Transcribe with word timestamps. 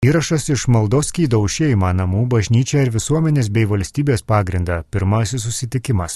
Įrašas 0.00 0.46
iš 0.48 0.62
maldos 0.72 1.10
skydau 1.10 1.42
šeimą 1.44 1.90
namų 1.92 2.22
bažnyčia 2.32 2.86
ir 2.86 2.90
visuomenės 2.94 3.50
bei 3.52 3.66
valstybės 3.68 4.22
pagrindą- 4.24 4.78
pirmasis 4.92 5.44
susitikimas. 5.44 6.14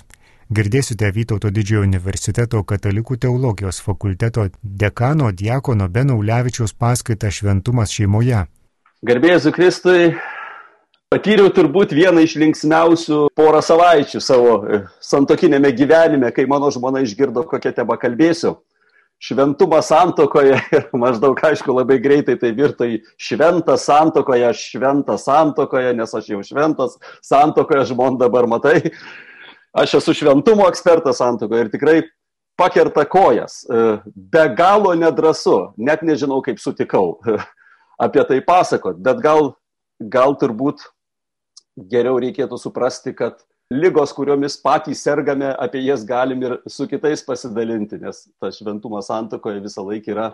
Girdėsite 0.48 1.10
Vytauto 1.12 1.50
didžiojo 1.52 1.82
universiteto 1.84 2.62
katalikų 2.64 3.18
teologijos 3.20 3.82
fakulteto 3.84 4.48
dekano 4.62 5.28
Diekono 5.32 5.90
Benaulevičiaus 5.92 6.72
paskaitą 6.72 7.28
Šventumas 7.28 7.92
šeimoje. 7.92 8.46
Garbėsiu 9.04 9.52
Kristui, 9.52 10.16
patyriau 11.12 11.52
turbūt 11.52 11.92
vieną 11.92 12.24
iš 12.24 12.40
linksmiausių 12.40 13.28
porą 13.36 13.60
savaičių 13.60 14.20
savo 14.20 14.80
santokinėme 14.98 15.76
gyvenime, 15.76 16.32
kai 16.32 16.46
mano 16.46 16.70
žmona 16.70 17.04
išgirdo, 17.04 17.44
kokią 17.44 17.76
temą 17.76 18.00
kalbėsiu 18.00 18.56
šventumą 19.22 19.80
santokoje 19.82 20.58
ir 20.76 20.88
maždaug, 20.96 21.38
aišku, 21.38 21.74
labai 21.74 21.98
greitai 22.02 22.36
tai 22.40 22.52
virto 22.56 22.86
į 22.88 23.00
šventą 23.20 23.76
santokoje, 23.80 24.50
šventą 24.58 25.18
santokoje, 25.20 25.94
nes 25.96 26.14
aš 26.14 26.32
jau 26.34 26.42
šventas 26.44 26.98
santokoje, 27.24 27.86
žmon 27.92 28.18
dabar 28.20 28.48
matai, 28.50 28.92
aš 29.76 29.98
esu 30.00 30.16
šventumo 30.20 30.68
ekspertas 30.70 31.22
santokoje 31.22 31.66
ir 31.66 31.72
tikrai 31.72 31.98
pakerta 32.60 33.04
kojas. 33.10 33.62
E, 33.66 33.84
be 34.14 34.46
galo 34.56 34.94
nedrasu, 34.98 35.74
net 35.76 36.04
nežinau, 36.06 36.42
kaip 36.44 36.60
sutikau 36.62 37.18
apie 38.04 38.24
tai 38.28 38.40
pasakot, 38.44 38.98
bet 39.02 39.22
gal, 39.22 39.54
gal 39.98 40.36
turbūt 40.38 40.84
geriau 41.90 42.20
reikėtų 42.22 42.58
suprasti, 42.60 43.14
kad 43.16 43.40
lygos, 43.74 44.12
kuriomis 44.14 44.56
patys 44.62 45.02
sergame, 45.04 45.50
apie 45.58 45.82
jas 45.84 46.04
galim 46.06 46.42
ir 46.46 46.56
su 46.70 46.86
kitais 46.90 47.24
pasidalinti, 47.26 47.98
nes 48.02 48.24
tas 48.40 48.58
šventumas 48.60 49.10
santokoje 49.10 49.62
visą 49.64 49.84
laiką 49.86 50.14
yra 50.14 50.28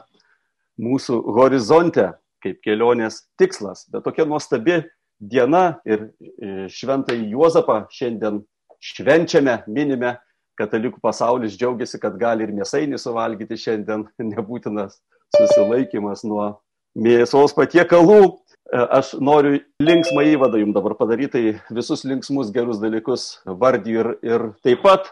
mūsų 0.80 1.20
horizonte 1.36 2.10
kaip 2.44 2.60
kelionės 2.64 3.24
tikslas. 3.40 3.84
Bet 3.92 4.04
tokia 4.06 4.26
nuostabi 4.28 4.80
diena 5.20 5.80
ir 5.84 6.08
e, 6.08 6.68
šventai 6.72 7.18
Juozapą 7.32 7.82
šiandien 7.92 8.40
švenčiame, 8.80 9.60
minime, 9.68 10.14
katalikų 10.60 11.00
pasaulis 11.04 11.56
džiaugiasi, 11.58 12.00
kad 12.00 12.16
gali 12.20 12.46
ir 12.46 12.54
mėsainį 12.56 13.00
suvalgyti 13.00 13.58
šiandien, 13.60 14.06
nebūtinas 14.32 14.98
susilaikimas 15.36 16.24
nuo 16.26 16.52
mėsos 16.98 17.54
patiekalų. 17.56 18.39
E, 18.70 18.78
aš 18.78 19.16
noriu 19.18 19.58
linksmą 19.82 20.22
įvadą 20.36 20.60
jums 20.60 20.76
dabar 20.76 20.94
padaryti, 20.94 21.30
tai 21.32 21.74
visus 21.74 22.04
linksmus 22.06 22.52
gerus 22.54 22.78
dalykus 22.78 23.40
vardį 23.44 23.94
ir, 23.96 24.08
ir 24.22 24.44
taip 24.62 24.84
pat 24.84 25.08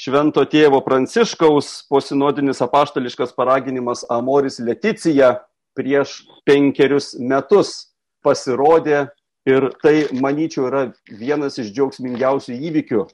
švento 0.00 0.44
tėvo 0.48 0.80
Pranciškaus 0.86 1.82
posinodinis 1.92 2.62
apaštališkas 2.64 3.34
paraginimas 3.36 4.06
Amoris 4.08 4.56
Leticija 4.64 5.34
prieš 5.76 6.22
penkerius 6.48 7.12
metus 7.20 7.92
pasirodė 8.24 9.10
ir 9.44 9.68
tai, 9.82 10.06
manyčiau, 10.16 10.70
yra 10.70 10.86
vienas 11.20 11.60
iš 11.60 11.68
džiaugsmingiausių 11.76 12.56
įvykių 12.70 13.04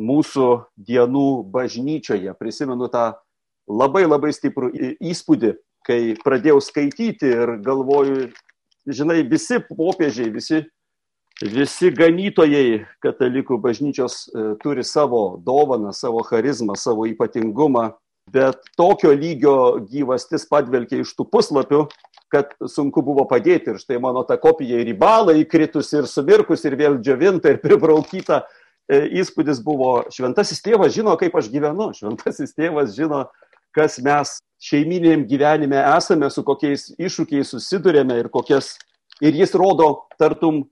mūsų 0.00 0.48
dienų 0.88 1.28
bažnyčioje. 1.52 2.32
Prisimenu 2.40 2.88
tą 2.88 3.10
labai 3.68 4.06
labai 4.06 4.32
stiprų 4.32 4.72
įspūdį, 5.04 5.52
kai 5.84 6.00
pradėjau 6.24 6.62
skaityti 6.64 7.28
ir 7.28 7.56
galvoju, 7.64 8.32
žinai, 8.86 9.22
visi 9.28 9.60
popiežiai, 9.68 10.30
visi, 10.34 10.62
visi 11.42 11.90
ganytojai 11.94 12.84
katalikų 13.04 13.58
bažnyčios 13.62 14.24
e, 14.28 14.46
turi 14.62 14.84
savo 14.84 15.40
dovaną, 15.44 15.92
savo 15.92 16.22
charizmą, 16.26 16.76
savo 16.78 17.06
ypatingumą, 17.10 17.90
bet 18.32 18.60
tokio 18.78 19.12
lygio 19.12 19.56
gyvastis 19.90 20.46
padvelkė 20.48 21.02
iš 21.02 21.14
tų 21.16 21.28
puslapių, 21.32 21.84
kad 22.32 22.54
sunku 22.70 23.02
buvo 23.04 23.26
padėti. 23.30 23.74
Ir 23.74 23.80
štai 23.82 24.00
mano 24.02 24.24
ta 24.26 24.38
kopija 24.40 24.80
ir 24.80 24.90
į 24.90 24.98
balą 24.98 25.36
įkritus, 25.38 25.92
ir 25.94 26.08
sumirkus, 26.10 26.64
ir 26.66 26.76
vėl 26.80 26.98
džiovinta, 27.00 27.52
ir 27.52 27.62
pribraukyta. 27.64 28.44
E, 28.84 29.00
įspūdis 29.22 29.62
buvo, 29.64 30.02
šventasis 30.12 30.60
tėvas 30.64 30.92
žino, 30.92 31.14
kaip 31.20 31.36
aš 31.38 31.48
gyvenu, 31.52 31.88
šventasis 31.96 32.52
tėvas 32.52 32.92
žino, 32.96 33.22
kas 33.74 33.96
mes 34.04 34.34
šeiminėm 34.64 35.26
gyvenime 35.28 35.80
esame, 35.94 36.30
su 36.32 36.44
kokiais 36.46 36.92
iššūkiais 36.96 37.52
susidurėme 37.54 38.16
ir 38.22 38.30
kokias. 38.32 38.74
Ir 39.22 39.36
jis 39.36 39.52
rodo, 39.58 40.06
tartum, 40.18 40.64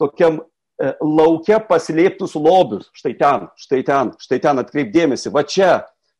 tokiam 0.00 0.40
e, 0.42 0.90
laukia 1.00 1.60
paslėptus 1.68 2.34
lobius. 2.36 2.90
Štai 2.98 3.14
ten, 3.20 3.46
štai 3.60 3.82
ten, 3.86 4.12
štai 4.20 4.40
ten 4.44 4.62
atkreipdėmėsi, 4.62 5.32
va 5.32 5.44
čia. 5.48 5.78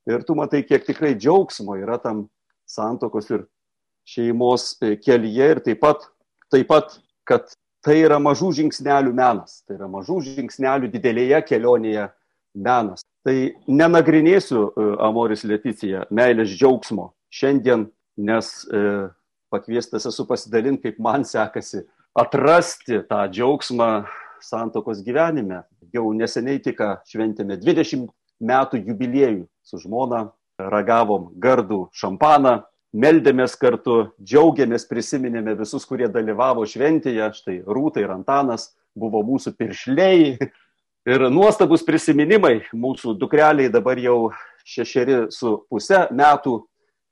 Ir 0.08 0.24
tu 0.26 0.34
matai, 0.38 0.64
kiek 0.66 0.86
tikrai 0.86 1.12
džiaugsmo 1.14 1.76
yra 1.78 1.98
tam 2.02 2.24
santokos 2.66 3.28
ir 3.34 3.44
šeimos 4.08 4.72
e, 4.80 4.94
kelyje. 5.02 5.50
Ir 5.56 5.62
taip 5.66 5.82
pat, 5.82 6.08
taip 6.54 6.70
pat, 6.70 6.96
kad 7.28 7.52
tai 7.84 7.98
yra 8.06 8.18
mažų 8.22 8.54
žingsnelių 8.62 9.12
menas. 9.18 9.60
Tai 9.66 9.76
yra 9.80 9.90
mažų 9.90 10.22
žingsnelių 10.30 10.90
didelėje 10.94 11.42
kelionėje 11.50 12.08
menas. 12.54 13.04
Tai 13.22 13.36
nenagrinėsiu 13.70 14.62
e, 14.66 14.86
Amoris 15.06 15.44
Leticija, 15.46 16.06
meilės 16.10 16.54
džiaugsmo 16.56 17.12
šiandien, 17.32 17.86
nes 18.18 18.50
e, 18.66 18.82
pakviestas 19.52 20.08
esu 20.10 20.26
pasidalinti, 20.28 20.90
kaip 20.90 20.98
man 21.02 21.26
sekasi 21.28 21.84
atrasti 22.18 23.00
tą 23.08 23.24
džiaugsmą 23.30 23.92
santokos 24.42 25.04
gyvenime. 25.06 25.62
Jau 25.92 26.10
neseniai 26.16 26.60
tik 26.64 26.80
šventėme 27.08 27.58
20 27.60 28.08
metų 28.42 28.82
jubiliejų 28.88 29.46
su 29.62 29.78
žmona, 29.82 30.26
ragavom 30.58 31.30
gardų 31.40 31.86
šampaną, 31.96 32.60
meldėmės 32.92 33.54
kartu, 33.56 34.12
džiaugiamės, 34.20 34.84
prisiminėme 34.88 35.54
visus, 35.58 35.86
kurie 35.88 36.08
dalyvavo 36.12 36.66
šventėje, 36.68 37.30
štai 37.38 37.58
Rūta 37.64 38.02
ir 38.02 38.12
Antanas 38.12 38.70
buvo 38.98 39.22
mūsų 39.24 39.54
piršliai, 39.56 40.36
Ir 41.02 41.24
nuostabus 41.34 41.82
prisiminimai 41.82 42.60
mūsų 42.78 43.16
dukreliai 43.18 43.70
dabar 43.74 43.98
jau 43.98 44.30
šešeri 44.62 45.24
su 45.34 45.56
pusę 45.66 46.04
metų, 46.14 46.60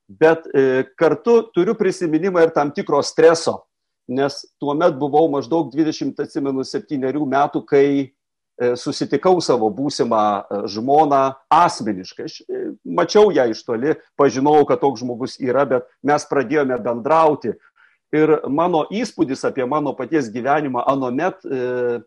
bet 0.07 0.45
e, 0.55 0.85
kartu 0.95 1.41
turiu 1.51 1.75
prisiminimą 1.75 2.45
ir 2.45 2.53
tam 2.55 2.71
tikro 2.71 3.01
streso, 3.03 3.57
nes 4.07 4.37
tuo 4.59 4.71
met 4.79 4.95
buvau 4.99 5.27
maždaug 5.33 5.73
20, 5.75 6.15
atsimenu, 6.23 6.63
7 6.63 7.03
metų, 7.33 7.63
kai 7.67 7.87
e, 7.99 8.71
susitikau 8.79 9.41
savo 9.43 9.67
būsimą 9.75 10.21
e, 10.23 10.61
žmoną 10.71 11.23
asmeniškai. 11.51 12.29
Aš 12.31 12.37
mačiau 12.87 13.27
ją 13.35 13.49
iš 13.51 13.65
toli, 13.67 13.97
pažinojau, 14.15 14.69
kad 14.71 14.79
toks 14.79 15.03
žmogus 15.03 15.35
yra, 15.43 15.67
bet 15.67 15.91
mes 15.99 16.27
pradėjome 16.31 16.79
bendrauti. 16.79 17.57
Ir 18.15 18.37
mano 18.47 18.85
įspūdis 18.91 19.43
apie 19.47 19.67
mano 19.67 19.91
paties 19.95 20.31
gyvenimą 20.31 20.87
anomet 20.87 21.43
E, 21.47 21.99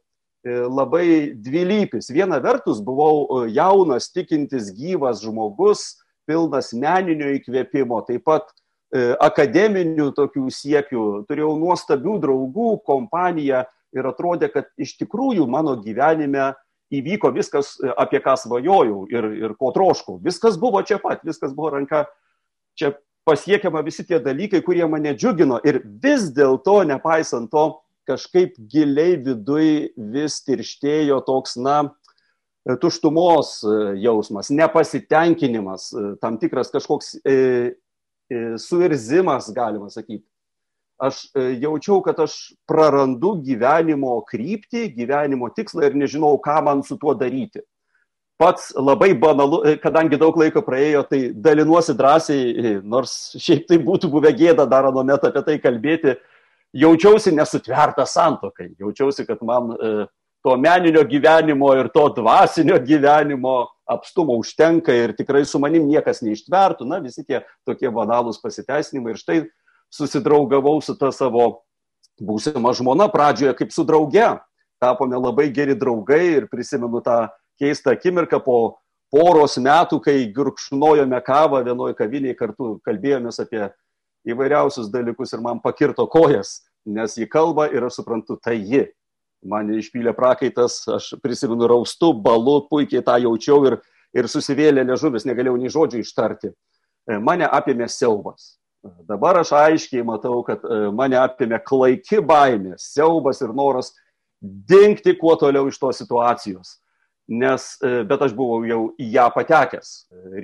labai 0.45 1.33
dvilypis. 1.41 2.11
Viena 2.13 2.39
vertus 2.43 2.81
buvau 2.85 3.25
e, 3.25 3.53
jaunas, 3.57 4.11
tikintis, 4.13 4.73
gyvas 4.77 5.23
žmogus, 5.25 5.95
pilnas 6.29 6.73
meninio 6.77 7.31
įkvėpimo, 7.37 8.03
taip 8.09 8.27
pat 8.29 8.51
e, 8.93 9.15
akademinių 9.25 10.11
tokių 10.17 10.51
siekių, 10.53 11.07
turėjau 11.29 11.55
nuostabių 11.61 12.19
draugų, 12.21 12.69
kompaniją 12.85 13.65
ir 13.95 14.11
atrodė, 14.11 14.51
kad 14.53 14.69
iš 14.81 14.97
tikrųjų 15.01 15.47
mano 15.49 15.77
gyvenime 15.81 16.53
įvyko 16.95 17.31
viskas, 17.35 17.75
apie 17.97 18.21
ką 18.23 18.37
svajojau 18.39 19.07
ir, 19.13 19.31
ir 19.41 19.57
ko 19.59 19.73
troškau. 19.75 20.19
Viskas 20.23 20.59
buvo 20.61 20.83
čia 20.87 21.01
pat, 21.03 21.25
viskas 21.27 21.55
buvo 21.57 21.73
ranka, 21.75 22.05
čia 22.79 22.93
pasiekiama 23.25 23.81
visi 23.87 24.05
tie 24.05 24.21
dalykai, 24.21 24.61
kurie 24.65 24.85
mane 24.91 25.15
džiugino 25.17 25.61
ir 25.65 25.81
vis 25.85 26.29
dėlto, 26.37 26.83
nepaisant 26.89 27.49
to, 27.51 27.65
kažkaip 28.09 28.57
giliai 28.71 29.17
viduj 29.21 29.69
vis 30.15 30.41
tirštėjo 30.47 31.21
toks, 31.27 31.57
na, 31.61 31.83
tuštumos 32.81 33.59
e, 33.63 33.79
jausmas, 34.05 34.51
nepasitenkinimas, 34.51 35.91
e, 35.93 36.05
tam 36.21 36.39
tikras 36.41 36.73
kažkoks 36.73 37.15
e, 37.25 37.35
e, 38.31 38.45
suirzimas, 38.59 39.51
galima 39.55 39.91
sakyti. 39.93 40.25
Aš 41.03 41.25
e, 41.35 41.51
jaučiau, 41.61 42.01
kad 42.05 42.21
aš 42.25 42.55
prarandu 42.71 43.35
gyvenimo 43.45 44.17
kryptį, 44.31 44.87
gyvenimo 44.97 45.51
tikslą 45.53 45.91
ir 45.91 45.97
nežinau, 45.99 46.39
ką 46.41 46.61
man 46.65 46.85
su 46.87 46.97
tuo 47.01 47.17
daryti. 47.19 47.61
Pats 48.41 48.73
labai 48.75 49.13
banalu, 49.15 49.61
kadangi 49.83 50.19
daug 50.19 50.35
laiko 50.39 50.63
praėjo, 50.65 51.05
tai 51.07 51.21
dalinuosi 51.31 51.95
drąsiai, 51.95 52.79
nors 52.83 53.35
šiaip 53.39 53.69
tai 53.69 53.79
būtų 53.83 54.11
buvę 54.11 54.33
gėda 54.35 54.67
dar 54.67 54.89
anuomet 54.89 55.23
apie 55.29 55.43
tai 55.47 55.59
kalbėti, 55.63 56.17
jaučiausi 56.75 57.33
nesutvertas 57.35 58.13
santokai, 58.17 58.73
jaučiausi, 58.79 59.27
kad 59.27 59.43
man 59.47 59.73
e, 59.75 60.07
to 60.45 60.57
meninio 60.61 61.05
gyvenimo 61.09 61.71
ir 61.79 61.89
to 61.95 62.09
dvasinio 62.17 62.79
gyvenimo 62.83 63.55
apstumo 63.89 64.37
užtenka 64.41 64.93
ir 64.93 65.15
tikrai 65.17 65.45
su 65.45 65.61
manim 65.61 65.87
niekas 65.89 66.23
neištvertų, 66.25 66.89
na, 66.89 67.01
visi 67.05 67.25
tie 67.25 67.43
tokie 67.69 67.91
banalūs 67.93 68.41
pasiteisinimai. 68.43 69.15
Ir 69.15 69.21
štai 69.21 69.39
susidraugavau 69.93 70.81
su 70.83 70.97
ta 70.99 71.13
savo 71.13 71.65
būsima 72.21 72.73
žmona 72.77 73.09
pradžioje 73.13 73.55
kaip 73.59 73.73
su 73.73 73.85
drauge, 73.87 74.27
tapome 74.83 75.19
labai 75.21 75.51
geri 75.55 75.77
draugai 75.79 76.25
ir 76.41 76.49
prisimenu 76.51 77.01
tą 77.05 77.29
keistą 77.61 77.95
akimirką 77.95 78.41
po 78.45 78.59
poros 79.15 79.57
metų, 79.63 80.01
kai 80.03 80.17
gurkšnojome 80.35 81.21
kavą 81.25 81.63
vienoje 81.67 81.95
kavinėje 81.99 82.37
kartu, 82.39 82.79
kalbėjomės 82.87 83.39
apie 83.45 83.69
įvairiausius 84.29 84.91
dalykus 84.93 85.35
ir 85.35 85.43
man 85.45 85.61
pakirto 85.61 86.07
kojas. 86.11 86.63
nes 86.85 87.17
ji 87.17 87.25
kalba 87.29 87.65
ir 87.73 87.85
aš 87.85 88.03
suprantu, 88.03 88.37
tai 88.37 88.59
ji. 88.61 88.85
Mane 89.45 89.79
išpylė 89.81 90.13
prakaitas, 90.17 90.83
aš 90.89 91.15
prisimenu 91.23 91.65
raustu, 91.69 92.13
balu, 92.13 92.63
puikiai 92.69 93.05
tą 93.05 93.17
jaučiau 93.21 93.65
ir, 93.69 93.79
ir 94.13 94.29
susivėlė 94.29 94.85
liežuvis, 94.85 95.25
negalėjau 95.25 95.57
nei 95.61 95.73
žodžių 95.73 96.03
ištarti. 96.05 96.53
E, 97.09 97.19
mane 97.21 97.49
apėmė 97.49 97.89
siaubas. 97.89 98.59
Dabar 99.09 99.41
aš 99.41 99.55
aiškiai 99.57 100.05
matau, 100.05 100.43
kad 100.45 100.65
e, 100.65 100.91
mane 100.93 101.17
apėmė 101.21 101.61
klaiki 101.65 102.21
baimė, 102.25 102.77
siaubas 102.81 103.41
ir 103.45 103.53
noras 103.57 103.95
dingti 104.41 105.17
kuo 105.17 105.37
toliau 105.41 105.69
iš 105.69 105.81
tos 105.81 106.01
situacijos. 106.03 106.79
Nes, 107.25 107.71
e, 107.81 108.03
bet 108.05 108.21
aš 108.27 108.35
buvau 108.37 108.67
jau 108.69 108.81
į 109.01 109.07
ją 109.15 109.29
patekęs. 109.33 109.93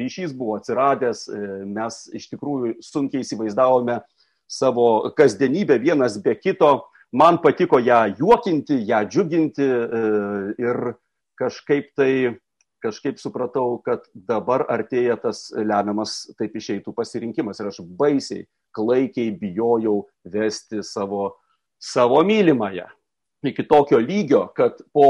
Ryšys 0.01 0.33
buvo 0.37 0.57
atsiradęs, 0.57 1.27
mes 1.69 1.99
iš 2.17 2.31
tikrųjų 2.33 2.79
sunkiai 2.85 3.21
įsivaizdavome 3.21 3.99
savo 4.51 5.11
kasdienybę 5.17 5.77
vienas 5.79 6.17
be 6.25 6.35
kito 6.41 6.73
man 7.13 7.39
patiko 7.43 7.79
ją 7.79 8.15
juokinti, 8.19 8.87
ją 8.87 9.05
džiuginti 9.09 9.67
e, 9.67 10.05
ir 10.59 10.95
kažkaip 11.39 11.91
tai, 11.97 12.37
kažkaip 12.83 13.19
supratau, 13.21 13.81
kad 13.85 14.07
dabar 14.15 14.65
artėja 14.71 15.19
tas 15.21 15.49
lemiamas 15.53 16.31
taip 16.39 16.55
išeitų 16.57 16.95
pasirinkimas 16.97 17.61
ir 17.61 17.71
aš 17.71 17.83
baisiai, 17.99 18.47
klaikiai 18.77 19.35
bijojau 19.37 20.05
vesti 20.25 20.85
savo, 20.87 21.35
savo 21.79 22.23
mylimąją. 22.25 22.87
Iki 23.47 23.65
tokio 23.69 23.97
lygio, 24.05 24.43
kad 24.53 24.83
po 24.93 25.07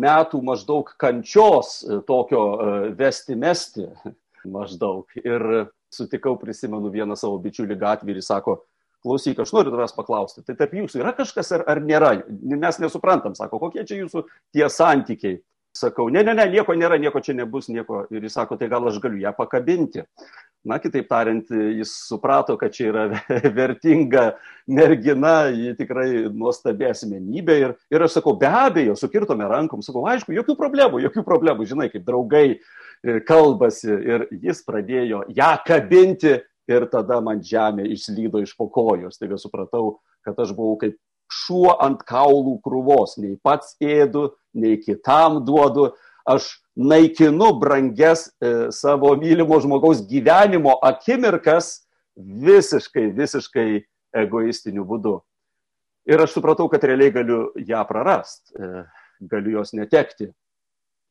metų 0.00 0.40
maždaug 0.40 0.88
kančios 0.96 1.82
e, 1.84 1.98
tokio 2.08 2.44
e, 2.48 2.70
vesti 2.96 3.36
mesti 3.36 3.84
maždaug. 4.54 5.04
Ir 5.20 5.68
sutikau, 5.92 6.38
prisimenu 6.40 6.88
vieną 6.92 7.16
savo 7.16 7.36
bičiulį 7.42 7.76
gatvį 7.80 8.14
ir 8.14 8.22
jis 8.22 8.30
sako, 8.32 8.62
klausyk, 9.04 9.42
aš 9.42 9.52
noriu 9.54 9.72
tavęs 9.74 9.94
paklausti, 9.96 10.42
tai 10.46 10.56
tarp 10.58 10.72
jūsų 10.74 11.02
yra 11.02 11.12
kažkas 11.16 11.52
ar, 11.56 11.66
ar 11.70 11.82
nėra? 11.84 12.14
Mes 12.28 12.80
nesuprantam, 12.82 13.36
sako, 13.38 13.60
kokie 13.62 13.84
čia 13.88 14.00
jūsų 14.02 14.24
tie 14.56 14.66
santykiai. 14.72 15.38
Sakau, 15.78 16.08
ne, 16.10 16.24
ne, 16.26 16.32
ne, 16.34 16.48
nieko 16.50 16.74
nėra, 16.74 16.96
nieko 16.98 17.20
čia 17.22 17.36
nebus, 17.38 17.68
nieko. 17.70 18.06
Ir 18.10 18.24
jis 18.24 18.34
sako, 18.34 18.56
tai 18.58 18.70
gal 18.72 18.88
aš 18.88 18.96
galiu 19.04 19.20
ją 19.22 19.30
pakabinti. 19.36 20.02
Na, 20.66 20.80
kitaip 20.82 21.06
tariant, 21.06 21.46
jis 21.78 21.92
suprato, 22.08 22.56
kad 22.58 22.74
čia 22.74 22.88
yra 22.90 23.04
vertinga 23.58 24.32
mergina, 24.66 25.48
ji 25.54 25.76
tikrai 25.78 26.26
nuostabi 26.34 26.88
asmenybė. 26.90 27.56
Ir, 27.62 27.74
ir 27.94 28.04
aš 28.04 28.18
sakau, 28.18 28.34
be 28.40 28.50
abejo, 28.50 28.96
sukirtome 28.98 29.46
rankom, 29.48 29.84
sakau, 29.86 30.02
aišku, 30.10 30.34
jokių 30.34 30.58
problemų, 30.58 31.02
jokių 31.06 31.24
problemų, 31.26 31.68
žinai, 31.70 31.88
kaip 31.92 32.04
draugai 32.08 32.46
e, 32.58 32.58
kalbasi. 33.28 33.94
Ir 33.94 34.26
jis 34.48 34.64
pradėjo 34.66 35.22
ją 35.36 35.52
kabinti 35.66 36.34
ir 36.68 36.88
tada 36.92 37.22
man 37.24 37.40
žemė 37.44 37.86
išslydo 37.94 38.42
iš 38.42 38.56
po 38.58 38.68
kojų. 38.72 39.12
Staiga 39.14 39.38
supratau, 39.40 40.00
kad 40.26 40.38
aš 40.42 40.52
buvau 40.58 40.76
kaip 40.82 40.98
šuo 41.32 41.76
ant 41.84 42.02
kaulų 42.08 42.58
krūvos. 42.64 43.16
Nei 43.22 43.38
pats 43.44 43.76
ėdu, 43.84 44.32
nei 44.56 44.80
kitam 44.82 45.42
duodu. 45.46 45.92
Aš 46.28 46.48
naikinu 46.76 47.52
brangias 47.60 48.28
e, 48.28 48.68
savo 48.74 49.14
mylimo 49.16 49.60
žmogaus 49.60 50.02
gyvenimo 50.10 50.74
akimirkas 50.84 51.88
visiškai, 52.16 53.06
visiškai 53.16 53.68
egoistiniu 54.22 54.84
būdu. 54.88 55.18
Ir 56.08 56.20
aš 56.24 56.36
supratau, 56.38 56.68
kad 56.72 56.84
realiai 56.84 57.12
galiu 57.12 57.48
ją 57.68 57.80
prarast, 57.88 58.52
e, 58.56 58.84
galiu 59.30 59.58
jos 59.58 59.74
netekti. 59.76 60.30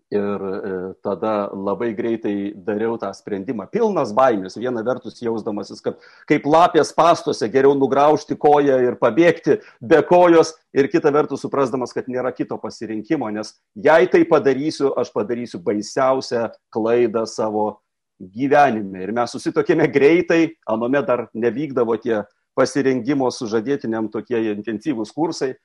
Ir 0.08 0.40
e, 0.40 0.94
tada 1.04 1.50
labai 1.52 1.90
greitai 1.92 2.54
dariau 2.56 2.96
tą 2.96 3.10
sprendimą. 3.12 3.66
Pilnas 3.68 4.14
baimės. 4.16 4.56
Viena 4.56 4.80
vertus 4.80 5.20
jausdamasis, 5.20 5.82
kad 5.84 6.00
kaip 6.30 6.48
lapės 6.48 6.94
pastuose 6.96 7.50
geriau 7.52 7.76
nugraužti 7.76 8.38
koją 8.40 8.78
ir 8.86 8.96
pabėgti 9.02 9.58
be 9.84 10.00
kojos. 10.08 10.54
Ir 10.72 10.88
kita 10.88 11.12
vertus 11.12 11.44
suprasdamas, 11.44 11.92
kad 11.92 12.08
nėra 12.08 12.32
kito 12.32 12.56
pasirinkimo. 12.62 13.28
Nes 13.36 13.58
jei 13.76 14.08
tai 14.08 14.24
padarysiu, 14.30 14.94
aš 14.96 15.12
padarysiu 15.12 15.60
baisiausią 15.66 16.48
klaidą 16.72 17.26
savo 17.28 17.68
gyvenime. 18.16 19.04
Ir 19.04 19.12
mes 19.12 19.36
susitokėme 19.36 19.92
greitai. 19.92 20.56
Anome 20.72 21.04
dar 21.04 21.28
nevykdavo 21.36 22.00
tie 22.00 22.24
pasirengimo 22.56 23.28
sužadėtiniam 23.28 24.08
tokie 24.14 24.40
intensyvūs 24.56 25.12
kursai 25.12 25.58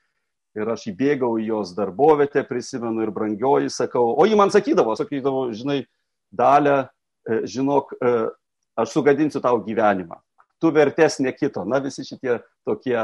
ir 0.58 0.68
aš 0.74 0.88
įbėgau 0.92 1.36
į 1.40 1.48
jos 1.48 1.72
darbovietę, 1.76 2.44
prisimenu 2.48 3.06
ir 3.06 3.12
brangioji, 3.14 3.70
sakau, 3.72 4.12
o 4.16 4.26
ji 4.28 4.36
man 4.38 4.52
sakydavo, 4.52 4.94
sakydavo, 4.98 5.46
žinai, 5.56 5.82
dalę, 6.32 6.88
e, 7.28 7.42
žinok, 7.48 7.94
e, 7.96 8.12
aš 8.82 8.94
sugadinsiu 8.96 9.40
tau 9.44 9.60
gyvenimą, 9.64 10.20
tu 10.60 10.72
vertės 10.72 11.20
ne 11.20 11.32
kito, 11.32 11.64
na 11.68 11.80
visi 11.84 12.04
šitie 12.06 12.40
tokie 12.68 12.98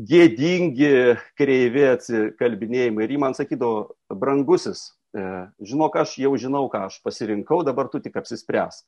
gėdingi, 0.00 1.18
kreivi 1.38 1.84
atsikalbinėjimai. 1.90 3.04
Ir 3.04 3.14
ji 3.14 3.20
man 3.20 3.36
sakydavo, 3.36 3.94
brangusis, 4.16 4.90
e, 5.14 5.24
žinok, 5.66 5.98
aš 6.02 6.16
jau 6.22 6.34
žinau, 6.40 6.66
ką 6.72 6.86
aš 6.88 7.00
pasirinkau, 7.04 7.62
dabar 7.66 7.90
tu 7.92 8.00
tik 8.02 8.16
apsispręs. 8.20 8.84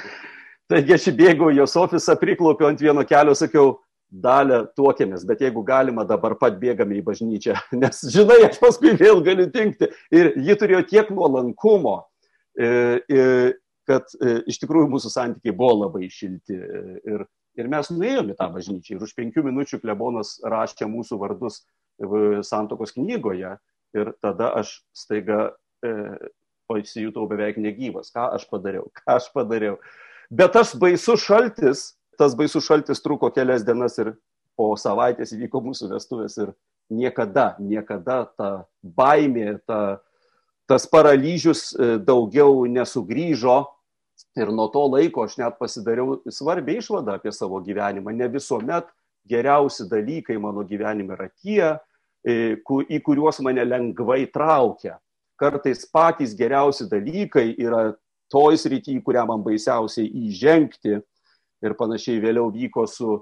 Taigi 0.70 0.94
aš 0.94 1.08
įbėgau 1.10 1.50
į 1.50 1.62
jos 1.62 1.76
ofisą, 1.80 2.14
priklaupiau 2.18 2.68
ant 2.70 2.82
vieno 2.82 3.02
kelio, 3.06 3.34
sakiau, 3.34 3.80
dalę 4.10 4.64
tuokėmės, 4.76 5.24
bet 5.26 5.42
jeigu 5.44 5.62
galima, 5.66 6.04
dabar 6.06 6.34
pat 6.38 6.58
bėgame 6.60 6.98
į 6.98 7.04
bažnyčią, 7.06 7.56
nes 7.82 8.02
žinai, 8.10 8.40
aš 8.48 8.58
paskui 8.62 8.94
vėl 8.98 9.22
galiu 9.26 9.46
tinkti. 9.54 9.90
Ir 10.14 10.32
ji 10.36 10.56
turėjo 10.58 10.82
tiek 10.90 11.12
nuolankumo, 11.14 11.96
e, 12.58 12.70
e, 13.06 13.26
kad 13.88 14.10
e, 14.18 14.40
iš 14.50 14.60
tikrųjų 14.62 14.90
mūsų 14.90 15.12
santykiai 15.14 15.54
buvo 15.56 15.84
labai 15.84 16.10
šilti. 16.10 16.58
Ir, 17.06 17.24
ir 17.58 17.70
mes 17.70 17.92
nuėjome 17.94 18.36
tą 18.38 18.50
bažnyčią 18.54 18.96
ir 18.96 19.06
už 19.06 19.14
penkių 19.18 19.46
minučių 19.46 19.80
klebonas 19.82 20.38
rašė 20.42 20.90
mūsų 20.90 21.18
vardus 21.20 21.62
santokos 22.48 22.94
knygoje 22.96 23.56
ir 23.92 24.12
tada 24.24 24.54
aš 24.56 24.78
staiga 24.96 25.50
pasijutau 26.70 27.26
beveik 27.28 27.58
negyvas. 27.60 28.12
Ką 28.14 28.30
aš 28.38 28.46
padariau? 28.48 28.86
Ką 28.94 29.18
aš 29.18 29.26
padariau? 29.34 29.76
Bet 30.30 30.54
tas 30.54 30.72
baisus 30.78 31.24
šaltis 31.26 31.90
tas 32.20 32.36
baisus 32.36 32.66
šaltis 32.68 33.00
truko 33.00 33.30
kelias 33.32 33.64
dienas 33.64 33.96
ir 34.02 34.12
po 34.58 34.74
savaitės 34.76 35.32
įvyko 35.32 35.62
mūsų 35.64 35.88
vestuvės 35.94 36.36
ir 36.42 36.52
niekada, 36.92 37.54
niekada 37.58 38.24
ta 38.36 38.50
baimė, 38.82 39.56
ta, 39.64 40.00
tas 40.68 40.84
paralyžius 40.90 41.70
e, 41.72 41.92
daugiau 42.04 42.66
nesugrįžo 42.68 43.62
ir 44.36 44.52
nuo 44.52 44.68
to 44.74 44.82
laiko 44.92 45.24
aš 45.24 45.38
net 45.40 45.56
pasidariau 45.58 46.18
svarbią 46.28 46.82
išvadą 46.82 47.16
apie 47.16 47.32
savo 47.32 47.62
gyvenimą. 47.64 48.12
Ne 48.12 48.28
visuomet 48.28 48.90
geriausi 49.28 49.88
dalykai 49.88 50.36
mano 50.42 50.66
gyvenime 50.66 51.16
yra 51.16 51.30
tie, 51.40 51.76
e, 52.20 52.58
į 52.60 53.00
kuriuos 53.06 53.40
mane 53.46 53.64
lengvai 53.64 54.26
traukia. 54.28 54.98
Kartais 55.40 55.86
patys 55.88 56.36
geriausi 56.36 56.84
dalykai 56.90 57.54
yra 57.56 57.94
toj 58.30 58.60
srity, 58.60 58.98
į 58.98 59.04
kurią 59.06 59.24
man 59.30 59.40
baisiausiai 59.46 60.10
įžengti 60.28 61.00
ir 61.64 61.76
panašiai 61.78 62.22
vėliau 62.22 62.50
vyko 62.52 62.86
su 62.88 63.20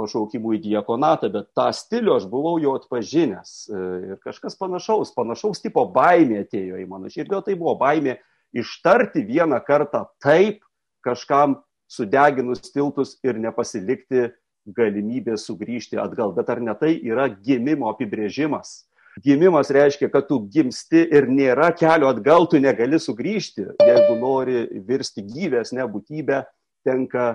pašaukimu 0.00 0.54
į 0.56 0.62
diakonatą, 0.64 1.30
bet 1.32 1.50
tą 1.56 1.68
stilių 1.76 2.16
aš 2.16 2.26
buvau 2.30 2.56
jau 2.62 2.74
atpažinęs. 2.78 3.54
E, 3.68 3.84
ir 4.12 4.20
kažkas 4.24 4.56
panašaus, 4.60 5.12
panašaus 5.16 5.62
tipo 5.62 5.84
baimė 5.92 6.44
atėjo 6.46 6.80
į 6.80 6.86
mano 6.88 7.10
širdį, 7.12 7.42
tai 7.46 7.56
buvo 7.58 7.76
baimė 7.80 8.16
ištarti 8.56 9.24
vieną 9.26 9.60
kartą 9.66 10.06
taip 10.22 10.64
kažkam 11.04 11.60
sudeginus 11.90 12.70
tiltus 12.70 13.16
ir 13.26 13.38
nepasilikti 13.40 14.30
galimybė 14.70 15.36
sugrįžti 15.40 15.98
atgal. 16.00 16.34
Bet 16.36 16.50
ar 16.52 16.62
ne 16.62 16.74
tai 16.78 16.94
yra 17.02 17.28
gimimo 17.30 17.90
apibrėžimas? 17.90 18.84
Gimimas 19.24 19.72
reiškia, 19.74 20.06
kad 20.12 20.28
tu 20.28 20.38
gimsti 20.52 21.02
ir 21.02 21.26
nėra 21.28 21.72
kelio 21.76 22.08
atgal, 22.12 22.46
tu 22.46 22.60
negali 22.62 23.00
sugrįžti. 23.02 23.66
Jeigu 23.82 24.14
nori 24.20 24.62
virsti 24.86 25.24
gyvesnę 25.26 25.84
būtybę, 25.90 26.44
tenka 26.86 27.34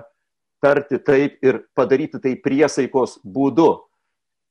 tarti 0.62 0.98
taip 0.98 1.42
ir 1.44 1.60
padaryti 1.76 2.20
tai 2.22 2.36
priesaikos 2.42 3.18
būdu. 3.24 3.70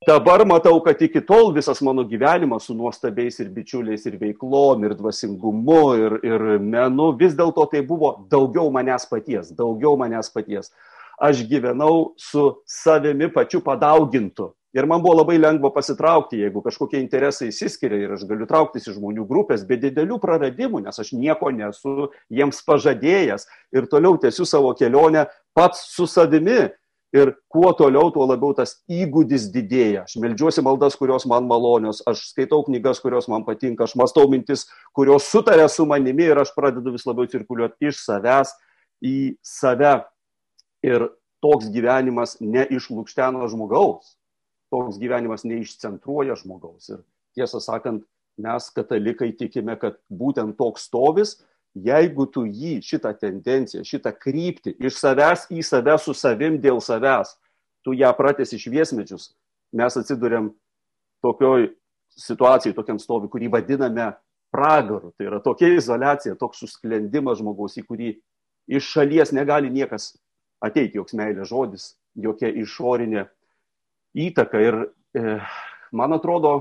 Dabar 0.06 0.44
matau, 0.46 0.76
kad 0.84 1.00
iki 1.02 1.22
tol 1.24 1.54
visas 1.56 1.80
mano 1.82 2.04
gyvenimas 2.04 2.66
su 2.68 2.74
nuostabiais 2.76 3.40
ir 3.40 3.48
bičiuliais 3.50 4.04
ir 4.06 4.18
veiklom 4.20 4.84
ir 4.84 4.92
dvasingumu 4.94 5.80
ir, 5.96 6.18
ir 6.20 6.44
menu 6.60 7.08
vis 7.16 7.32
dėlto 7.34 7.64
tai 7.72 7.80
buvo 7.80 8.12
daugiau 8.30 8.68
manęs 8.70 9.08
paties, 9.08 9.54
daugiau 9.56 9.96
manęs 9.96 10.28
paties. 10.34 10.70
Aš 11.16 11.40
gyvenau 11.48 12.12
su 12.20 12.44
savimi 12.68 13.30
pačiu 13.32 13.62
padaugintu. 13.64 14.52
Ir 14.76 14.84
man 14.84 15.00
buvo 15.00 15.22
labai 15.22 15.38
lengva 15.40 15.70
pasitraukti, 15.72 16.42
jeigu 16.42 16.60
kažkokie 16.60 16.98
interesai 17.00 17.48
įsiskiria 17.48 17.96
ir 17.96 18.10
aš 18.18 18.26
galiu 18.28 18.44
trauktis 18.50 18.84
iš 18.84 18.98
žmonių 18.98 19.24
grupės 19.24 19.62
be 19.64 19.78
didelių 19.80 20.18
praradimų, 20.20 20.82
nes 20.84 21.00
aš 21.00 21.14
nieko 21.16 21.48
nesu 21.48 22.10
jiems 22.28 22.60
pažadėjęs 22.66 23.48
ir 23.72 23.88
toliau 23.88 24.20
tęsiu 24.20 24.44
savo 24.44 24.74
kelionę 24.76 25.24
pats 25.56 25.86
su 25.94 26.08
savimi. 26.10 26.66
Ir 27.16 27.30
kuo 27.48 27.70
toliau, 27.72 28.10
tuo 28.12 28.26
labiau 28.28 28.52
tas 28.52 28.74
įgūdis 28.92 29.46
didėja. 29.54 30.02
Aš 30.04 30.16
melžiuosi 30.20 30.60
maldas, 30.66 30.98
kurios 30.98 31.24
man 31.30 31.46
malonios, 31.48 32.02
aš 32.04 32.26
skaitau 32.32 32.64
knygas, 32.66 32.98
kurios 33.00 33.28
man 33.32 33.46
patinka, 33.46 33.86
aš 33.86 33.94
mastau 33.96 34.26
mintis, 34.28 34.66
kurios 34.92 35.30
sutarė 35.30 35.68
su 35.72 35.86
manimi 35.88 36.26
ir 36.26 36.42
aš 36.42 36.50
pradedu 36.56 36.92
vis 36.92 37.06
labiau 37.08 37.30
cirkuliuoti 37.30 37.88
iš 37.88 38.02
savęs 38.02 38.52
į 39.00 39.16
save. 39.40 39.94
Ir 40.84 41.06
toks 41.40 41.70
gyvenimas 41.72 42.36
neišlūkšteno 42.42 43.48
žmogaus 43.54 44.16
toks 44.70 44.98
gyvenimas 45.00 45.44
neišcentruoja 45.46 46.36
žmogaus. 46.40 46.90
Ir 46.90 47.02
tiesą 47.36 47.60
sakant, 47.62 48.04
mes 48.40 48.68
katalikai 48.76 49.32
tikime, 49.38 49.76
kad 49.80 49.98
būtent 50.12 50.56
toks 50.58 50.88
stovis, 50.90 51.38
jeigu 51.76 52.26
tu 52.32 52.46
jį, 52.46 52.78
šitą 52.84 53.12
tendenciją, 53.20 53.84
šitą 53.84 54.12
kryptį 54.16 54.76
iš 54.80 55.00
savęs 55.00 55.46
į 55.52 55.64
save 55.66 55.96
su 56.00 56.14
savim 56.16 56.56
dėl 56.62 56.80
savęs, 56.80 57.34
tu 57.84 57.94
ją 57.96 58.12
pratesi 58.16 58.58
šviesmečius, 58.60 59.34
mes 59.76 59.98
atsidurėm 60.00 60.50
tokioj 61.24 61.70
situacijai, 62.16 62.74
tokiam 62.76 62.98
stovi, 63.02 63.28
kurį 63.30 63.50
vadiname 63.52 64.14
pragaru. 64.54 65.12
Tai 65.16 65.28
yra 65.28 65.40
tokia 65.44 65.74
izolacija, 65.76 66.36
toks 66.40 66.64
susklendimas 66.64 67.42
žmogaus, 67.42 67.76
į 67.76 67.84
kurį 67.86 68.12
iš 68.72 68.88
šalies 68.94 69.34
negali 69.36 69.70
niekas 69.70 70.14
ateiti, 70.64 70.96
joks 70.96 71.14
meilės 71.18 71.50
žodis, 71.50 71.90
jokia 72.16 72.48
išorinė 72.56 73.26
įtaka. 74.16 74.62
Ir 74.64 74.78
e, 75.12 75.36
man 75.92 76.16
atrodo, 76.16 76.54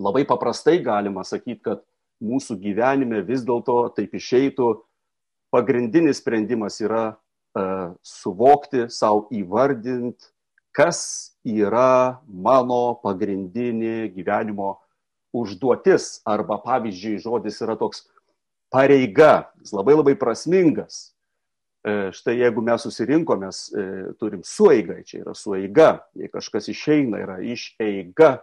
labai 0.00 0.24
paprastai 0.28 0.78
galima 0.84 1.24
sakyti, 1.24 1.60
kad 1.68 1.84
mūsų 2.24 2.58
gyvenime 2.62 3.22
vis 3.26 3.44
dėlto 3.46 3.90
taip 3.96 4.14
išeitų, 4.16 4.70
pagrindinis 5.54 6.20
sprendimas 6.22 6.80
yra 6.82 7.04
uh, 7.12 7.92
suvokti, 8.04 8.86
savo 8.92 9.26
įvardinti, 9.34 10.30
kas 10.76 11.32
yra 11.46 12.20
mano 12.28 12.98
pagrindinė 13.00 14.10
gyvenimo 14.12 14.74
užduotis. 15.36 16.20
Arba 16.28 16.58
pavyzdžiui, 16.64 17.20
žodis 17.24 17.60
yra 17.64 17.76
toks 17.80 18.04
pareiga, 18.72 19.48
jis 19.62 19.72
labai 19.76 19.96
labai 19.96 20.16
prasmingas. 20.18 21.16
E, 21.86 22.10
štai 22.16 22.40
jeigu 22.40 22.64
mes 22.66 22.82
susirinkomės, 22.82 23.60
e, 23.70 23.82
turim 24.18 24.42
sueigą, 24.42 24.98
čia 25.06 25.20
yra 25.22 25.36
sueiga, 25.38 25.90
jei 26.18 26.28
kažkas 26.32 26.66
išeina, 26.72 27.20
yra 27.22 27.38
išeiga. 27.46 28.40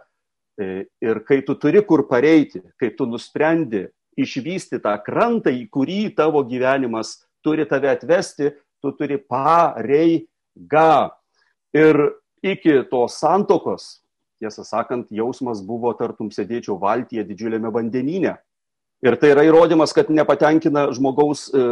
E, 0.60 0.86
ir 1.02 1.20
kai 1.26 1.42
tu 1.42 1.56
turi 1.58 1.82
kur 1.82 2.04
pareiti, 2.06 2.62
kai 2.78 2.92
tu 2.94 3.08
nusprendi 3.10 3.88
išvysti 4.14 4.78
tą 4.84 4.94
krantą, 5.02 5.50
į 5.50 5.66
kurį 5.74 6.14
tavo 6.14 6.44
gyvenimas 6.46 7.16
turi 7.42 7.66
tave 7.66 7.90
atvesti, 7.90 8.52
tu 8.78 8.92
turi 8.94 9.18
pareigą. 9.18 11.10
Ir 11.74 11.98
iki 12.44 12.84
tos 12.90 13.18
santokos, 13.18 14.04
tiesą 14.38 14.62
sakant, 14.62 15.08
jausmas 15.10 15.62
buvo 15.64 15.90
tartum 15.98 16.30
sėdėčiau 16.30 16.78
valtyje 16.78 17.24
didžiuliame 17.26 17.72
vandenyne. 17.74 18.36
Ir 19.04 19.18
tai 19.20 19.34
yra 19.34 19.42
įrodymas, 19.44 19.92
kad 19.92 20.08
nepatenkina 20.08 20.86
žmogaus 20.96 21.48
e, 21.52 21.64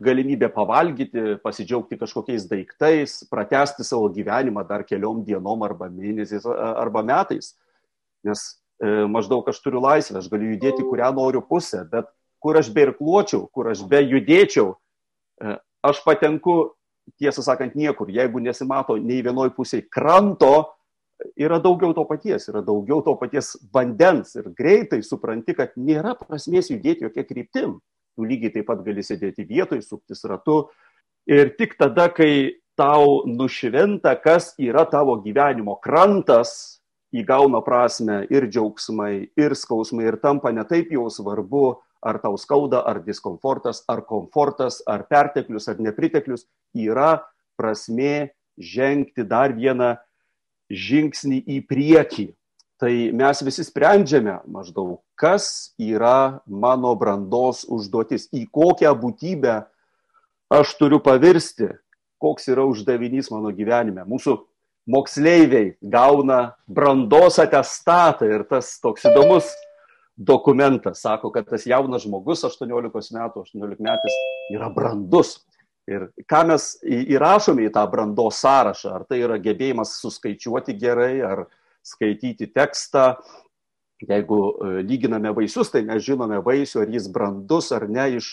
galimybė 0.00 0.48
pavalgyti, 0.54 1.34
pasidžiaugti 1.42 1.98
kažkokiais 2.00 2.46
daiktais, 2.48 3.18
pratesti 3.28 3.84
savo 3.84 4.06
gyvenimą 4.14 4.62
dar 4.68 4.86
keliom 4.88 5.20
dienom 5.26 5.66
arba 5.66 5.90
mėnesiais 5.92 6.46
arba 6.46 7.02
metais. 7.04 7.52
Nes 8.26 8.42
e, 8.82 9.04
maždaug 9.08 9.48
aš 9.48 9.60
turiu 9.64 9.82
laisvę, 9.84 10.18
aš 10.20 10.28
galiu 10.32 10.54
judėti 10.54 10.84
kurią 10.86 11.12
noriu 11.16 11.42
pusę, 11.46 11.84
bet 11.90 12.10
kur 12.40 12.58
aš 12.60 12.70
be 12.74 12.88
ir 12.88 12.92
kluočiau, 12.98 13.46
kur 13.52 13.70
aš 13.72 13.84
be 13.88 14.02
judėčiau, 14.02 14.74
e, 15.40 15.56
aš 15.86 16.02
patenku 16.04 16.58
tiesą 17.20 17.42
sakant, 17.44 17.74
niekur. 17.74 18.10
Jeigu 18.12 18.42
nesimato 18.42 18.96
nei 19.00 19.22
vienoj 19.24 19.52
pusėje 19.56 19.88
kranto, 19.92 20.70
yra 21.40 21.60
daugiau 21.62 21.94
to 21.96 22.04
paties, 22.08 22.48
yra 22.52 22.62
daugiau 22.64 23.02
to 23.04 23.14
paties 23.20 23.54
vandens 23.72 24.36
ir 24.38 24.50
greitai 24.56 25.02
supranti, 25.04 25.56
kad 25.56 25.74
nėra 25.76 26.14
prasmės 26.18 26.70
judėti 26.72 27.06
jokia 27.08 27.26
kryptim. 27.28 27.78
Tu 28.16 28.26
lygiai 28.26 28.54
taip 28.54 28.68
pat 28.68 28.82
gali 28.84 29.04
sėdėti 29.06 29.46
vietoj, 29.48 29.82
suktis 29.84 30.24
ratu. 30.28 30.64
Ir 31.30 31.52
tik 31.58 31.76
tada, 31.78 32.08
kai 32.12 32.60
tau 32.78 33.22
nušventa, 33.28 34.14
kas 34.22 34.54
yra 34.58 34.86
tavo 34.88 35.18
gyvenimo 35.20 35.76
krantas, 35.84 36.79
įgauna 37.16 37.60
prasme 37.66 38.24
ir 38.30 38.46
džiaugsmai, 38.50 39.30
ir 39.38 39.54
skausmai, 39.58 40.06
ir 40.08 40.18
tampa 40.22 40.52
netaip 40.54 40.92
jau 40.94 41.08
svarbu, 41.10 41.80
ar 42.00 42.18
tau 42.22 42.36
skauda, 42.40 42.80
ar 42.86 43.02
diskomfortas, 43.04 43.82
ar 43.88 44.04
komfortas, 44.08 44.80
ar 44.88 45.04
perteklius, 45.10 45.68
ar 45.68 45.80
nepriteklius, 45.82 46.46
yra 46.74 47.20
prasmė 47.60 48.30
žengti 48.56 49.26
dar 49.28 49.52
vieną 49.56 49.96
žingsnį 50.70 51.42
į 51.44 51.58
priekį. 51.68 52.30
Tai 52.80 52.92
mes 53.12 53.42
visi 53.44 53.66
sprendžiame 53.66 54.38
maždaug, 54.48 55.02
kas 55.12 55.74
yra 55.76 56.40
mano 56.48 56.94
brandos 56.96 57.66
užduotis, 57.68 58.30
į 58.32 58.46
kokią 58.48 58.94
būtybę 58.96 59.58
aš 60.48 60.72
turiu 60.78 61.02
pavirsti, 61.04 61.68
koks 62.20 62.48
yra 62.48 62.64
uždavinys 62.68 63.28
mano 63.32 63.52
gyvenime. 63.52 64.06
Mūsų 64.08 64.38
moksleiviai 64.90 65.74
gauna 65.80 66.54
brandos 66.66 67.38
atestatą 67.42 68.28
ir 68.28 68.46
tas 68.50 68.74
toks 68.82 69.06
įdomus 69.10 69.50
dokumentas 70.20 71.00
sako, 71.00 71.30
kad 71.32 71.48
tas 71.48 71.64
jaunas 71.66 72.04
žmogus, 72.04 72.44
18 72.44 73.14
metų, 73.16 73.44
18 73.46 73.80
metais, 73.80 74.18
yra 74.52 74.68
brandus. 74.74 75.38
Ir 75.90 76.10
ką 76.28 76.42
mes 76.50 76.74
įrašome 76.84 77.64
į 77.66 77.72
tą 77.74 77.86
brandos 77.90 78.42
sąrašą, 78.44 78.92
ar 78.98 79.06
tai 79.08 79.22
yra 79.24 79.40
gebėjimas 79.42 79.96
suskaičiuoti 80.02 80.76
gerai, 80.78 81.22
ar 81.24 81.46
skaityti 81.86 82.50
tekstą. 82.52 83.14
Jeigu 84.00 84.38
e, 84.40 84.68
lyginame 84.86 85.32
vaisius, 85.36 85.72
tai 85.72 85.82
mes 85.88 86.04
žinome 86.04 86.38
vaisių, 86.44 86.84
ar 86.84 86.92
jis 86.92 87.08
brandus 87.12 87.68
ar 87.76 87.88
ne 87.88 88.06
iš 88.20 88.30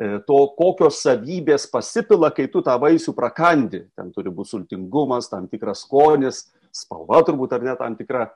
to, 0.00 0.36
kokios 0.56 1.02
savybės 1.04 1.66
pasipila, 1.68 2.30
kai 2.32 2.46
tu 2.48 2.62
tą 2.64 2.78
vaisių 2.80 3.12
prakandi. 3.16 3.82
Ten 3.98 4.08
turi 4.14 4.32
būti 4.32 4.54
sultingumas, 4.54 5.28
tam 5.28 5.44
tikras 5.50 5.84
skonis, 5.84 6.46
spalva 6.72 7.20
turbūt 7.26 7.52
ar 7.52 7.66
ne 7.66 7.74
tam 7.76 7.98
tikra 7.98 8.30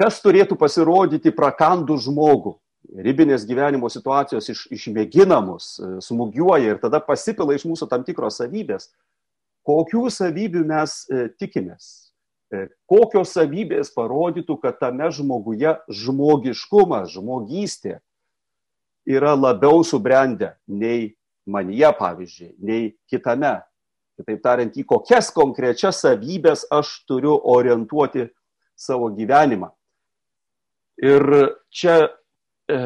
kas 0.00 0.20
turėtų 0.24 0.56
pasirodyti 0.60 1.32
prakandų 1.36 1.98
žmogų. 2.06 2.56
Ribinės 3.04 3.44
gyvenimo 3.46 3.90
situacijos 3.92 4.48
iš, 4.50 4.64
išmėginamos, 4.72 5.64
e, 5.76 5.88
smūgiuoja 6.02 6.74
ir 6.74 6.78
tada 6.82 6.98
pasipila 7.04 7.54
iš 7.54 7.66
mūsų 7.68 7.86
tam 7.90 8.06
tikros 8.06 8.40
savybės. 8.40 8.88
Kokių 9.68 10.08
savybių 10.10 10.64
mes 10.66 10.94
e, 11.04 11.26
tikimės? 11.38 11.90
E, 12.50 12.64
kokios 12.88 13.34
savybės 13.36 13.92
parodytų, 13.94 14.56
kad 14.64 14.80
tame 14.80 15.10
žmoguje 15.12 15.76
žmogiškumas, 16.00 17.12
žmogystė 17.12 18.00
yra 19.08 19.34
labiau 19.34 19.84
subrendę 19.84 20.54
nei 20.68 21.10
manyje, 21.46 21.90
pavyzdžiui, 21.98 22.54
nei 22.66 22.90
kitame. 23.10 23.58
Kitaip 24.20 24.42
tariant, 24.44 24.76
į 24.76 24.84
kokias 24.84 25.30
konkrečias 25.32 26.02
savybės 26.04 26.66
aš 26.76 26.92
turiu 27.08 27.38
orientuoti 27.48 28.26
savo 28.76 29.08
gyvenimą. 29.16 29.70
Ir 31.00 31.24
čia 31.72 31.96
e, 32.04 32.78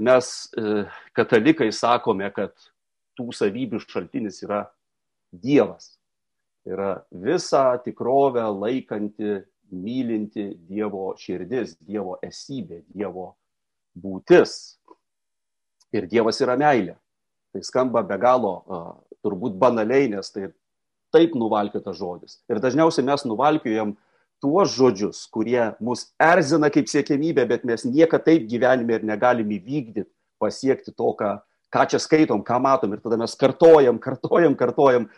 mes 0.00 0.30
e, 0.56 0.84
katalikai 1.16 1.68
sakome, 1.76 2.30
kad 2.32 2.54
tų 3.18 3.28
savybių 3.36 3.82
šaltinis 3.84 4.40
yra 4.46 4.64
Dievas. 5.30 5.94
Yra 6.64 7.02
visa 7.12 7.76
tikrovę 7.84 8.46
laikanti, 8.48 9.40
mylinti 9.70 10.48
Dievo 10.68 11.12
širdis, 11.20 11.76
Dievo 11.84 12.16
esybė, 12.24 12.82
Dievo 12.88 13.34
būtis. 13.94 14.79
Ir 15.96 16.06
Dievas 16.10 16.38
yra 16.42 16.56
meilė. 16.60 16.94
Tai 17.50 17.62
skamba 17.66 18.02
be 18.06 18.18
galo 18.20 18.54
turbūt 19.24 19.56
banaliai, 19.58 20.08
nes 20.12 20.30
tai 20.30 20.52
taip 21.14 21.34
nuvalkiotas 21.38 21.98
žodis. 21.98 22.38
Ir 22.50 22.60
dažniausiai 22.62 23.06
mes 23.06 23.26
nuvalkiojam 23.26 23.96
tuos 24.40 24.72
žodžius, 24.76 25.26
kurie 25.32 25.72
mus 25.84 26.06
erzina 26.22 26.70
kaip 26.72 26.88
siekėmybė, 26.88 27.44
bet 27.50 27.66
mes 27.68 27.84
niekada 27.84 28.30
taip 28.30 28.46
gyvenime 28.48 28.96
ir 28.96 29.06
negalim 29.06 29.50
įvykdyti, 29.58 30.08
pasiekti 30.40 30.94
to, 30.96 31.10
ką, 31.18 31.34
ką 31.74 31.84
čia 31.92 32.00
skaitom, 32.00 32.44
ką 32.46 32.60
matom 32.62 32.94
ir 32.94 33.02
tada 33.04 33.18
mes 33.20 33.36
kartojam, 33.36 33.98
kartojam, 34.00 34.56
kartojam, 34.56 35.10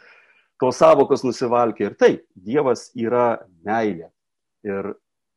tos 0.59 0.81
savokos 0.83 1.23
nusivalkia. 1.27 1.91
Ir 1.91 1.99
taip, 2.01 2.25
Dievas 2.35 2.89
yra 2.99 3.45
meilė. 3.67 4.11
Ir 4.67 4.95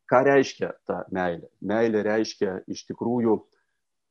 ką 0.09 0.23
reiškia 0.25 0.71
ta 0.87 1.03
meilė? 1.13 1.47
Meilė 1.61 2.01
reiškia 2.07 2.59
iš 2.71 2.87
tikrųjų, 2.89 3.37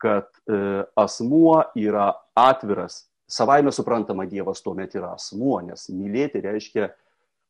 kad 0.04 0.28
e, 0.44 0.84
asmuo 1.00 1.62
yra 1.80 2.10
atviras. 2.36 3.04
Savaime 3.24 3.72
suprantama, 3.72 4.26
Dievas 4.28 4.60
tuomet 4.62 4.92
yra 4.98 5.14
asmuo, 5.16 5.56
nes 5.64 5.88
mylėti 5.88 6.42
reiškia 6.44 6.90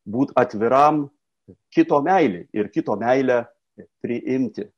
būti 0.07 0.35
atviram 0.39 1.03
kito 1.75 1.99
meilį 2.05 2.45
ir 2.55 2.71
kito 2.71 2.95
meilę 2.99 3.43
priimti. 4.03 4.69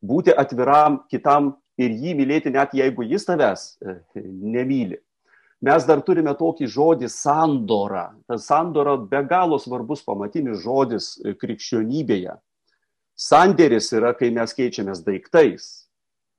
Būti 0.00 0.32
atviram 0.32 1.02
kitam 1.12 1.54
ir 1.80 1.92
jį 1.92 2.14
mylėti, 2.16 2.52
net 2.52 2.72
jeigu 2.76 3.04
jis 3.04 3.28
tavęs 3.28 3.66
e, 3.84 3.98
nemyli. 4.24 5.00
Mes 5.66 5.86
dar 5.88 6.02
turime 6.04 6.34
tokį 6.36 6.68
žodį 6.68 7.08
sandora. 7.12 8.10
Tas 8.28 8.44
sandora 8.48 8.96
be 8.96 9.22
galo 9.28 9.56
svarbus 9.60 10.04
pamatinis 10.04 10.60
žodis 10.64 11.14
e, 11.20 11.32
krikščionybėje. 11.36 12.36
Sandėris 13.16 13.88
yra, 13.96 14.12
kai 14.16 14.28
mes 14.32 14.52
keičiamės 14.52 15.00
daiktais. 15.04 15.85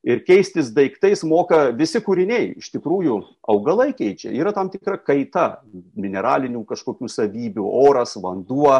Ir 0.05 0.21
keistis 0.23 0.69
daiktais 0.75 1.23
moka 1.27 1.71
visi 1.75 1.99
kūriniai. 2.03 2.53
Iš 2.61 2.69
tikrųjų, 2.75 3.17
augalai 3.49 3.89
keičia. 3.97 4.29
Yra 4.31 4.53
tam 4.55 4.69
tikra 4.71 4.99
kaita 5.01 5.63
mineralinių 5.97 6.61
kažkokių 6.69 7.09
savybių, 7.11 7.65
oras, 7.65 8.15
vanduo, 8.21 8.77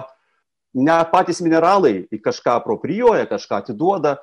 ne 0.78 0.98
patys 1.12 1.42
mineralai 1.42 2.06
kažką 2.24 2.60
aproprijuoja, 2.62 3.28
kažką 3.30 3.64
atiduoda, 3.64 4.18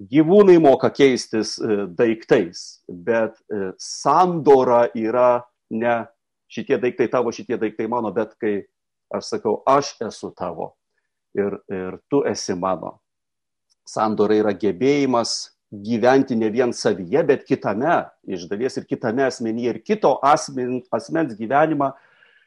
gyvūnai 0.00 0.56
moka 0.62 0.90
keistis 0.90 1.54
e, 1.58 1.84
daiktais, 1.86 2.80
bet 2.88 3.36
e, 3.46 3.72
sandora 3.78 4.88
yra 4.96 5.44
ne 5.70 6.02
šitie 6.50 6.78
daiktai 6.82 7.08
tavo, 7.12 7.32
šitie 7.34 7.58
daiktai 7.60 7.86
mano, 7.90 8.10
bet 8.14 8.34
kai 8.40 8.64
aš 9.14 9.36
sakau, 9.36 9.60
aš 9.66 9.94
esu 10.02 10.32
tavo 10.36 10.74
ir, 11.36 11.58
ir 11.70 11.98
tu 12.10 12.24
esi 12.26 12.56
mano. 12.58 12.98
Sandora 13.86 14.36
yra 14.38 14.54
gebėjimas 14.56 15.53
gyventi 15.82 16.36
ne 16.38 16.50
vien 16.52 16.72
savyje, 16.72 17.22
bet 17.26 17.46
kitame, 17.48 18.04
iš 18.28 18.46
dalies 18.50 18.76
ir 18.78 18.86
kitame 18.86 19.24
asmenyje, 19.26 19.74
ir 19.74 19.80
kito 19.82 20.18
asmen, 20.22 20.82
asmens 20.94 21.34
gyvenimą 21.38 21.92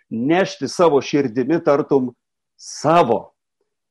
nešti 0.10 0.70
savo 0.72 1.02
širdimi 1.04 1.60
tartum 1.64 2.14
savo. 2.58 3.34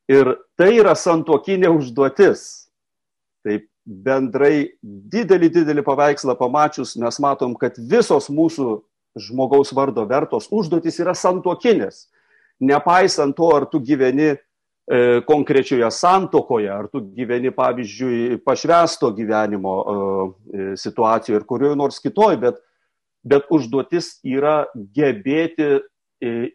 Ir 0.07 0.37
tai 0.57 0.71
yra 0.79 0.95
santuokinė 0.95 1.69
užduotis 1.69 2.67
Taip 3.47 3.69
bendrai 3.85 4.73
didelį, 4.83 5.49
didelį 5.61 5.83
paveikslą 5.87 6.35
pamačius 6.35 6.97
mes 6.99 7.19
matom, 7.23 7.53
kad 7.55 7.77
visos 7.79 8.27
mūsų 8.27 8.81
žmogaus 9.27 9.71
vardo 9.75 10.03
vertos 10.09 10.49
užduotis 10.51 10.99
yra 10.99 11.13
santuokinės. 11.15 12.07
Nepaisant 12.59 13.37
to, 13.37 13.47
ar 13.55 13.67
tu 13.71 13.79
gyveni 13.79 14.33
konkrečioje 15.27 15.89
santokoje, 15.91 16.69
ar 16.71 16.85
tu 16.87 17.01
gyveni, 17.11 17.51
pavyzdžiui, 17.51 18.37
pašvesto 18.45 19.09
gyvenimo 19.11 19.73
e, 19.83 20.67
situacijoje 20.79 21.41
ir 21.41 21.45
kurioje 21.49 21.75
nors 21.75 21.99
kitoje, 21.99 22.37
bet, 22.39 22.61
bet 23.27 23.51
užduotis 23.51 24.13
yra 24.23 24.61
gebėti 24.95 25.67
e, 25.75 25.81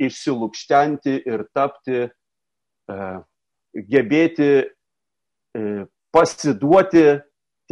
išsilūkštenti 0.09 1.19
ir 1.29 1.45
tapti, 1.53 2.07
e, 2.09 3.12
gebėti 3.93 4.49
e, 4.65 4.67
pasiduoti 6.12 7.21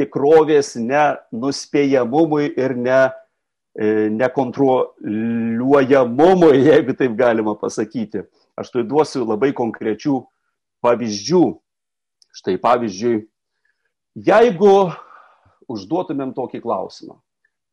tikrovės 0.00 0.72
nenuspėjamumui 0.80 2.48
ir 2.56 2.72
ne, 2.76 3.10
e, 3.76 4.08
nekontroliuojamumui, 4.16 6.64
jeigu 6.68 6.94
taip 7.00 7.16
galima 7.16 7.54
pasakyti. 7.56 8.22
Aš 8.60 8.70
tai 8.74 8.82
duosiu 8.84 9.24
labai 9.24 9.52
konkrečių 9.56 10.20
pavyzdžių. 10.84 11.44
Štai 12.30 12.54
pavyzdžiui, 12.62 13.24
jeigu 14.28 14.74
užduotumėm 15.70 16.30
tokį 16.36 16.60
klausimą. 16.62 17.18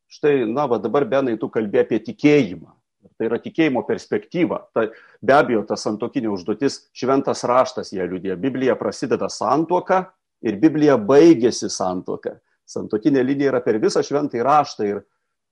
Štai, 0.08 0.42
na, 0.48 0.64
va 0.66 0.80
dabar 0.82 1.06
Benai, 1.06 1.36
tu 1.38 1.50
kalbė 1.52 1.84
apie 1.84 2.00
tikėjimą. 2.02 2.72
Tai 3.18 3.28
yra 3.28 3.38
tikėjimo 3.42 3.84
perspektyva. 3.86 4.64
Tai 4.74 4.88
be 5.22 5.34
abejo, 5.34 5.62
ta 5.68 5.76
santokinė 5.78 6.30
užduotis, 6.32 6.88
šventas 6.96 7.44
raštas 7.46 7.92
ją 7.94 8.06
liūdė. 8.08 8.34
Biblija 8.40 8.74
prasideda 8.78 9.28
santuoka, 9.30 10.06
ir 10.42 10.58
Biblija 10.60 10.96
baigėsi 10.98 11.70
santoka. 11.72 12.36
Santokinė 12.68 13.24
linija 13.24 13.52
yra 13.54 13.62
per 13.64 13.78
visą 13.82 14.02
šventąjį 14.04 14.44
raštą 14.44 14.88
ir 14.88 15.02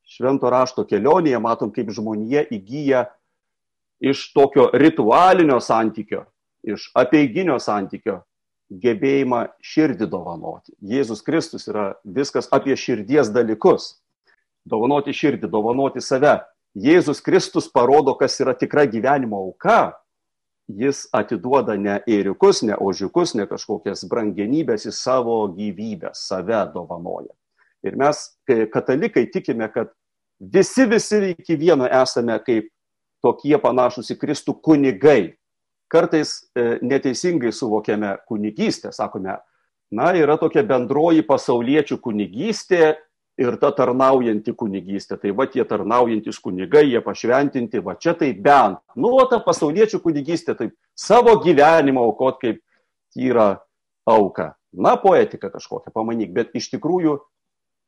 švento 0.07 0.51
rašto 0.53 0.85
kelionėje 0.87 1.41
matom, 1.43 1.73
kaip 1.75 1.91
žmonija 1.95 2.45
įgyja 2.55 3.07
iš 4.05 4.29
tokio 4.37 4.69
ritualinio 4.77 5.57
santykio, 5.65 6.27
iš 6.67 6.91
apieiginio 6.99 7.59
santykio 7.63 8.21
gebėjimą 8.83 9.45
širdį 9.63 10.09
dovanoti. 10.11 10.75
Jėzus 10.83 11.23
Kristus 11.27 11.69
yra 11.71 11.93
viskas 12.03 12.51
apie 12.53 12.75
širdies 12.77 13.31
dalykus. 13.35 13.95
Dovanoti 14.67 15.15
širdį, 15.15 15.47
dovanoti 15.51 16.03
save. 16.03 16.41
Jėzus 16.75 17.23
Kristus 17.25 17.71
parodo, 17.73 18.17
kas 18.19 18.35
yra 18.43 18.57
tikra 18.59 18.85
gyvenimo 18.91 19.39
auka 19.39 19.95
jis 20.69 21.07
atiduoda 21.15 21.77
ne 21.79 22.01
ėriukus, 22.11 22.63
ne 22.67 22.77
ožiukus, 22.81 23.35
ne 23.39 23.47
kažkokias 23.47 24.05
brangenybės 24.11 24.89
į 24.91 24.95
savo 24.95 25.39
gyvybę, 25.55 26.11
save 26.15 26.65
dovanoja. 26.75 27.33
Ir 27.87 27.97
mes, 27.99 28.23
katalikai, 28.73 29.29
tikime, 29.31 29.69
kad 29.73 29.93
visi, 30.41 30.87
visi 30.91 31.37
iki 31.37 31.57
vieno 31.57 31.87
esame 31.87 32.39
kaip 32.43 32.71
tokie 33.23 33.57
panašus 33.63 34.11
į 34.11 34.19
Kristų 34.21 34.57
kunigai. 34.63 35.37
Kartais 35.89 36.39
e, 36.57 36.79
neteisingai 36.83 37.53
suvokiame 37.55 38.17
kunigystę, 38.27 38.91
sakome, 38.93 39.37
na, 39.95 40.13
yra 40.19 40.35
tokia 40.41 40.65
bendroji 40.67 41.23
pasauliečių 41.27 42.01
kunigystė 42.03 42.97
ir 43.39 43.57
ta 43.61 43.71
tarnaujanti 43.77 44.55
kunigystė. 44.57 45.19
Tai 45.23 45.35
va 45.39 45.47
tie 45.51 45.65
tarnaujantis 45.69 46.41
kunigai, 46.43 46.87
jie 46.91 47.03
pašventinti, 47.05 47.83
va 47.85 47.95
čia 48.01 48.17
tai 48.19 48.33
bent. 48.33 48.81
Nu, 48.97 49.13
o 49.15 49.25
ta 49.31 49.39
pasauliečių 49.45 50.01
kunigystė, 50.03 50.57
taip 50.59 50.75
savo 50.97 51.37
gyvenimą 51.45 52.03
aukot 52.09 52.41
kaip 52.43 52.63
yra 53.17 53.57
auka. 54.09 54.55
Na, 54.77 54.97
poetika 55.01 55.51
kažkokia, 55.53 55.93
pamanyk, 55.95 56.35
bet 56.35 56.57
iš 56.57 56.69
tikrųjų 56.75 57.17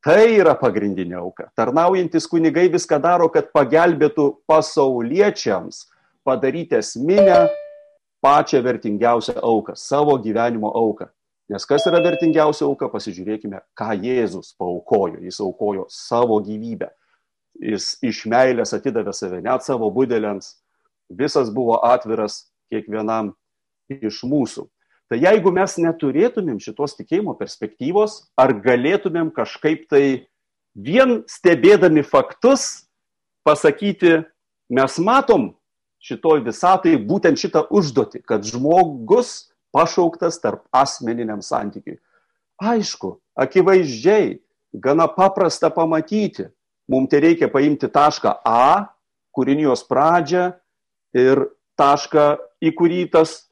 tai 0.05 0.39
yra 0.39 0.55
pagrindinė 0.57 1.19
auka. 1.21 1.51
Tarnaujantis 1.59 2.29
kunigai 2.31 2.69
viską 2.73 3.01
daro, 3.03 3.29
kad 3.33 3.51
pagelbėtų 3.53 4.31
pasauliečiams 4.49 5.89
padaryti 6.29 6.79
esminę 6.79 7.49
pačią 8.25 8.63
vertingiausią 8.63 9.39
auką, 9.43 9.77
savo 9.77 10.19
gyvenimo 10.19 10.73
auką. 10.75 11.09
Nes 11.49 11.65
kas 11.65 11.87
yra 11.89 12.03
vertingiausia 12.05 12.67
auka, 12.67 12.91
pasižiūrėkime, 12.93 13.63
ką 13.79 13.95
Jėzus 14.05 14.53
paukojo. 14.61 15.23
Jis 15.25 15.41
aukojo 15.41 15.87
savo 15.89 16.37
gyvybę. 16.45 16.91
Jis 17.59 17.95
iš 18.05 18.27
meilės 18.29 18.75
atidavė 18.77 19.15
save 19.17 19.41
net 19.43 19.65
savo 19.65 19.89
būdeliams. 19.95 20.59
Visas 21.09 21.49
buvo 21.51 21.79
atviras 21.89 22.43
kiekvienam 22.69 23.33
iš 23.89 24.21
mūsų. 24.29 24.67
Tai 25.09 25.17
jeigu 25.17 25.51
mes 25.57 25.79
neturėtumėm 25.81 26.59
šitos 26.61 26.99
tikėjimo 26.99 27.33
perspektyvos, 27.39 28.27
ar 28.37 28.53
galėtumėm 28.53 29.33
kažkaip 29.33 29.87
tai 29.89 30.29
vien 30.77 31.23
stebėdami 31.25 32.05
faktus 32.05 32.85
pasakyti, 33.49 34.19
mes 34.69 34.99
matom 35.01 35.55
šitoj 36.05 36.43
visatai 36.47 36.97
būtent 37.01 37.41
šitą 37.41 37.67
užduotį, 37.75 38.23
kad 38.27 38.47
žmogus 38.47 39.51
pašauktas 39.75 40.41
tarp 40.43 40.65
asmeniniam 40.75 41.43
santykiui. 41.45 41.99
Aišku, 42.59 43.19
akivaizdžiai, 43.39 44.39
gana 44.75 45.09
paprasta 45.09 45.71
pamatyti. 45.71 46.49
Mums 46.89 47.11
tai 47.13 47.21
reikia 47.21 47.51
paimti 47.53 47.89
tašką 47.93 48.39
A, 48.49 48.89
kūrinijos 49.37 49.85
pradžią 49.87 50.51
ir 51.15 51.45
tašką, 51.79 52.39
į 52.65 52.73
kurį 52.75 53.03
tas 53.13 53.45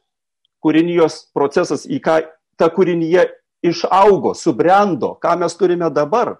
kūrinijos 0.65 1.29
procesas, 1.37 1.85
į 1.87 2.01
ką 2.03 2.17
ta 2.59 2.71
kūrinyje 2.73 3.27
išaugo, 3.67 4.33
subrendo, 4.35 5.15
ką 5.21 5.37
mes 5.43 5.55
turime 5.59 5.91
dabar. 5.93 6.39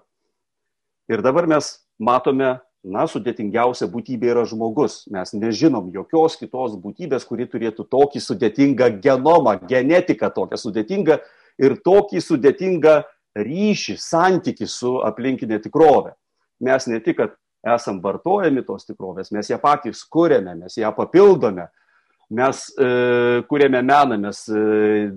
Ir 1.07 1.21
dabar 1.23 1.47
mes 1.47 1.77
matome 2.01 2.57
na, 2.87 3.05
sudėtingiausia 3.09 3.87
būtybė 3.91 4.31
yra 4.33 4.45
žmogus. 4.47 5.01
Mes 5.13 5.33
nežinom 5.35 5.89
jokios 5.93 6.37
kitos 6.39 6.77
būtybės, 6.81 7.25
kuri 7.27 7.47
turėtų 7.49 7.87
tokį 7.91 8.21
sudėtingą 8.23 8.89
genomą, 9.03 9.57
genetiką 9.69 10.31
tokią 10.35 10.59
sudėtingą 10.61 11.19
ir 11.61 11.77
tokį 11.85 12.23
sudėtingą 12.23 13.01
ryšį, 13.37 13.97
santyki 14.01 14.67
su 14.69 14.97
aplinkinė 15.05 15.59
tikrovė. 15.63 16.15
Mes 16.63 16.87
ne 16.89 17.01
tik, 17.03 17.19
kad 17.19 17.35
esam 17.67 17.99
vartojami 18.01 18.63
tos 18.65 18.87
tikrovės, 18.87 19.31
mes 19.35 19.49
ją 19.51 19.59
patys 19.61 20.03
kūrėme, 20.13 20.55
mes 20.63 20.77
ją 20.79 20.91
papildome, 20.95 21.67
mes 22.33 22.63
e, 22.75 22.87
kūrėme 23.47 23.81
meną, 23.85 24.17
mes 24.19 24.43
e, 24.49 24.61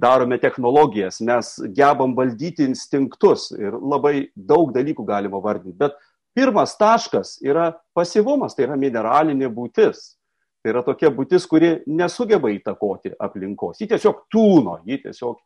darome 0.03 0.39
technologijas, 0.43 1.21
mes 1.27 1.57
gebam 1.77 2.15
valdyti 2.19 2.67
instinktus 2.69 3.51
ir 3.57 3.75
labai 3.75 4.31
daug 4.35 4.75
dalykų 4.75 5.07
galima 5.09 5.41
vardinti. 5.43 5.79
Bet 5.81 5.97
Pirmas 6.35 6.77
taškas 6.79 7.39
yra 7.43 7.73
pasivumas, 7.97 8.55
tai 8.55 8.69
yra 8.69 8.79
mineralinė 8.79 9.51
būtis. 9.53 10.15
Tai 10.61 10.75
yra 10.75 10.83
tokia 10.85 11.09
būtis, 11.15 11.47
kuri 11.49 11.79
nesugeba 11.89 12.51
įtakoti 12.53 13.15
aplinkos. 13.19 13.81
Ji 13.81 13.89
tiesiog 13.91 14.27
tūno, 14.33 14.81
ji 14.87 15.01
tiesiog 15.07 15.39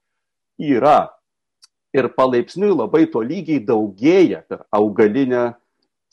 yra. 0.58 1.12
Ir 1.94 2.08
palaipsniui 2.16 2.72
labai 2.74 3.04
tolygiai 3.06 3.62
daugėja 3.62 4.42
per 4.50 4.64
augalinę 4.74 5.52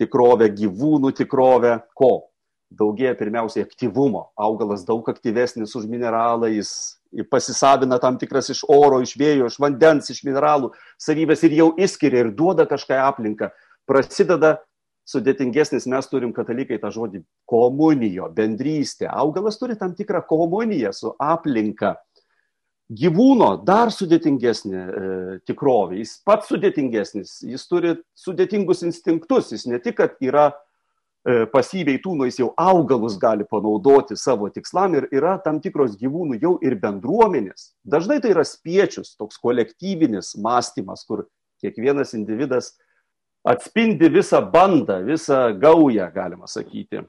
tikrovę, 0.02 0.52
gyvūnų 0.54 1.12
tikrovę, 1.18 1.80
ko? 1.98 2.28
Daugėja 2.72 3.16
pirmiausiai 3.20 3.66
aktyvumo. 3.66 4.28
Augalas 4.40 4.86
daug 4.88 5.10
aktyvesnis 5.12 5.74
už 5.76 5.90
mineralą, 5.90 6.48
jis 6.54 7.02
pasisavina 7.28 7.98
tam 8.00 8.16
tikras 8.22 8.48
iš 8.54 8.62
oro, 8.70 9.02
iš 9.04 9.18
vėjo, 9.20 9.50
iš 9.50 9.58
vandens, 9.60 10.14
iš 10.14 10.22
mineralų 10.24 10.72
savybės 11.02 11.44
ir 11.44 11.58
jau 11.58 11.68
įskiria 11.82 12.24
ir 12.24 12.32
duoda 12.38 12.64
kažką 12.70 13.02
aplinką 13.10 13.50
prasideda 13.92 14.56
sudėtingesnis, 15.12 15.90
mes 15.92 16.08
turim 16.08 16.32
katalikai 16.36 16.80
tą 16.82 16.92
žodį 16.94 17.24
komunijo, 17.50 18.30
bendrystė. 18.36 19.10
Augalas 19.12 19.60
turi 19.60 19.76
tam 19.80 19.96
tikrą 19.98 20.24
komuniją 20.30 20.94
su 20.96 21.14
aplinka. 21.20 21.98
Gyvūno 22.92 23.54
dar 23.64 23.92
sudėtingesnė 23.96 24.80
e, 24.82 25.12
tikrovė, 25.48 26.02
jis 26.02 26.18
pats 26.28 26.50
sudėtingesnis, 26.52 27.38
jis 27.48 27.64
turi 27.70 27.94
sudėtingus 28.20 28.84
instinktus, 28.84 29.54
jis 29.56 29.64
ne 29.72 29.80
tik, 29.80 29.96
kad 30.02 30.18
yra 30.20 30.50
e, 30.52 31.46
pasyviai 31.54 32.02
tūno, 32.04 32.28
jis 32.28 32.42
jau 32.42 32.50
augalus 32.60 33.16
gali 33.20 33.48
panaudoti 33.48 34.20
savo 34.20 34.52
tikslam 34.52 35.00
ir 35.00 35.08
yra 35.16 35.38
tam 35.46 35.62
tikros 35.64 35.96
gyvūnų 36.02 36.42
jau 36.44 36.58
ir 36.68 36.76
bendruomenės. 36.84 37.72
Dažnai 37.88 38.20
tai 38.20 38.34
yra 38.36 38.44
spiečius, 38.48 39.16
toks 39.16 39.40
kolektyvinis 39.40 40.36
mąstymas, 40.44 41.08
kur 41.08 41.30
kiekvienas 41.64 42.12
individas 42.20 42.74
atspindi 43.44 44.10
visą 44.10 44.42
bandą, 44.52 45.02
visą 45.06 45.60
gaują, 45.60 46.12
galima 46.14 46.48
sakyti. 46.48 47.02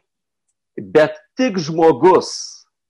Bet 0.76 1.18
tik 1.36 1.58
žmogus, 1.60 2.30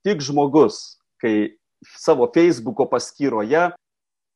tik 0.06 0.22
žmogus, 0.22 0.98
kai 1.18 1.54
savo 1.98 2.28
Facebook'o 2.30 2.86
paskyroje, 2.90 3.70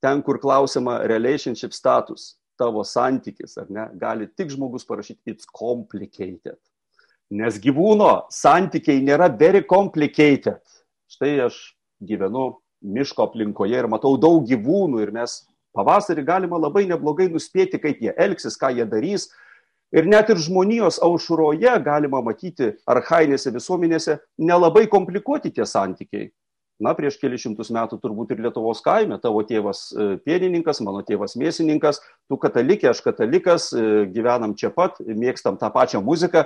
ten, 0.02 0.22
kur 0.22 0.40
klausima 0.42 0.98
relationship 1.06 1.74
status, 1.74 2.34
tavo 2.58 2.82
santykis, 2.84 3.56
ar 3.60 3.70
ne, 3.70 3.86
gali 4.00 4.28
tik 4.34 4.50
žmogus 4.54 4.86
parašyti 4.88 5.34
it's 5.34 5.46
complicated. 5.46 6.58
Nes 7.30 7.58
gyvūno 7.62 8.28
santykiai 8.30 9.02
nėra 9.02 9.28
very 9.38 9.64
complicated. 9.66 10.62
Štai 11.10 11.32
aš 11.46 11.58
gyvenu 12.02 12.56
miško 12.86 13.26
aplinkoje 13.26 13.78
ir 13.78 13.88
matau 13.90 14.14
daug 14.20 14.46
gyvūnų 14.46 15.02
ir 15.02 15.12
mes 15.14 15.40
pavasarį 15.76 16.24
galima 16.26 16.60
labai 16.60 16.86
neblogai 16.88 17.28
nuspėti, 17.32 17.80
kaip 17.82 18.00
jie 18.02 18.14
elgsis, 18.16 18.56
ką 18.58 18.72
jie 18.76 18.88
darys. 18.88 19.28
Ir 19.94 20.08
net 20.08 20.32
ir 20.32 20.40
žmonijos 20.42 20.98
aušroje 21.04 21.76
galima 21.84 22.18
matyti 22.24 22.72
arhainėse 22.90 23.52
visuomenėse 23.54 24.18
nelabai 24.42 24.88
komplikuoti 24.90 25.52
tie 25.54 25.68
santykiai 25.68 26.32
na, 26.82 26.92
prieš 26.96 27.16
kelišimtus 27.20 27.70
metų 27.74 27.98
turbūt 28.02 28.34
ir 28.34 28.42
Lietuvos 28.44 28.82
kaime, 28.84 29.16
tavo 29.22 29.42
tėvas 29.48 29.88
e, 29.92 30.08
pienininkas, 30.26 30.82
mano 30.84 31.02
tėvas 31.06 31.36
mėsininkas, 31.40 32.02
tu 32.28 32.38
katalikė, 32.40 32.90
aš 32.92 33.02
katalikas, 33.04 33.70
e, 33.72 34.04
gyvenam 34.12 34.54
čia 34.58 34.70
pat, 34.74 35.00
mėgstam 35.00 35.56
tą 35.60 35.70
pačią 35.72 36.02
muziką, 36.04 36.44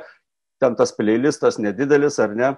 ten 0.62 0.76
tas 0.78 0.94
playlistas 0.94 1.58
nedidelis 1.58 2.20
ar 2.22 2.36
ne, 2.38 2.52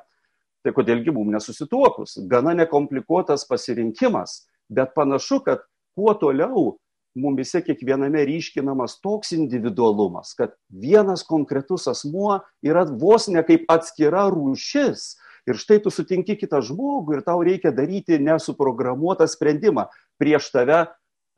tai 0.62 0.74
kodėlgi 0.76 1.14
mums 1.14 1.38
nesusituokus. 1.38 2.18
Gana 2.28 2.54
nekomplikuotas 2.58 3.46
pasirinkimas, 3.48 4.42
bet 4.70 4.92
panašu, 4.98 5.40
kad 5.46 5.64
kuo 5.96 6.14
toliau 6.18 6.76
mumise 7.18 7.60
kiekviename 7.60 8.22
ryškinamas 8.24 8.96
toks 9.04 9.34
individualumas, 9.36 10.32
kad 10.38 10.54
vienas 10.68 11.26
konkretus 11.28 11.84
asmuo 11.90 12.38
yra 12.64 12.86
vos 12.88 13.28
ne 13.28 13.42
kaip 13.44 13.68
atskira 13.72 14.30
rūšis, 14.32 15.12
Ir 15.46 15.58
štai 15.58 15.80
tu 15.82 15.90
sutinki 15.90 16.36
kitą 16.38 16.60
žmogų 16.62 17.16
ir 17.16 17.22
tau 17.26 17.40
reikia 17.42 17.72
daryti 17.74 18.18
nesuprogramuotą 18.22 19.26
sprendimą 19.26 19.88
prieš 20.20 20.52
tave 20.54 20.84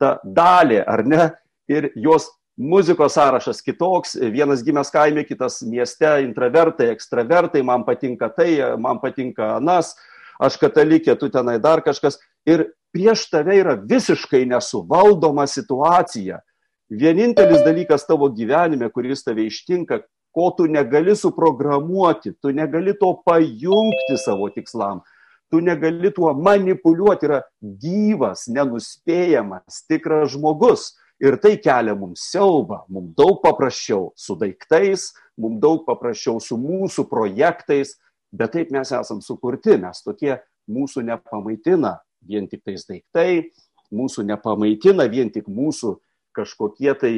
tą 0.01 0.17
dalį, 0.21 0.81
ar 0.85 1.01
ne? 1.05 1.23
Ir 1.65 1.89
jos 1.97 2.27
muzikos 2.55 3.15
sąrašas 3.17 3.63
kitoks, 3.65 4.13
vienas 4.31 4.61
gimęs 4.63 4.93
kaime, 4.93 5.23
kitas 5.25 5.63
mieste, 5.65 6.11
intravertai, 6.27 6.91
ekstravertai, 6.93 7.63
man 7.65 7.83
patinka 7.87 8.29
tai, 8.29 8.51
man 8.77 9.01
patinka 9.01 9.55
anas, 9.55 9.95
aš 10.37 10.59
katalikė, 10.61 11.17
tu 11.17 11.31
tenai 11.33 11.57
dar 11.63 11.81
kažkas. 11.81 12.19
Ir 12.45 12.67
prieš 12.95 13.29
tave 13.29 13.57
yra 13.59 13.75
visiškai 13.75 14.45
nesuvaldoma 14.47 15.47
situacija. 15.47 16.39
Vienintelis 16.89 17.63
dalykas 17.65 18.05
tavo 18.07 18.29
gyvenime, 18.29 18.91
kuris 18.93 19.25
tave 19.25 19.47
ištinka, 19.49 20.03
ko 20.35 20.51
tu 20.57 20.67
negali 20.69 21.15
suprogramuoti, 21.15 22.35
tu 22.41 22.51
negali 22.53 22.93
to 22.99 23.09
pajungti 23.25 24.17
savo 24.21 24.49
tikslam, 24.53 25.01
tu 25.51 25.61
negali 25.63 26.11
tuo 26.13 26.33
manipuliuoti, 26.35 27.29
yra 27.29 27.41
gyvas, 27.61 28.45
nenuspėjamas, 28.51 29.81
tikras 29.89 30.35
žmogus. 30.35 30.93
Ir 31.23 31.37
tai 31.39 31.53
kelia 31.63 31.93
mums 31.95 32.25
siaubą, 32.27 32.81
mums 32.91 33.13
daug 33.15 33.39
paprasčiau 33.39 34.09
su 34.19 34.35
daiktais, 34.35 35.13
mums 35.39 35.61
daug 35.63 35.85
paprasčiau 35.87 36.41
su 36.43 36.57
mūsų 36.59 37.07
projektais, 37.07 37.95
bet 38.35 38.51
taip 38.51 38.73
mes 38.75 38.91
esam 38.91 39.21
sukurti, 39.23 39.77
mes 39.79 40.03
tokie 40.03 40.35
mūsų 40.67 41.05
nepamaitina 41.07 41.95
vien 42.27 42.49
tik 42.49 42.63
tais 42.65 42.85
daiktai, 42.87 43.51
mūsų 43.93 44.25
nepamaitina 44.27 45.07
vien 45.11 45.29
tik 45.33 45.47
mūsų 45.51 45.95
kažkokie 46.35 46.93
tai 46.99 47.13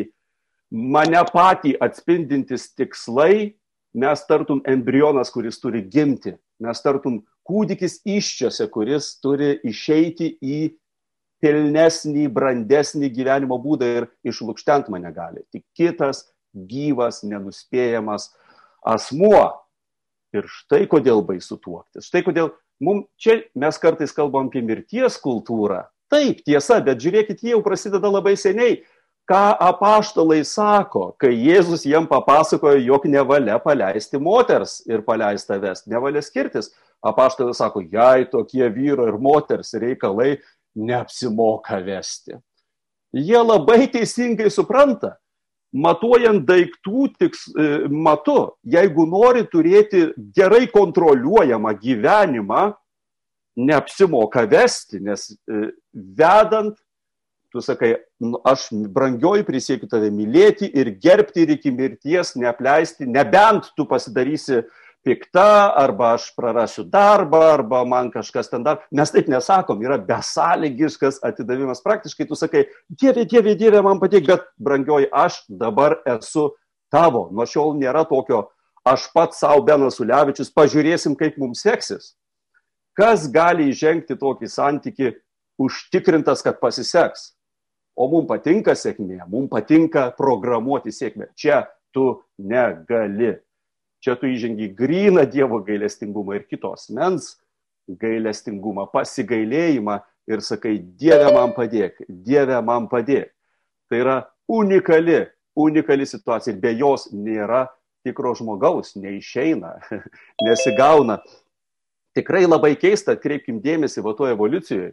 mane 0.71 1.21
patį 1.31 1.77
atspindintis 1.81 2.71
tikslai, 2.75 3.55
mes 3.97 4.25
tartum 4.29 4.61
embrionas, 4.67 5.31
kuris 5.33 5.59
turi 5.61 5.81
gimti, 5.81 6.35
mes 6.61 6.83
tartum 6.83 7.21
kūdikis 7.47 8.01
iščiose, 8.05 8.67
kuris 8.71 9.15
turi 9.23 9.55
išeiti 9.65 10.35
į 10.43 10.59
pilnesnį, 11.43 12.27
brandesnį 12.33 13.11
gyvenimo 13.13 13.59
būdą 13.61 13.89
ir 13.99 14.09
išlūkštent 14.27 14.89
mane 14.93 15.11
gali. 15.15 15.45
Tik 15.53 15.63
kitas 15.77 16.25
gyvas, 16.53 17.21
nenuspėjamas 17.23 18.31
asmuo. 18.85 19.45
Ir 20.35 20.47
štai 20.51 20.83
kodėl 20.91 21.21
baisu 21.25 21.55
tuoktis. 21.61 22.09
Štai 22.09 22.23
kodėl 22.25 22.51
mums 22.83 23.07
čia 23.19 23.41
mes 23.55 23.79
kartais 23.81 24.13
kalbam 24.15 24.51
apie 24.51 24.61
mirties 24.65 25.17
kultūrą. 25.21 25.85
Taip, 26.11 26.39
tiesa, 26.47 26.79
bet 26.79 27.01
žiūrėkit, 27.03 27.41
jie 27.43 27.51
jau 27.55 27.63
prasideda 27.65 28.07
labai 28.07 28.37
seniai 28.39 28.77
ką 29.27 29.57
apaštalai 29.59 30.41
sako, 30.47 31.11
kai 31.19 31.33
Jėzus 31.35 31.83
jiem 31.87 32.07
papasakojo, 32.07 32.79
jog 32.79 33.07
nevalia 33.11 33.57
paleisti 33.59 34.19
moters 34.19 34.79
ir 34.87 35.03
paleista 35.03 35.59
vest, 35.59 35.87
nevalia 35.91 36.23
skirtis. 36.23 36.71
Apaštalai 37.05 37.53
sako, 37.53 37.83
jei 37.83 38.25
tokie 38.31 38.65
vyro 38.73 39.05
ir 39.07 39.19
moters 39.21 39.75
reikalai 39.77 40.37
neapsimoka 40.75 41.77
vesti. 41.85 42.39
Jie 43.13 43.41
labai 43.43 43.85
teisingai 43.91 44.49
supranta, 44.51 45.17
matuojant 45.77 46.45
daiktų 46.47 47.11
tiks, 47.19 47.47
e, 47.53 47.67
matu, 47.91 48.37
jeigu 48.65 49.05
nori 49.09 49.45
turėti 49.51 50.09
gerai 50.35 50.65
kontroliuojamą 50.71 51.73
gyvenimą, 51.81 52.65
neapsimoka 53.57 54.45
vesti, 54.49 55.01
nes 55.01 55.31
e, 55.33 55.69
vedant 55.93 56.77
tu 57.53 57.61
sakai, 57.63 57.95
nu, 58.21 58.37
aš 58.45 58.67
brangioji 58.93 59.45
prisiekiu 59.47 59.87
tave 59.89 60.09
mylėti 60.13 60.67
ir 60.77 60.91
gerbti 61.01 61.45
ir 61.45 61.55
iki 61.55 61.71
mirties 61.73 62.35
neapleisti, 62.37 63.07
nebent 63.07 63.71
tu 63.77 63.87
pasidarysi 63.89 64.61
pikta, 65.05 65.73
arba 65.77 66.13
aš 66.15 66.29
prarasiu 66.35 66.83
darbą, 66.91 67.39
arba 67.53 67.83
man 67.85 68.11
kažkas 68.11 68.49
ten 68.51 68.63
dar. 68.65 68.81
Mes 68.91 69.11
taip 69.13 69.29
nesakom, 69.31 69.81
yra 69.85 69.97
besąlygiškas 70.03 71.21
atidavimas. 71.25 71.83
Praktiškai 71.85 72.27
tu 72.27 72.35
sakai, 72.35 72.65
Dieve, 72.89 73.25
Dieve, 73.25 73.55
Dieve, 73.55 73.81
man 73.85 74.01
patik, 74.03 74.27
bet 74.27 74.47
brangioji, 74.57 75.09
aš 75.11 75.43
dabar 75.47 75.99
esu 76.17 76.49
tavo. 76.91 77.27
Nuo 77.31 77.47
šiol 77.47 77.75
nėra 77.79 78.03
tokio, 78.09 78.47
aš 78.87 79.09
pats 79.15 79.41
savo 79.43 79.63
Benas 79.67 79.99
Ulevičius, 80.03 80.51
pažiūrėsim, 80.55 81.15
kaip 81.19 81.39
mums 81.41 81.63
seksis. 81.65 82.13
Kas 82.97 83.27
gali 83.29 83.69
įžengti 83.71 84.17
tokį 84.17 84.49
santyki 84.49 85.11
užtikrintas, 85.61 86.41
kad 86.45 86.57
pasiseks? 86.61 87.33
O 87.97 88.05
mums 88.11 88.29
patinka 88.29 88.75
sėkmė, 88.77 89.23
mums 89.29 89.49
patinka 89.49 90.11
programuoti 90.17 90.93
sėkmę. 90.93 91.31
Čia 91.37 91.63
tu 91.93 92.11
negali. 92.37 93.35
Čia 94.03 94.15
tu 94.19 94.29
įžengi 94.29 94.69
gryną 94.77 95.25
Dievo 95.29 95.59
gailestingumą 95.65 96.37
ir 96.37 96.45
kitos 96.49 96.89
mens 96.93 97.35
gailestingumą, 97.87 98.87
pasigailėjimą 98.91 99.97
ir 100.27 100.43
sakai, 100.43 100.75
Dieve 100.99 101.31
man 101.33 101.53
padėk, 101.55 102.03
Dieve 102.07 102.59
man 102.65 102.89
padėk. 102.91 103.31
Tai 103.87 104.01
yra 104.01 104.17
unikali, 104.51 105.21
unikali 105.55 106.05
situacija 106.05 106.53
ir 106.53 106.61
be 106.61 106.73
jos 106.75 107.07
nėra 107.15 107.65
tikro 108.03 108.33
žmogaus, 108.35 108.95
neišeina, 108.99 109.77
nesigauna. 110.45 111.21
Tikrai 112.17 112.45
labai 112.47 112.75
keista, 112.79 113.15
atkreipkim 113.15 113.61
dėmesį 113.63 114.03
va 114.03 114.15
to 114.17 114.27
evoliucijoje. 114.31 114.91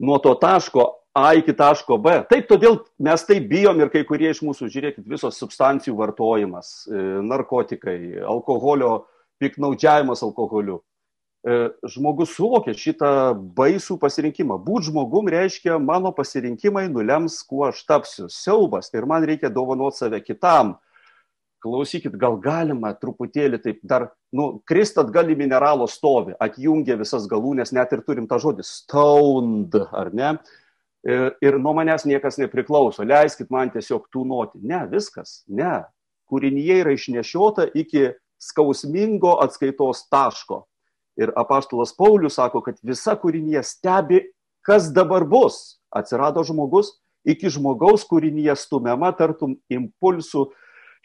Nuo 0.00 0.18
to 0.20 0.32
taško 0.40 0.86
A 1.14 1.34
iki 1.34 1.52
taško 1.56 1.96
B. 1.98 2.12
Taip, 2.30 2.44
todėl 2.46 2.76
mes 3.02 3.24
taip 3.26 3.48
bijom 3.50 3.80
ir 3.82 3.88
kai 3.90 4.04
kurie 4.06 4.28
iš 4.30 4.44
mūsų, 4.46 4.68
žiūrėkit, 4.70 5.08
visos 5.10 5.40
substancijų 5.42 5.96
vartojimas, 5.98 6.84
e, 6.86 7.00
narkotikai, 7.26 7.96
alkoholio, 8.30 9.08
piknaudžiavimas 9.42 10.22
alkoholiu. 10.22 10.78
E, 11.40 11.56
žmogus 11.88 12.36
suvokia 12.36 12.76
šitą 12.78 13.10
baisų 13.56 13.96
pasirinkimą. 13.98 14.60
Būt 14.62 14.90
žmogum 14.92 15.32
reiškia, 15.34 15.80
mano 15.82 16.12
pasirinkimai 16.14 16.86
nulems, 16.92 17.40
kuo 17.42 17.66
aš 17.72 17.82
tapsiu. 17.88 18.28
Siaubas 18.30 18.92
ir 18.94 19.08
man 19.10 19.26
reikia 19.26 19.50
dovanoti 19.50 20.04
save 20.04 20.22
kitam. 20.22 20.76
Klausykit, 21.60 22.14
gal 22.16 22.38
galima 22.40 22.94
truputėlį 22.96 23.58
taip 23.64 23.82
dar, 23.82 24.12
nu, 24.32 24.62
kristat 24.64 25.10
gal 25.12 25.28
į 25.28 25.34
mineralo 25.42 25.90
stovi, 25.90 26.38
atjungia 26.40 26.94
visas 26.96 27.26
galūnės, 27.28 27.74
net 27.76 27.92
ir 27.92 28.06
turim 28.06 28.30
tą 28.30 28.38
žodį 28.40 28.64
stoned, 28.64 29.74
ar 29.90 30.14
ne? 30.16 30.36
ir, 30.38 30.56
ir 31.04 31.58
nuo 31.58 31.72
manęs 31.76 32.04
niekas 32.04 32.38
nepriklauso, 32.40 33.04
leiskit 33.06 33.50
man 33.50 33.72
tiesiog 33.72 34.08
tūnoti. 34.12 34.60
Ne, 34.62 34.84
viskas, 34.90 35.42
ne. 35.48 35.80
Kūrinyje 36.30 36.80
yra 36.84 36.94
išnešiota 36.94 37.70
iki 37.74 38.10
skausmingo 38.40 39.34
atskaitos 39.42 40.04
taško. 40.12 40.64
Ir 41.20 41.32
apaštalas 41.36 41.92
Paulius 41.96 42.38
sako, 42.38 42.62
kad 42.64 42.78
visa 42.86 43.16
kūrinyje 43.18 43.64
stebi, 43.66 44.22
kas 44.64 44.92
dabar 44.94 45.26
bus. 45.28 45.80
Atsirado 45.90 46.44
žmogus, 46.46 46.92
iki 47.26 47.50
žmogaus 47.50 48.04
kūrinyje 48.06 48.54
stumiama 48.56 49.10
tartum 49.18 49.56
impulsų 49.72 50.46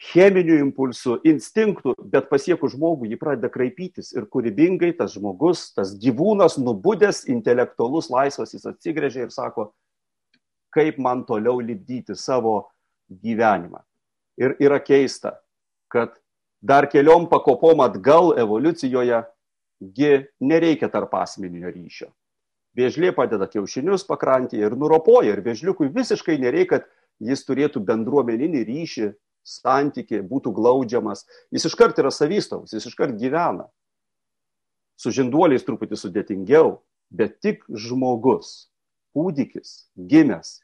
cheminių 0.02 0.58
impulsų, 0.60 1.20
instinktų, 1.24 1.94
bet 2.12 2.28
pasiekus 2.28 2.74
žmogų 2.74 3.08
jį 3.10 3.18
pradeda 3.20 3.48
kraipytis 3.52 4.12
ir 4.12 4.26
kūrybingai 4.28 4.92
tas 4.98 5.14
žmogus, 5.16 5.70
tas 5.76 5.94
gyvūnas, 6.00 6.58
nubudęs, 6.60 7.24
intelektualus, 7.32 8.10
laisvas, 8.12 8.52
jis 8.52 8.68
atsigrėžia 8.68 9.26
ir 9.26 9.32
sako, 9.32 9.70
kaip 10.76 11.00
man 11.00 11.24
toliau 11.28 11.62
lipdyti 11.64 12.16
savo 12.16 12.68
gyvenimą. 13.08 13.80
Ir 14.36 14.56
yra 14.60 14.78
keista, 14.84 15.38
kad 15.88 16.12
dar 16.60 16.88
keliom 16.92 17.30
pakopom 17.32 17.80
atgal 17.80 18.34
evoliucijoje 18.36 19.22
gi 19.96 20.12
nereikia 20.40 20.90
tarp 20.92 21.14
asmeninio 21.16 21.72
ryšio. 21.72 22.10
Vėžlė 22.76 23.14
padeda 23.16 23.48
kiaušinius 23.48 24.04
pakrantėje 24.04 24.68
ir 24.68 24.76
nuropoja 24.76 25.32
ir 25.32 25.40
vėžliukui 25.44 25.88
visiškai 25.94 26.36
nereikia, 26.42 26.82
kad 26.82 26.90
jis 27.24 27.44
turėtų 27.48 27.80
bendruomeninį 27.88 28.64
ryšį, 28.68 29.08
santyki, 29.46 30.20
būtų 30.26 30.52
glaudžiamas. 30.52 31.24
Jis 31.54 31.68
iškart 31.70 31.96
yra 32.02 32.12
savystovas, 32.12 32.74
jis 32.74 32.88
iškart 32.90 33.16
gyvena. 33.20 33.70
Su 35.00 35.12
žinduoliais 35.14 35.64
truputį 35.64 35.96
sudėtingiau, 36.00 36.80
bet 37.08 37.38
tik 37.44 37.64
žmogus, 37.70 38.68
kūdikis, 39.16 39.86
gimęs, 39.96 40.58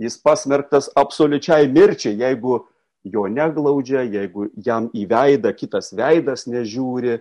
jis 0.00 0.18
pasmerktas 0.22 0.90
absoliučiai 0.96 1.68
mirčiai, 1.70 2.16
jeigu 2.20 2.60
jo 3.04 3.24
neglaudžia, 3.28 4.04
jeigu 4.08 4.48
jam 4.56 4.90
į 4.96 5.06
veidą 5.10 5.52
kitas 5.56 5.92
veidas 5.96 6.46
nežiūri, 6.48 7.18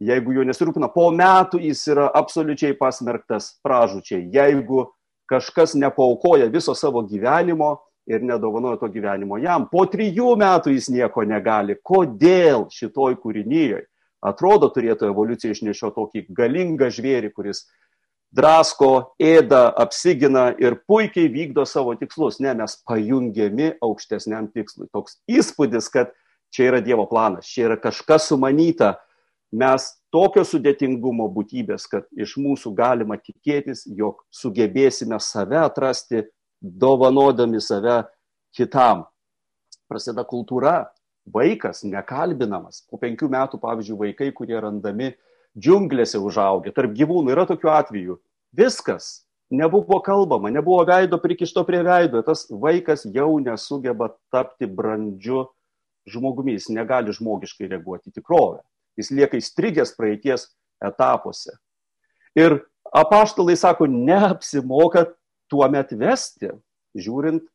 jeigu 0.00 0.36
jo 0.36 0.44
nesirūpina, 0.48 0.88
po 0.92 1.10
metų 1.12 1.60
jis 1.64 1.86
yra 1.92 2.10
absoliučiai 2.14 2.76
pasmerktas 2.78 3.54
pražučiai, 3.64 4.26
jeigu 4.32 4.88
kažkas 5.30 5.74
nepaukoja 5.76 6.48
viso 6.52 6.74
savo 6.74 7.02
gyvenimo, 7.06 7.76
ir 8.06 8.22
nedovanojo 8.22 8.76
to 8.76 8.88
gyvenimo 8.88 9.38
jam. 9.42 9.66
Po 9.70 9.84
trijų 9.90 10.36
metų 10.38 10.74
jis 10.76 10.88
nieko 10.94 11.24
negali. 11.26 11.76
Kodėl 11.82 12.68
šitoj 12.72 13.18
kūrinyje 13.22 13.82
atrodo 14.26 14.70
turėtų 14.74 15.10
evoliucija 15.10 15.54
išnešio 15.54 15.92
tokį 15.96 16.26
galingą 16.34 16.90
žvėrį, 16.94 17.32
kuris 17.34 17.66
drasko, 18.36 18.90
ėda, 19.22 19.70
apsigina 19.80 20.50
ir 20.60 20.78
puikiai 20.88 21.30
vykdo 21.32 21.64
savo 21.68 21.94
tikslus. 21.98 22.38
Ne, 22.42 22.52
mes 22.58 22.76
pajungiami 22.88 23.72
aukštesniam 23.84 24.50
tikslui. 24.52 24.88
Toks 24.94 25.18
įspūdis, 25.30 25.88
kad 25.92 26.12
čia 26.54 26.70
yra 26.70 26.82
Dievo 26.84 27.06
planas, 27.10 27.48
čia 27.48 27.70
yra 27.70 27.80
kažkas 27.80 28.28
sumanyta. 28.30 28.96
Mes 29.56 29.88
tokio 30.12 30.42
sudėtingumo 30.44 31.28
būtybės, 31.32 31.86
kad 31.90 32.08
iš 32.18 32.34
mūsų 32.42 32.72
galima 32.76 33.16
tikėtis, 33.20 33.84
jog 33.86 34.24
sugebėsime 34.34 35.18
save 35.22 35.60
atrasti 35.62 36.24
dovanodami 36.60 37.60
save 37.62 38.02
kitam. 38.56 39.04
Prasideda 39.86 40.26
kultūra, 40.26 40.88
vaikas 41.30 41.84
nekalbinamas. 41.86 42.82
Po 42.90 42.98
penkių 42.98 43.30
metų, 43.32 43.60
pavyzdžiui, 43.62 44.00
vaikai, 44.02 44.32
kurie 44.34 44.58
randami 44.60 45.12
džiunglėse 45.56 46.20
užaugę, 46.20 46.72
tarp 46.76 46.94
gyvūnų 46.96 47.32
yra 47.34 47.46
tokių 47.48 47.72
atvejų. 47.72 48.18
Viskas. 48.56 49.26
Nebuvo 49.46 50.00
kalbama, 50.02 50.50
nebuvo 50.50 50.82
veido 50.88 51.20
prikišto 51.22 51.62
prie 51.66 51.84
veido. 51.86 52.18
Tas 52.26 52.48
vaikas 52.50 53.04
jau 53.14 53.36
nesugeba 53.38 54.10
tapti 54.34 54.66
brandžiu 54.66 55.44
žmogumi, 56.10 56.56
jis 56.56 56.66
negali 56.74 57.14
žmogiškai 57.14 57.68
reaguoti 57.70 58.10
į 58.10 58.16
tikrovę. 58.18 58.64
Jis 58.98 59.12
lieka 59.14 59.38
įstrigęs 59.38 59.94
praeities 59.94 60.48
etapuose. 60.82 61.54
Ir 62.36 62.58
apaštalai 62.90 63.56
sako, 63.58 63.86
neapsimoka 63.86 65.06
tuomet 65.50 65.94
vesti, 65.94 66.50
žiūrint, 66.98 67.46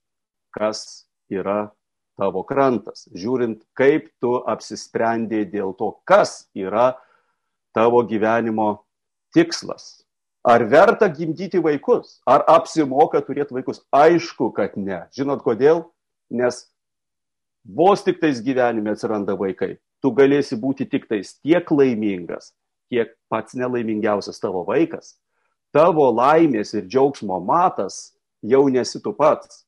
kas 0.56 1.08
yra 1.32 1.72
tavo 2.20 2.44
krantas, 2.48 3.08
žiūrint, 3.18 3.64
kaip 3.78 4.10
tu 4.22 4.38
apsisprendėjai 4.48 5.48
dėl 5.52 5.74
to, 5.78 5.94
kas 6.08 6.46
yra 6.56 6.94
tavo 7.76 8.04
gyvenimo 8.08 8.84
tikslas. 9.34 10.02
Ar 10.44 10.66
verta 10.66 11.08
gimdyti 11.08 11.62
vaikus? 11.62 12.20
Ar 12.26 12.44
apsimoka 12.50 13.22
turėti 13.22 13.54
vaikus? 13.54 13.84
Aišku, 13.94 14.50
kad 14.58 14.74
ne. 14.78 15.04
Žinot 15.14 15.44
kodėl? 15.46 15.86
Nes 16.34 16.66
vos 17.64 18.02
tik 18.04 18.18
tais 18.22 18.42
gyvenime 18.42 18.96
atsiranda 18.96 19.38
vaikai. 19.38 19.76
Tu 20.02 20.10
galėsi 20.18 20.58
būti 20.58 20.88
tik 20.90 21.06
tais 21.06 21.36
tiek 21.38 21.68
laimingas, 21.70 22.56
kiek 22.90 23.14
pats 23.30 23.54
nelaimingiausias 23.54 24.42
tavo 24.42 24.64
vaikas, 24.66 25.14
tavo 25.70 26.08
laimės 26.10 26.74
ir 26.74 26.88
džiaugsmo 26.90 27.38
matas 27.46 28.16
jau 28.42 28.66
nesi 28.74 29.02
tu 29.04 29.14
pats. 29.14 29.62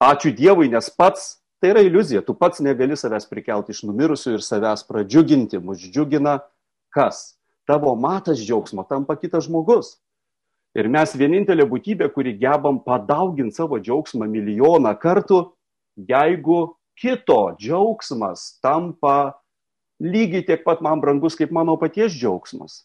Ačiū 0.00 0.32
Dievui, 0.32 0.70
nes 0.72 0.88
pats 0.88 1.36
tai 1.60 1.74
yra 1.74 1.84
iliuzija, 1.84 2.24
tu 2.24 2.32
pats 2.36 2.60
negali 2.64 2.96
savęs 2.96 3.28
prikelti 3.28 3.76
iš 3.76 3.84
numirusių 3.88 4.36
ir 4.36 4.44
savęs 4.44 4.84
pradžiuginti, 4.88 5.60
mus 5.60 5.84
džiugina 5.84 6.38
kas? 6.96 7.36
Tavo 7.68 7.92
matas 7.98 8.40
džiaugsmo 8.40 8.86
tampa 8.88 9.18
kitas 9.20 9.46
žmogus. 9.50 9.96
Ir 10.76 10.88
mes 10.92 11.12
vienintelė 11.16 11.64
būtybė, 11.68 12.08
kuri 12.12 12.34
gebam 12.40 12.78
padauginti 12.84 13.56
savo 13.56 13.78
džiaugsmą 13.80 14.28
milijoną 14.28 14.92
kartų, 15.00 15.38
jeigu 15.96 16.76
kito 17.00 17.56
džiaugsmas 17.56 18.58
tampa 18.64 19.36
lygiai 20.00 20.44
tiek 20.44 20.64
pat 20.64 20.82
man 20.84 21.00
brangus 21.00 21.36
kaip 21.36 21.52
mano 21.52 21.76
paties 21.80 22.12
džiaugsmas. 22.12 22.84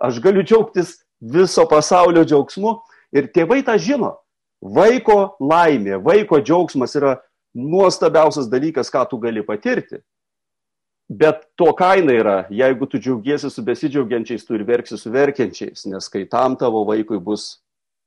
Aš 0.00 0.20
galiu 0.24 0.44
džiaugtis 0.44 0.96
viso 1.20 1.66
pasaulio 1.68 2.24
džiaugsmu 2.24 2.78
ir 3.12 3.28
tėvai 3.34 3.60
tą 3.66 3.76
žino. 3.80 4.14
Vaiko 4.62 5.36
laimė, 5.40 5.98
vaiko 6.02 6.40
džiaugsmas 6.40 6.96
yra 6.98 7.18
nuostabiausias 7.54 8.48
dalykas, 8.50 8.90
ką 8.90 9.04
tu 9.10 9.18
gali 9.22 9.44
patirti. 9.46 10.00
Bet 11.08 11.46
to 11.56 11.70
kaina 11.72 12.12
yra, 12.12 12.36
jeigu 12.52 12.86
tu 12.86 13.00
džiaugiesi 13.00 13.48
su 13.50 13.62
besidžiaugiančiais, 13.64 14.44
tu 14.44 14.58
ir 14.58 14.64
verksi 14.68 14.98
su 15.00 15.12
verkiančiais, 15.12 15.86
nes 15.88 16.08
kai 16.12 16.26
tam 16.28 16.56
tavo 16.60 16.82
vaikui 16.84 17.16
bus 17.24 17.46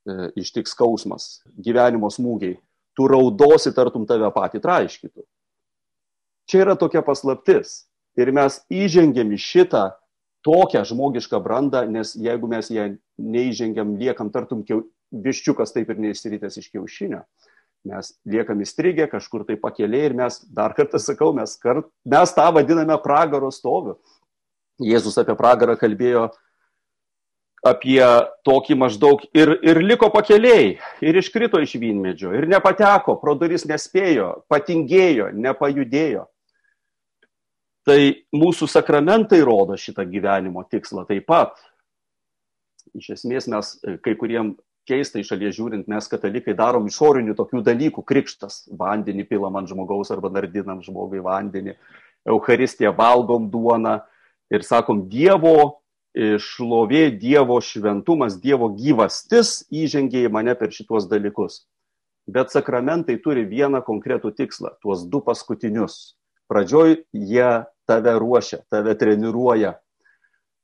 e, 0.05 0.29
ištiks 0.37 0.75
skausmas, 0.75 1.25
gyvenimo 1.57 2.11
smūgiai, 2.13 2.59
tu 2.93 3.07
raudosi 3.09 3.73
tartum 3.73 4.05
tave 4.05 4.29
patį 4.35 4.61
traiškytų. 4.61 5.25
Čia 6.45 6.61
yra 6.65 6.77
tokia 6.77 7.01
paslaptis. 7.05 7.87
Ir 8.19 8.29
mes 8.35 8.59
įžengėm 8.69 9.31
į 9.33 9.37
šitą 9.39 9.83
tokią 10.45 10.83
žmogišką 10.89 11.39
brandą, 11.41 11.85
nes 11.89 12.13
jeigu 12.19 12.49
mes 12.51 12.69
ją 12.69 12.89
neįžengiam, 13.17 13.95
liekam 13.97 14.29
tartum 14.33 14.61
viščiukas 15.11 15.73
taip 15.73 15.89
ir 15.89 16.01
neįsirytęs 16.05 16.57
iš 16.61 16.69
kiaušinio, 16.73 17.21
mes 17.87 18.13
liekam 18.29 18.61
įstrigę 18.61 19.07
kažkur 19.09 19.45
tai 19.47 19.57
pakeliai 19.59 20.09
ir 20.09 20.15
mes, 20.17 20.39
dar 20.53 20.75
kartą 20.77 21.01
sakau, 21.01 21.31
mes, 21.33 21.55
kart, 21.61 21.89
mes 22.05 22.33
tą 22.37 22.47
vadiname 22.53 22.97
pragaro 23.01 23.49
stoviu. 23.53 23.97
Jėzus 24.81 25.17
apie 25.21 25.35
pragarą 25.37 25.75
kalbėjo 25.77 26.29
apie 27.61 28.01
tokį 28.45 28.77
maždaug 28.81 29.21
ir, 29.37 29.53
ir 29.61 29.79
liko 29.85 30.09
pakeliai, 30.13 30.79
ir 31.05 31.17
iškrito 31.21 31.61
iš 31.61 31.75
vynmedžio, 31.81 32.33
ir 32.33 32.47
nepateko, 32.49 33.19
pro 33.21 33.35
duris 33.37 33.67
nespėjo, 33.69 34.41
patingėjo, 34.49 35.29
nepajudėjo. 35.37 36.25
Tai 37.85 37.99
mūsų 38.37 38.67
sakramentai 38.69 39.41
rodo 39.45 39.77
šitą 39.77 40.05
gyvenimo 40.09 40.63
tikslą 40.69 41.05
taip 41.09 41.25
pat. 41.29 41.53
Iš 42.97 43.13
esmės 43.17 43.47
mes 43.49 43.71
kai 44.05 44.13
kuriem 44.17 44.55
keistai 44.91 45.23
šalies 45.25 45.55
žiūrint, 45.55 45.87
mes 45.87 46.11
katalikai 46.11 46.53
darom 46.57 46.85
išorinių 46.91 47.35
tokių 47.39 47.63
dalykų, 47.65 48.03
krikštas, 48.07 48.65
vandenį 48.77 49.25
pilam 49.31 49.57
ant 49.59 49.71
žmogaus 49.71 50.11
arba 50.13 50.31
nardinam 50.33 50.83
žmogui 50.85 51.23
vandenį, 51.23 51.77
Euharistiją 52.29 52.91
valgom 52.93 53.47
duoną 53.49 53.97
ir 54.53 54.67
sakom, 54.67 55.07
Dievo 55.09 55.81
šlovė, 56.13 57.07
Dievo 57.17 57.57
šventumas, 57.63 58.35
Dievo 58.43 58.69
gyvastis 58.75 59.61
įžengė 59.71 60.27
į 60.27 60.33
mane 60.35 60.53
per 60.59 60.75
šituos 60.75 61.07
dalykus. 61.09 61.63
Bet 62.29 62.53
sakramentai 62.53 63.15
turi 63.23 63.47
vieną 63.49 63.81
konkretų 63.87 64.35
tikslą, 64.37 64.75
tuos 64.83 65.07
du 65.09 65.23
paskutinius 65.25 66.11
Pradžioj 66.51 67.05
jie 67.15 67.63
tave 67.87 68.11
ruošia, 68.19 68.57
tave 68.67 68.91
treniruoja. 68.99 69.77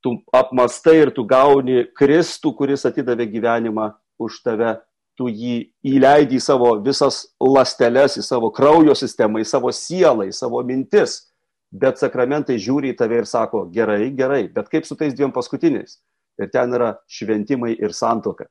Tu 0.03 0.11
apmastai 0.35 0.97
ir 0.99 1.13
tu 1.15 1.23
gauni 1.23 1.85
Kristų, 1.95 2.51
kuris 2.59 2.83
atidavė 2.89 3.29
gyvenimą 3.31 3.93
už 4.21 4.41
tave. 4.45 4.77
Tu 5.17 5.31
jį 5.33 5.55
įleidai 5.81 6.37
į 6.37 6.41
savo 6.43 6.75
visas 6.85 7.23
lasteles, 7.41 8.19
į 8.19 8.23
savo 8.25 8.51
kraujo 8.53 8.93
sistemą, 8.93 9.41
į 9.41 9.47
savo 9.49 9.71
sielą, 9.73 10.27
į 10.29 10.35
savo 10.37 10.61
mintis. 10.65 11.23
Bet 11.73 11.97
sakramentai 11.97 12.59
žiūri 12.61 12.93
į 12.93 12.97
tave 12.99 13.23
ir 13.23 13.25
sako, 13.27 13.65
gerai, 13.73 14.11
gerai, 14.15 14.45
bet 14.53 14.69
kaip 14.69 14.85
su 14.85 14.95
tais 14.95 15.15
dviem 15.17 15.33
paskutiniais? 15.33 15.97
Ir 16.37 16.51
ten 16.53 16.75
yra 16.77 16.93
šventimai 17.09 17.73
ir 17.73 17.95
santoka. 17.97 18.45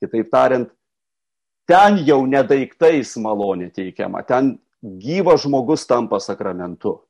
Kitaip 0.00 0.30
tariant, 0.30 0.70
ten 1.66 1.98
jau 2.06 2.20
nedaiktais 2.28 3.16
malonė 3.18 3.72
teikiama, 3.74 4.22
ten 4.22 4.54
gyvas 4.82 5.42
žmogus 5.42 5.86
tampa 5.90 6.20
sakramentu. 6.22 7.00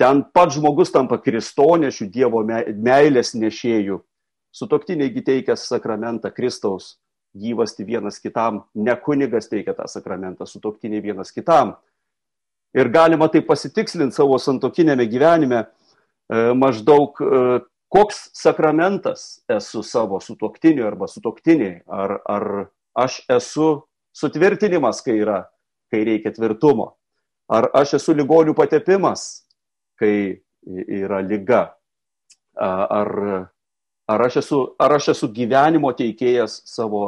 Ten 0.00 0.24
pats 0.34 0.56
žmogus 0.56 0.90
tampa 0.90 1.18
kristonešių 1.20 2.08
Dievo 2.10 2.40
meilės 2.42 3.34
nešėjų. 3.36 4.00
Sutoktiniai 4.52 5.24
teikia 5.24 5.56
sakramentą 5.56 6.30
Kristaus 6.30 6.98
gyvasti 7.32 7.86
vienas 7.88 8.20
kitam, 8.20 8.62
ne 8.74 8.96
kunigas 8.96 9.48
teikia 9.48 9.72
tą 9.74 9.86
sakramentą, 9.88 10.46
sutoktiniai 10.46 11.00
vienas 11.02 11.32
kitam. 11.32 11.76
Ir 12.76 12.88
galima 12.92 13.28
tai 13.28 13.42
pasitikslinti 13.44 14.16
savo 14.16 14.38
santokinėme 14.40 15.06
gyvenime 15.08 15.64
maždaug, 16.56 17.16
koks 17.92 18.30
sakramentas 18.36 19.42
esu 19.48 19.82
savo 19.84 20.20
sutoktiniu 20.20 20.86
arba 20.88 21.08
sutoktiniai, 21.08 21.82
ar, 21.88 22.18
ar 22.24 22.46
aš 22.96 23.20
esu 23.32 23.68
sutvirtinimas, 24.16 25.02
kai, 25.04 25.18
yra, 25.20 25.42
kai 25.92 26.04
reikia 26.08 26.32
tvirtumo, 26.32 26.94
ar 27.52 27.68
aš 27.76 27.98
esu 28.00 28.16
ligonių 28.16 28.56
patepimas, 28.56 29.44
kai 30.00 30.40
yra 30.64 31.20
lyga, 31.24 31.66
ar, 32.56 33.12
ar, 34.12 34.26
aš 34.28 34.40
esu, 34.42 34.62
ar 34.80 34.96
aš 34.98 35.12
esu 35.14 35.28
gyvenimo 35.32 35.90
teikėjas 35.96 36.60
savo 36.68 37.04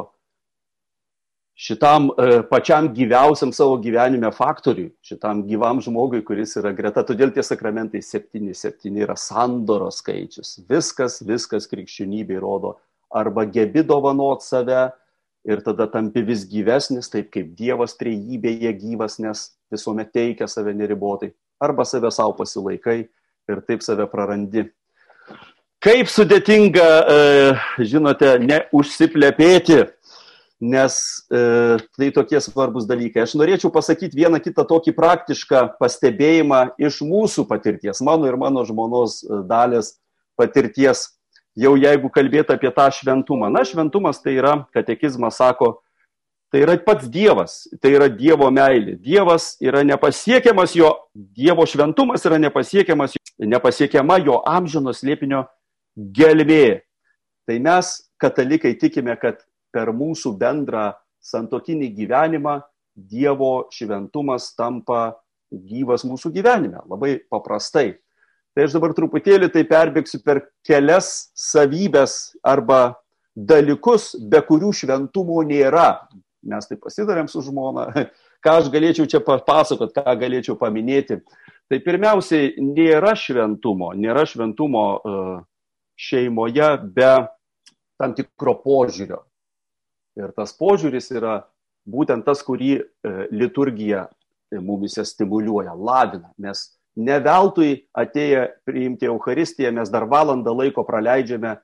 šitam 1.54 2.08
e, 2.18 2.42
pačiam 2.50 2.88
gyviausiam 2.94 3.52
savo 3.54 3.76
gyvenime 3.82 4.30
faktoriui, 4.34 4.90
šitam 5.06 5.44
gyvam 5.48 5.80
žmogui, 5.84 6.24
kuris 6.26 6.56
yra 6.58 6.74
greta. 6.74 7.04
Todėl 7.06 7.30
tie 7.34 7.44
sakramentai 7.46 8.02
7-7 8.02 8.98
yra 9.04 9.16
sandoro 9.18 9.90
skaičius. 9.94 10.58
Viskas, 10.70 11.20
viskas 11.22 11.70
krikščionybė 11.70 12.40
rodo. 12.42 12.76
Arba 13.14 13.46
gebi 13.46 13.84
dovanot 13.86 14.42
save 14.42 14.88
ir 15.46 15.60
tada 15.62 15.86
tampi 15.92 16.24
vis 16.26 16.46
gyvesnis, 16.50 17.10
taip 17.12 17.30
kaip 17.34 17.52
Dievas 17.54 17.94
trejybėje 18.00 18.72
gyvas, 18.80 19.20
nes 19.22 19.50
visuomet 19.72 20.10
teikia 20.14 20.48
save 20.50 20.74
neribotai. 20.74 21.30
Arba 21.62 21.86
save 21.86 22.10
savo 22.10 22.34
pasilaikai 22.40 23.04
ir 23.04 23.60
taip 23.68 23.84
save 23.86 24.08
prarandi. 24.10 24.66
Kaip 25.85 26.09
sudėtinga, 26.09 26.88
e, 27.12 27.85
žinote, 27.85 28.38
neužsiplepėti 28.40 29.83
nes 30.64 31.27
e, 31.31 31.77
tai 31.97 32.11
tokie 32.11 32.40
svarbus 32.40 32.87
dalykai. 32.88 33.25
Aš 33.25 33.37
norėčiau 33.38 33.73
pasakyti 33.75 34.16
vieną 34.16 34.40
kitą 34.42 34.64
tokį 34.68 34.94
praktišką 34.97 35.64
pastebėjimą 35.81 36.62
iš 36.81 37.03
mūsų 37.05 37.47
patirties, 37.51 38.03
mano 38.05 38.29
ir 38.31 38.38
mano 38.40 38.64
žmonos 38.66 39.20
e, 39.23 39.42
dalės 39.49 39.94
patirties, 40.38 41.11
jau 41.59 41.75
jeigu 41.79 42.11
kalbėti 42.12 42.55
apie 42.55 42.70
tą 42.75 42.88
šventumą. 42.94 43.51
Na, 43.53 43.64
šventumas 43.66 44.23
tai 44.23 44.38
yra, 44.38 44.57
katekizmas 44.75 45.38
sako, 45.42 45.83
tai 46.55 46.64
yra 46.64 46.79
pats 46.83 47.11
Dievas, 47.11 47.64
tai 47.83 47.94
yra 47.99 48.09
Dievo 48.09 48.49
meilė. 48.55 48.97
Dievas 49.03 49.55
yra 49.62 49.85
nepasiekiamas 49.87 50.79
jo, 50.79 50.94
Dievo 51.12 51.66
šventumas 51.68 52.25
yra 52.27 52.40
nepasiekiamas, 52.42 53.18
nepasiekiama 53.42 54.20
jo 54.25 54.40
amžinos 54.49 55.05
liepinio 55.07 55.44
gelmė. 55.96 56.83
Tai 57.44 57.59
mes, 57.61 57.90
katalikai, 58.20 58.74
tikime, 58.80 59.16
kad 59.20 59.42
per 59.74 59.92
mūsų 59.94 60.35
bendrą 60.38 60.92
santokinį 61.24 61.90
gyvenimą 61.98 62.61
Dievo 62.94 63.66
šventumas 63.74 64.52
tampa 64.54 65.16
gyvas 65.50 66.04
mūsų 66.07 66.30
gyvenime. 66.35 66.78
Labai 66.87 67.16
paprastai. 67.30 67.96
Tai 68.54 68.66
aš 68.68 68.76
dabar 68.76 68.92
truputėlį 68.94 69.48
tai 69.50 69.64
perbėgsiu 69.66 70.20
per 70.22 70.44
kelias 70.66 71.33
savybės 71.35 72.37
arba 72.46 72.94
dalykus, 73.35 74.12
be 74.14 74.38
kurių 74.46 74.70
šventumo 74.78 75.40
nėra. 75.42 76.07
Mes 76.46 76.68
tai 76.70 76.78
pasidarėm 76.78 77.26
su 77.30 77.42
žmona. 77.42 77.88
Ką 78.44 78.59
aš 78.61 78.68
galėčiau 78.70 79.09
čia 79.11 79.22
papasakot, 79.24 79.94
ką 79.96 80.14
galėčiau 80.20 80.54
paminėti. 80.61 81.18
Tai 81.72 81.78
pirmiausiai, 81.80 82.52
nėra 82.61 83.14
šventumo, 83.16 83.94
nėra 83.96 84.26
šventumo 84.28 84.83
e, 84.94 85.14
šeimoje 85.96 86.68
be 86.94 87.12
tam 88.00 88.14
tikro 88.14 88.57
požiūrio. 88.64 89.22
Ir 90.18 90.30
tas 90.37 90.54
požiūris 90.57 91.11
yra 91.14 91.42
būtent 91.90 92.24
tas, 92.26 92.42
kurį 92.46 92.72
e, 92.78 92.83
liturgija 93.35 94.07
e, 94.07 94.61
mumise 94.62 95.04
stimuliuoja, 95.07 95.74
lavina. 95.74 96.30
Mes 96.38 96.66
ne 96.96 97.18
veltui 97.22 97.85
atėję 97.98 98.46
priimti 98.66 99.11
Euharistiją, 99.11 99.72
mes 99.74 99.90
dar 99.90 100.07
valandą 100.11 100.54
laiko 100.54 100.85
praleidžiame 100.87 101.57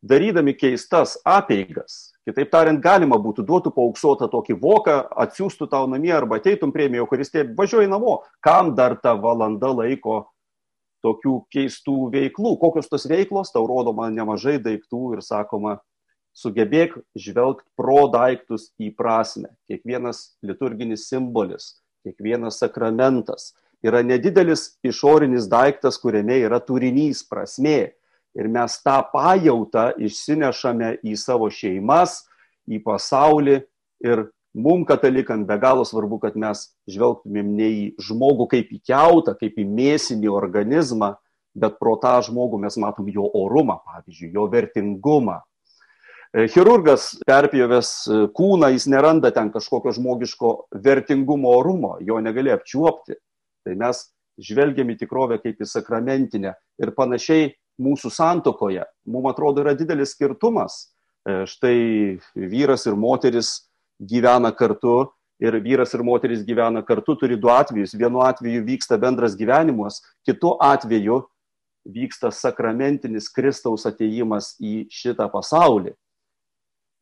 darydami 0.00 0.54
keistas 0.56 1.18
apeigas. 1.28 2.10
Kitaip 2.24 2.50
tariant, 2.52 2.80
galima 2.80 3.18
būtų 3.20 3.44
duotų 3.44 3.72
pauksuotą 3.76 4.30
tokį 4.32 4.56
voką, 4.60 4.96
atsiųstų 5.24 5.68
tau 5.72 5.86
namie 5.90 6.12
arba 6.16 6.38
ateitum 6.40 6.72
prie 6.72 6.88
Euharistiją, 6.88 7.50
važiuoji 7.56 7.90
namo. 7.90 8.20
Kam 8.40 8.74
dar 8.76 8.96
tą 9.00 9.16
valandą 9.20 9.74
laiko 9.76 10.22
tokių 11.04 11.36
keistų 11.52 12.10
veiklų? 12.14 12.56
Kokios 12.60 12.90
tos 12.90 13.06
veiklos, 13.10 13.52
tau 13.54 13.66
rodoma 13.68 14.10
nemažai 14.12 14.58
daiktų 14.62 15.16
ir 15.16 15.24
sakoma, 15.24 15.78
sugebėk 16.36 16.96
žvelgti 17.18 17.66
pro 17.78 18.06
daiktus 18.12 18.70
į 18.80 18.92
prasme. 18.96 19.50
Kiekvienas 19.70 20.36
liturginis 20.46 21.08
simbolis, 21.10 21.80
kiekvienas 22.06 22.60
sakramentas 22.62 23.52
yra 23.84 24.02
nedidelis 24.04 24.76
išorinis 24.86 25.48
daiktas, 25.50 25.98
kuriame 26.00 26.38
yra 26.44 26.60
turinys, 26.62 27.24
prasmė. 27.26 27.92
Ir 28.38 28.46
mes 28.46 28.76
tą 28.84 29.00
pajautą 29.10 29.90
išsinešame 29.98 31.00
į 31.02 31.16
savo 31.18 31.48
šeimas, 31.50 32.20
į 32.70 32.78
pasaulį 32.84 33.56
ir 34.06 34.28
mums 34.54 34.86
katalikam 34.88 35.44
be 35.46 35.58
galo 35.62 35.84
svarbu, 35.86 36.20
kad 36.22 36.38
mes 36.38 36.68
žvelgtumėm 36.90 37.52
ne 37.58 37.68
į 37.70 37.84
žmogų 38.02 38.48
kaip 38.54 38.72
į 38.74 38.80
keutą, 38.90 39.36
kaip 39.38 39.58
į 39.60 39.66
mėsinį 39.68 40.32
organizmą, 40.32 41.14
bet 41.54 41.78
pro 41.82 41.96
tą 42.02 42.16
žmogų 42.26 42.60
mes 42.62 42.76
matom 42.78 43.08
jo 43.10 43.26
orumą, 43.34 43.80
pavyzdžiui, 43.86 44.32
jo 44.34 44.46
vertingumą, 44.50 45.40
E, 46.30 46.46
chirurgas 46.46 47.16
perpjovęs 47.26 47.88
e, 48.06 48.18
kūną, 48.38 48.68
jis 48.70 48.86
neranda 48.90 49.32
ten 49.34 49.48
kažkokio 49.50 49.90
žmogiško 49.96 50.50
vertingumo 50.84 51.56
orumo, 51.58 51.96
jo 52.06 52.20
negali 52.22 52.52
apčiuopti. 52.54 53.16
Tai 53.66 53.74
mes 53.80 54.04
žvelgiam 54.40 54.92
į 54.92 54.96
tikrovę 55.00 55.40
kaip 55.42 55.58
į 55.58 55.66
sakramentinę 55.66 56.54
ir 56.80 56.92
panašiai 56.94 57.50
mūsų 57.82 58.12
santokoje. 58.14 58.86
Mums 59.10 59.32
atrodo 59.32 59.64
yra 59.64 59.74
didelis 59.74 60.14
skirtumas. 60.14 60.78
E, 61.26 61.42
štai 61.50 61.80
vyras 62.38 62.86
ir 62.86 62.94
moteris 62.94 63.50
gyvena 64.00 64.52
kartu 64.56 65.10
ir 65.40 65.56
vyras 65.64 65.94
ir 65.94 66.04
moteris 66.04 66.44
gyvena 66.44 66.82
kartu, 66.84 67.16
turi 67.16 67.36
du 67.40 67.48
atvejus. 67.52 67.94
Vienu 67.96 68.24
atveju 68.24 68.64
vyksta 68.66 68.98
bendras 69.00 69.36
gyvenimas, 69.36 70.00
kitu 70.26 70.56
atveju 70.60 71.22
vyksta 71.88 72.32
sakramentinis 72.34 73.30
Kristaus 73.32 73.86
ateimas 73.88 74.54
į 74.60 74.86
šitą 74.92 75.30
pasaulį 75.32 75.96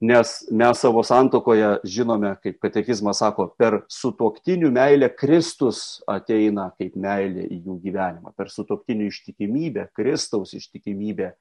nes 0.00 0.48
mes 0.50 0.78
savo 0.78 1.02
santokoje 1.02 1.78
žinome, 1.84 2.30
kaip 2.42 2.60
katekizmas 2.62 3.18
sako, 3.18 3.48
per 3.58 3.80
sutoktinių 3.90 4.70
meilę 4.74 5.08
Kristus 5.10 6.00
ateina 6.06 6.68
kaip 6.78 6.94
meilė 6.96 7.48
į 7.48 7.58
jų 7.64 7.78
gyvenimą, 7.82 8.32
per 8.38 8.52
sutoktinių 8.52 9.08
ištikimybę, 9.10 9.88
Kristaus 9.96 10.54
ištikimybę 10.54 11.32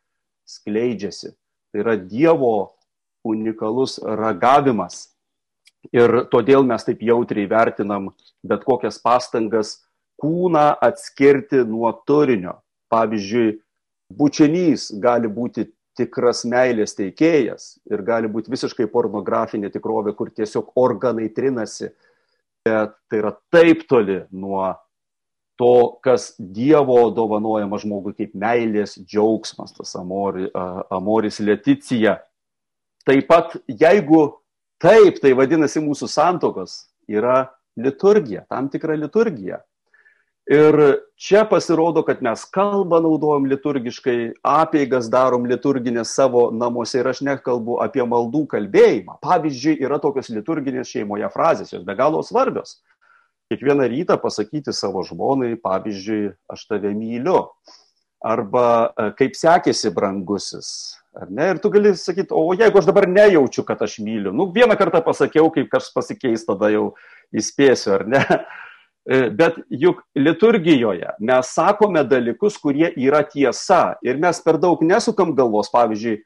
skleidžiasi. 0.47 1.35
Tai 1.71 1.83
yra 1.83 1.95
Dievo 1.99 2.73
unikalus 3.27 3.99
ragavimas. 4.01 5.16
Ir 5.95 6.23
todėl 6.31 6.65
mes 6.67 6.83
taip 6.83 7.03
jautriai 7.05 7.47
vertinam 7.49 8.11
bet 8.43 8.65
kokias 8.67 8.99
pastangas 9.03 9.77
kūną 10.21 10.73
atskirti 10.83 11.63
nuo 11.67 11.91
turinio. 12.07 12.57
Pavyzdžiui, 12.91 13.57
bučinys 14.15 14.89
gali 15.03 15.27
būti 15.31 15.67
tikras 15.97 16.43
meilės 16.47 16.95
teikėjas 16.97 17.77
ir 17.91 18.03
gali 18.05 18.29
būti 18.31 18.51
visiškai 18.53 18.87
pornografinė 18.91 19.71
tikrovė, 19.73 20.13
kur 20.15 20.29
tiesiog 20.31 20.75
organai 20.77 21.27
trinasi, 21.33 21.89
bet 22.65 22.93
tai 23.09 23.21
yra 23.21 23.33
taip 23.53 23.83
toli 23.89 24.21
nuo 24.31 24.69
to, 25.57 25.97
kas 26.05 26.35
Dievo 26.37 27.09
dovanojama 27.11 27.79
žmogui 27.81 28.13
kaip 28.17 28.35
meilės 28.37 28.95
džiaugsmas, 29.01 29.73
tas 29.73 29.95
amori, 29.97 30.47
amoris 30.93 31.41
leticija. 31.41 32.19
Taip 33.07 33.27
pat, 33.29 33.55
jeigu 33.67 34.37
taip, 34.83 35.21
tai 35.23 35.33
vadinasi 35.37 35.81
mūsų 35.83 36.09
santokos 36.11 36.83
yra 37.07 37.47
liturgija, 37.77 38.45
tam 38.49 38.69
tikra 38.73 38.97
liturgija. 38.97 39.61
Ir 40.47 40.77
čia 41.19 41.41
pasirodo, 41.43 42.05
kad 42.07 42.21
mes 42.23 42.45
kalbą 42.55 43.01
naudojam 43.03 43.49
liturgiškai, 43.51 44.19
apeigas 44.47 45.09
darom 45.11 45.43
liturginės 45.49 46.13
savo 46.15 46.45
namuose 46.55 47.01
ir 47.01 47.09
aš 47.11 47.19
nekalbu 47.27 47.81
apie 47.83 48.05
maldų 48.07 48.45
kalbėjimą. 48.53 49.17
Pavyzdžiui, 49.27 49.75
yra 49.83 49.99
tokios 49.99 50.31
liturginės 50.31 50.93
šeimoje 50.93 51.27
frazės, 51.33 51.73
jos 51.75 51.83
be 51.83 51.97
galo 51.99 52.23
svarbios. 52.23 52.77
Kiekvieną 53.51 53.89
rytą 53.91 54.15
pasakyti 54.23 54.71
savo 54.75 55.03
žmonai, 55.07 55.57
pavyzdžiui, 55.59 56.31
aš 56.55 56.63
tave 56.71 56.93
myliu. 56.95 57.41
Arba 58.23 58.93
kaip 59.19 59.35
sekėsi 59.35 59.91
brangusis. 59.93 60.69
Ar 61.17 61.29
ne? 61.33 61.49
Ir 61.53 61.59
tu 61.63 61.71
gali 61.73 61.95
sakyti, 61.97 62.29
o 62.35 62.53
jeigu 62.53 62.77
aš 62.77 62.87
dabar 62.89 63.07
nejaučiu, 63.09 63.63
kad 63.65 63.81
aš 63.81 63.97
myliu, 64.05 64.33
nu 64.35 64.51
vieną 64.53 64.77
kartą 64.77 65.01
pasakiau, 65.05 65.49
kaip 65.53 65.71
kažkas 65.71 65.95
pasikeis, 65.95 66.45
tada 66.45 66.69
jau 66.73 66.91
įspėsiu, 67.33 67.95
ar 67.97 68.07
ne? 68.13 68.23
E, 69.07 69.29
bet 69.31 69.55
juk 69.71 70.01
liturgijoje 70.19 71.13
mes 71.23 71.51
sakome 71.55 72.01
dalykus, 72.03 72.57
kurie 72.59 72.89
yra 72.99 73.21
tiesa 73.23 73.95
ir 74.03 74.19
mes 74.19 74.41
per 74.43 74.57
daug 74.59 74.81
nesukam 74.83 75.31
galvos, 75.37 75.69
pavyzdžiui, 75.71 76.17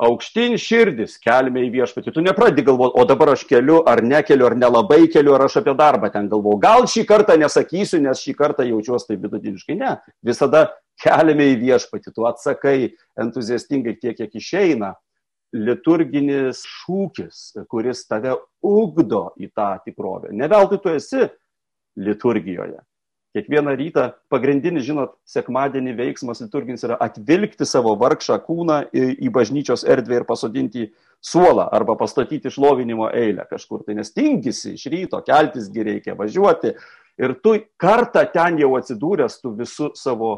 aukštin 0.00 0.54
širdis, 0.60 1.16
kelime 1.20 1.64
į 1.66 1.72
viešpatį. 1.74 2.14
Tu 2.14 2.22
nepradedi 2.24 2.64
galvoti, 2.64 2.96
o 2.96 3.04
dabar 3.08 3.34
aš 3.34 3.42
keliu, 3.48 3.80
ar 3.88 4.00
nekeliu, 4.04 4.46
ar 4.48 4.56
nelabai 4.56 5.02
keliu, 5.12 5.34
ar 5.36 5.44
aš 5.48 5.58
apie 5.60 5.74
darbą 5.76 6.08
ten 6.14 6.30
galvoju. 6.30 6.60
Gal 6.62 6.86
šį 6.88 7.04
kartą 7.08 7.36
nesakysiu, 7.40 8.00
nes 8.04 8.22
šį 8.22 8.36
kartą 8.38 8.64
jaučiuosi 8.68 9.10
taip 9.10 9.26
vidutiniškai. 9.26 9.76
Ne, 9.80 9.96
visada 10.24 10.68
keliame 11.02 11.50
į 11.52 11.60
viešpatį, 11.64 12.12
tu 12.14 12.26
atsakai 12.28 12.92
entuziastingai 13.20 13.96
tiek, 14.00 14.18
kiek 14.18 14.36
išeina. 14.40 14.94
Liturginis 15.50 16.60
šūkis, 16.62 17.64
kuris 17.66 18.04
tave 18.06 18.36
ugdo 18.62 19.32
į 19.34 19.48
tą 19.50 19.72
tikrovę. 19.82 20.30
Ne 20.30 20.46
veltui 20.46 20.78
tu 20.78 20.92
esi 20.94 21.24
liturgijoje. 21.98 22.78
Kiekvieną 23.34 23.76
rytą 23.78 24.04
pagrindinis, 24.30 24.82
žinot, 24.88 25.12
sekmadienį 25.26 25.92
veiksmas 25.98 26.40
liturginis 26.42 26.82
yra 26.82 26.96
atvilkti 26.98 27.66
savo 27.66 27.92
vargšą 27.98 28.40
kūną 28.42 28.78
į, 28.90 29.30
bažnyčios 29.30 29.84
erdvę 29.86 30.18
ir 30.18 30.26
pasodinti 30.26 30.88
suolą 31.22 31.68
arba 31.70 31.94
pastatyti 31.98 32.50
šlovinimo 32.50 33.06
eilę 33.14 33.46
kažkur. 33.50 33.84
Tai 33.86 33.94
nes 34.00 34.10
tingisi 34.10 34.74
iš 34.74 34.88
ryto, 34.90 35.22
keltisgi 35.26 35.86
reikia 35.86 36.16
važiuoti. 36.18 36.74
Ir 37.22 37.36
tu 37.44 37.54
kartą 37.78 38.24
ten 38.34 38.58
jau 38.58 38.72
atsidūręs, 38.80 39.38
tu 39.44 39.54
visų 39.54 39.92
savo 39.94 40.32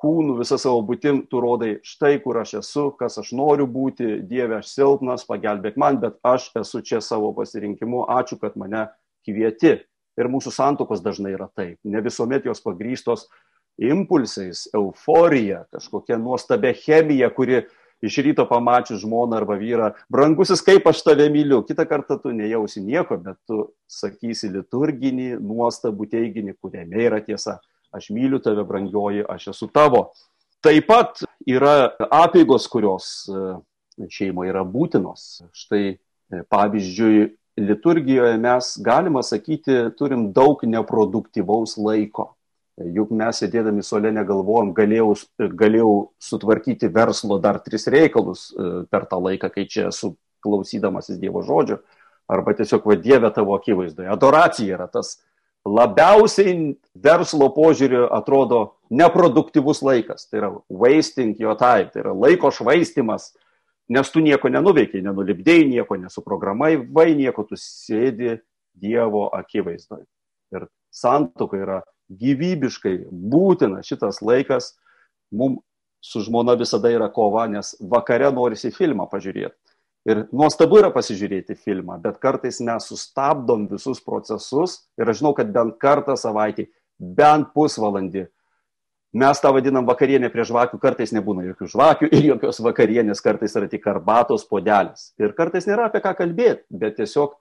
kūnų, 0.00 0.36
visą 0.40 0.58
savo 0.60 0.82
būtim, 0.86 1.22
tu 1.30 1.40
rodai 1.42 1.76
štai, 1.86 2.16
kur 2.24 2.38
aš 2.42 2.56
esu, 2.60 2.86
kas 2.98 3.18
aš 3.22 3.32
noriu 3.36 3.66
būti, 3.70 4.20
Dieve, 4.28 4.60
aš 4.60 4.74
silpnas, 4.74 5.26
pagelbėk 5.28 5.78
man, 5.80 6.00
bet 6.02 6.18
aš 6.26 6.50
esu 6.60 6.82
čia 6.84 7.00
savo 7.04 7.32
pasirinkimu, 7.36 8.04
ačiū, 8.18 8.38
kad 8.42 8.58
mane 8.60 8.86
kvieti 9.26 9.78
ir 10.16 10.30
mūsų 10.32 10.52
santokos 10.54 11.02
dažnai 11.04 11.34
yra 11.36 11.48
taip. 11.54 11.78
Ne 11.84 12.02
visuomet 12.04 12.46
jos 12.48 12.62
pagrystos 12.64 13.26
impulsais, 13.76 14.66
euforija, 14.74 15.64
kažkokia 15.72 16.20
nuostabia 16.20 16.72
chemija, 16.76 17.28
kuri 17.34 17.64
iš 18.04 18.18
ryto 18.24 18.44
pamačius 18.48 19.00
žmoną 19.02 19.38
arba 19.40 19.56
vyrą, 19.60 19.90
brangusis, 20.12 20.62
kaip 20.64 20.86
aš 20.88 21.02
tave 21.04 21.28
myliu, 21.32 21.62
kitą 21.64 21.86
kartą 21.88 22.18
tu 22.20 22.32
nejausi 22.36 22.82
nieko, 22.84 23.16
bet 23.20 23.38
tu 23.48 23.70
sakysi 23.88 24.52
liturginį, 24.52 25.36
nuostabų 25.40 26.08
teiginį, 26.12 26.56
kuriame 26.60 27.04
yra 27.08 27.22
tiesa. 27.24 27.58
Aš 27.96 28.10
myliu 28.12 28.40
tave, 28.44 28.64
brangioji, 28.68 29.24
aš 29.28 29.48
esu 29.54 29.70
tavo. 29.72 30.10
Taip 30.64 30.88
pat 30.90 31.22
yra 31.48 31.92
apėgos, 32.12 32.66
kurios 32.68 33.08
e, 33.30 33.42
šeimoje 34.12 34.52
yra 34.52 34.64
būtinos. 34.68 35.26
Štai 35.56 35.82
e, 35.88 35.96
pavyzdžiui, 36.52 37.28
liturgijoje 37.56 38.36
mes, 38.42 38.72
galima 38.84 39.22
sakyti, 39.24 39.78
turim 39.96 40.30
daug 40.36 40.64
neproduktyvaus 40.68 41.76
laiko. 41.80 42.34
Juk 42.76 43.12
mes 43.16 43.38
sėdėdami 43.40 43.80
solė 43.86 44.10
negalvojom, 44.12 44.74
galėjau, 44.76 45.14
galėjau 45.56 45.92
sutvarkyti 46.20 46.90
verslo 46.92 47.38
dar 47.40 47.62
tris 47.64 47.88
reikalus 47.88 48.50
e, 48.52 48.82
per 48.92 49.06
tą 49.08 49.22
laiką, 49.24 49.48
kai 49.54 49.64
čia 49.64 49.86
esu 49.88 50.12
klausydamasis 50.44 51.16
Dievo 51.22 51.40
žodžio, 51.46 51.80
arba 52.28 52.52
tiesiog 52.58 52.84
va 52.84 52.98
Dieve 53.00 53.30
tavo 53.32 53.56
akivaizdoje. 53.56 54.10
Adoracija 54.12 54.76
yra 54.76 54.90
tas 54.92 55.16
labiausiai 55.66 56.76
verslo 57.02 57.48
požiūriu 57.54 58.06
atrodo 58.14 58.78
neproduktyvus 58.90 59.82
laikas. 59.82 60.28
Tai 60.30 60.40
yra 60.40 60.50
wasting 60.70 61.34
your 61.42 61.58
time, 61.58 61.90
tai 61.92 62.04
yra 62.04 62.14
laiko 62.14 62.52
švaistimas, 62.54 63.32
nes 63.90 64.10
tu 64.10 64.22
nieko 64.22 64.50
nenuveikiai, 64.50 65.04
nenulipdėjai, 65.06 65.68
nieko 65.74 65.98
nesuprogramavai, 66.00 67.10
nieko 67.18 67.46
tu 67.48 67.58
sėdi 67.60 68.38
Dievo 68.76 69.30
akivaizdoje. 69.32 70.04
Ir 70.52 70.66
santoka 70.92 71.56
yra 71.56 71.78
gyvybiškai 72.12 73.06
būtina 73.08 73.80
šitas 73.86 74.20
laikas, 74.20 74.74
mums 75.32 75.62
su 76.04 76.20
žmona 76.22 76.54
visada 76.60 76.90
yra 76.92 77.08
kova, 77.10 77.46
nes 77.50 77.72
vakare 77.80 78.28
norisi 78.34 78.70
filmą 78.70 79.08
pažiūrėti. 79.10 79.56
Ir 80.06 80.22
nuostabu 80.30 80.78
yra 80.78 80.92
pasižiūrėti 80.94 81.56
filmą, 81.58 81.98
bet 82.02 82.20
kartais 82.22 82.60
mes 82.62 82.86
sustabdom 82.86 83.66
visus 83.70 83.98
procesus 84.04 84.78
ir 85.00 85.10
aš 85.10 85.20
žinau, 85.22 85.34
kad 85.34 85.50
bent 85.54 85.80
kartą 85.82 86.14
savaitį, 86.20 86.68
bent 86.96 87.50
pusvalandį 87.56 88.28
Mes 89.16 89.38
tą 89.40 89.52
vadinam 89.54 89.86
vakarienė 89.88 90.28
prie 90.28 90.44
žvakių, 90.44 90.76
kartais 90.82 91.12
nebūna 91.16 91.46
jokių 91.46 91.70
žvakių 91.72 92.08
ir 92.12 92.24
jokios 92.32 92.58
vakarienės, 92.60 93.22
kartais 93.24 93.54
yra 93.56 93.68
tik 93.72 93.86
arbatos 93.88 94.44
podelis. 94.44 95.10
Ir 95.22 95.32
kartais 95.38 95.64
nėra 95.68 95.86
apie 95.88 96.02
ką 96.04 96.12
kalbėti, 96.18 96.66
bet 96.68 96.98
tiesiog 96.98 97.32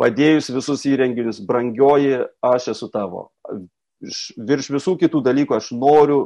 padėjus 0.00 0.50
visus 0.50 0.82
įrenginius, 0.90 1.38
brangioji, 1.46 2.24
aš 2.42 2.72
esu 2.74 2.88
tavo. 2.90 3.28
Virš 4.00 4.70
visų 4.72 4.96
kitų 5.04 5.22
dalykų 5.28 5.58
aš 5.60 5.70
noriu 5.78 6.20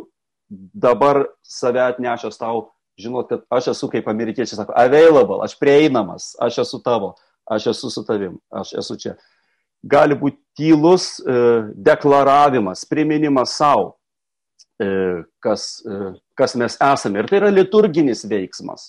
dabar 0.49 1.27
save 1.43 1.83
atnešęs 1.85 2.41
tau, 2.41 2.71
žinot, 3.01 3.29
kad 3.31 3.45
aš 3.53 3.73
esu, 3.75 3.91
kaip 3.93 4.09
amerikiečiai 4.11 4.61
sako, 4.61 4.75
available, 4.79 5.41
aš 5.45 5.57
prieinamas, 5.61 6.33
aš 6.43 6.63
esu 6.65 6.81
tavo, 6.85 7.15
aš 7.51 7.73
esu 7.75 7.91
su 7.91 8.05
tavim, 8.07 8.39
aš 8.55 8.75
esu 8.83 8.97
čia. 9.01 9.17
Gali 9.85 10.17
būti 10.17 10.41
tylus 10.57 11.19
e, 11.21 11.35
deklaravimas, 11.77 12.87
priminimas 12.89 13.57
savo 13.59 13.93
E, 14.79 15.23
kas, 15.39 15.87
e, 15.87 16.13
kas 16.35 16.57
mes 16.59 16.75
esame. 16.83 17.23
Ir 17.23 17.31
tai 17.31 17.39
yra 17.39 17.51
liturginis 17.53 18.25
veiksmas. 18.27 18.89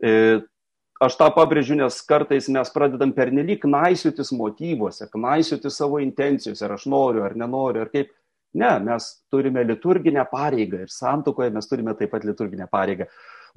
E, 0.00 0.40
aš 1.04 1.16
tą 1.20 1.28
pabrėžiu, 1.34 1.76
nes 1.76 1.98
kartais 2.08 2.48
mes 2.48 2.72
pradedam 2.72 3.12
pernelyg 3.12 3.66
naisiotis 3.68 4.32
motyvuose, 4.32 5.10
naisiotis 5.20 5.76
savo 5.76 6.00
intencijose, 6.00 6.64
ar 6.64 6.78
aš 6.78 6.86
noriu, 6.88 7.24
ar 7.26 7.36
nenoriu, 7.36 7.84
ar 7.84 7.92
kaip. 7.92 8.14
Ne, 8.54 8.70
mes 8.86 9.06
turime 9.32 9.64
liturginę 9.66 10.22
pareigą 10.30 10.84
ir 10.84 10.90
santokoje 10.92 11.50
mes 11.54 11.66
turime 11.66 11.94
taip 11.98 12.12
pat 12.14 12.26
liturginę 12.26 12.68
pareigą. 12.70 13.08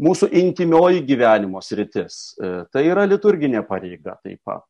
Mūsų 0.02 0.30
intimioji 0.42 1.04
gyvenimo 1.06 1.62
sritis, 1.62 2.36
tai 2.74 2.86
yra 2.86 3.06
liturginė 3.10 3.64
pareiga 3.66 4.18
taip 4.22 4.42
pat. 4.46 4.66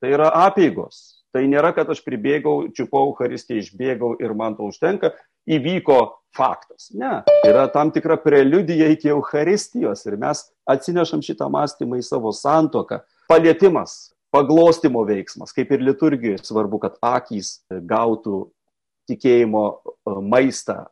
Tai 0.00 0.10
yra 0.12 0.30
apėgos. 0.48 1.22
Tai 1.32 1.46
nėra, 1.48 1.70
kad 1.72 1.88
aš 1.88 2.02
pribėgau, 2.04 2.66
čiupau 2.76 3.06
Euharistiją, 3.08 3.62
išbėgau 3.62 4.10
ir 4.20 4.34
man 4.36 4.56
to 4.58 4.66
užtenka 4.68 5.14
įvyko 5.48 5.98
faktas. 6.36 6.90
Ne, 6.92 7.22
yra 7.48 7.64
tam 7.72 7.92
tikra 7.94 8.18
preliudija 8.20 8.90
iki 8.92 9.12
Euharistijos 9.14 10.04
ir 10.08 10.18
mes 10.20 10.44
atsinešam 10.68 11.24
šitą 11.24 11.48
mąstymą 11.52 12.00
į 12.00 12.04
savo 12.04 12.34
santoką. 12.36 13.00
Palietimas, 13.32 14.12
paglostimo 14.32 15.06
veiksmas, 15.08 15.54
kaip 15.56 15.72
ir 15.72 15.84
liturgijoje 15.88 16.42
svarbu, 16.44 16.82
kad 16.84 17.00
akys 17.00 17.62
gautų 17.70 18.44
tikėjimo 19.10 19.64
e, 19.68 20.16
maistą, 20.34 20.84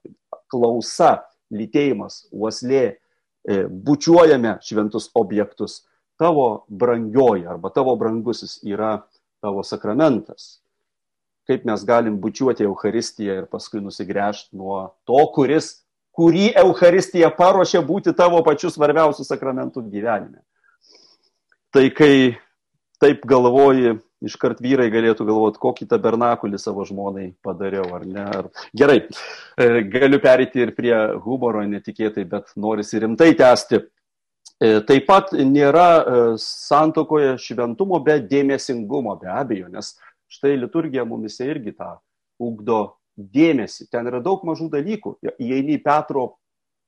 klausa, 0.50 1.12
lytėjimas, 1.54 2.24
uoslė, 2.32 2.84
e, 3.44 3.62
bučiuojame 3.68 4.56
šventus 4.66 5.10
objektus. 5.14 5.84
Tavo 6.20 6.66
brangioji 6.68 7.46
arba 7.48 7.70
tavo 7.74 7.94
brangusis 7.96 8.58
yra 8.66 8.98
tavo 9.40 9.62
sakramentas 9.64 10.60
kaip 11.50 11.64
mes 11.66 11.82
galim 11.84 12.18
bučiuoti 12.22 12.62
Euharistiją 12.62 13.40
ir 13.40 13.46
paskui 13.50 13.80
nusigręžti 13.82 14.54
nuo 14.58 14.92
to, 15.08 15.18
kuris, 15.34 15.80
kurį 16.14 16.52
Euharistija 16.62 17.32
paruošė 17.34 17.82
būti 17.86 18.14
tavo 18.16 18.42
pačiu 18.46 18.70
svarbiausiu 18.70 19.26
sakramentu 19.26 19.82
gyvenime. 19.82 20.38
Tai 21.74 21.86
kai 21.96 22.36
taip 23.02 23.26
galvoji, 23.26 23.96
iškart 24.24 24.60
vyrai 24.64 24.90
galėtų 24.92 25.26
galvoti, 25.28 25.60
kokį 25.62 25.88
tabernakulį 25.90 26.60
savo 26.60 26.84
žmonai 26.88 27.30
padariau, 27.44 27.86
ar 27.96 28.04
ne. 28.08 28.26
Ar... 28.40 28.50
Gerai, 28.76 28.98
e, 29.56 29.70
galiu 29.92 30.20
perėti 30.22 30.66
ir 30.66 30.74
prie 30.76 30.94
humoro 31.24 31.64
netikėtai, 31.68 32.26
bet 32.28 32.52
norisi 32.56 33.00
rimtai 33.00 33.32
tęsti. 33.38 33.80
E, 34.60 34.74
taip 34.84 35.06
pat 35.08 35.32
nėra 35.32 35.88
e, 35.96 36.22
santokoje 36.42 37.38
šventumo 37.40 38.02
be 38.04 38.18
dėmesingumo, 38.28 39.16
be 39.22 39.32
abejo, 39.32 39.72
nes 39.72 39.94
Štai 40.30 40.54
liturgija 40.56 41.04
mumise 41.04 41.46
irgi 41.50 41.72
tą 41.74 41.96
ugdo 42.40 42.80
dėmesį. 43.18 43.88
Ten 43.90 44.06
yra 44.06 44.20
daug 44.22 44.44
mažų 44.46 44.68
dalykų. 44.70 45.16
Įeini 45.42 45.74
į 45.74 45.82
Petro 45.82 46.26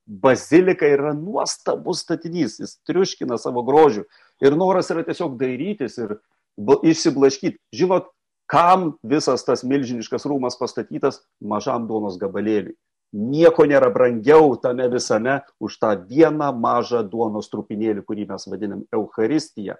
baziliką 0.06 0.86
yra 0.94 1.10
nuostabus 1.16 2.04
statinys, 2.04 2.60
jis 2.62 2.76
triuškina 2.86 3.38
savo 3.42 3.64
grožių. 3.66 4.04
Ir 4.46 4.54
noras 4.58 4.90
yra 4.94 5.02
tiesiog 5.06 5.34
dairytis 5.40 5.98
ir 5.98 6.14
išsiblaškyti. 6.58 7.58
Žinot, 7.76 8.10
kam 8.50 8.92
visas 9.02 9.44
tas 9.46 9.64
milžiniškas 9.64 10.26
rūmas 10.28 10.58
pastatytas 10.60 11.22
mažam 11.40 11.86
duonos 11.88 12.18
gabalėliui. 12.20 12.76
Nieko 13.12 13.66
nėra 13.68 13.90
brangiau 13.92 14.54
tame 14.56 14.86
visame 14.88 15.42
už 15.60 15.76
tą 15.80 15.92
vieną 16.08 16.48
mažą 16.56 17.02
duonos 17.04 17.50
trupinėlį, 17.52 18.04
kurį 18.08 18.28
mes 18.30 18.48
vadinam 18.48 18.86
Euharistiją 18.92 19.76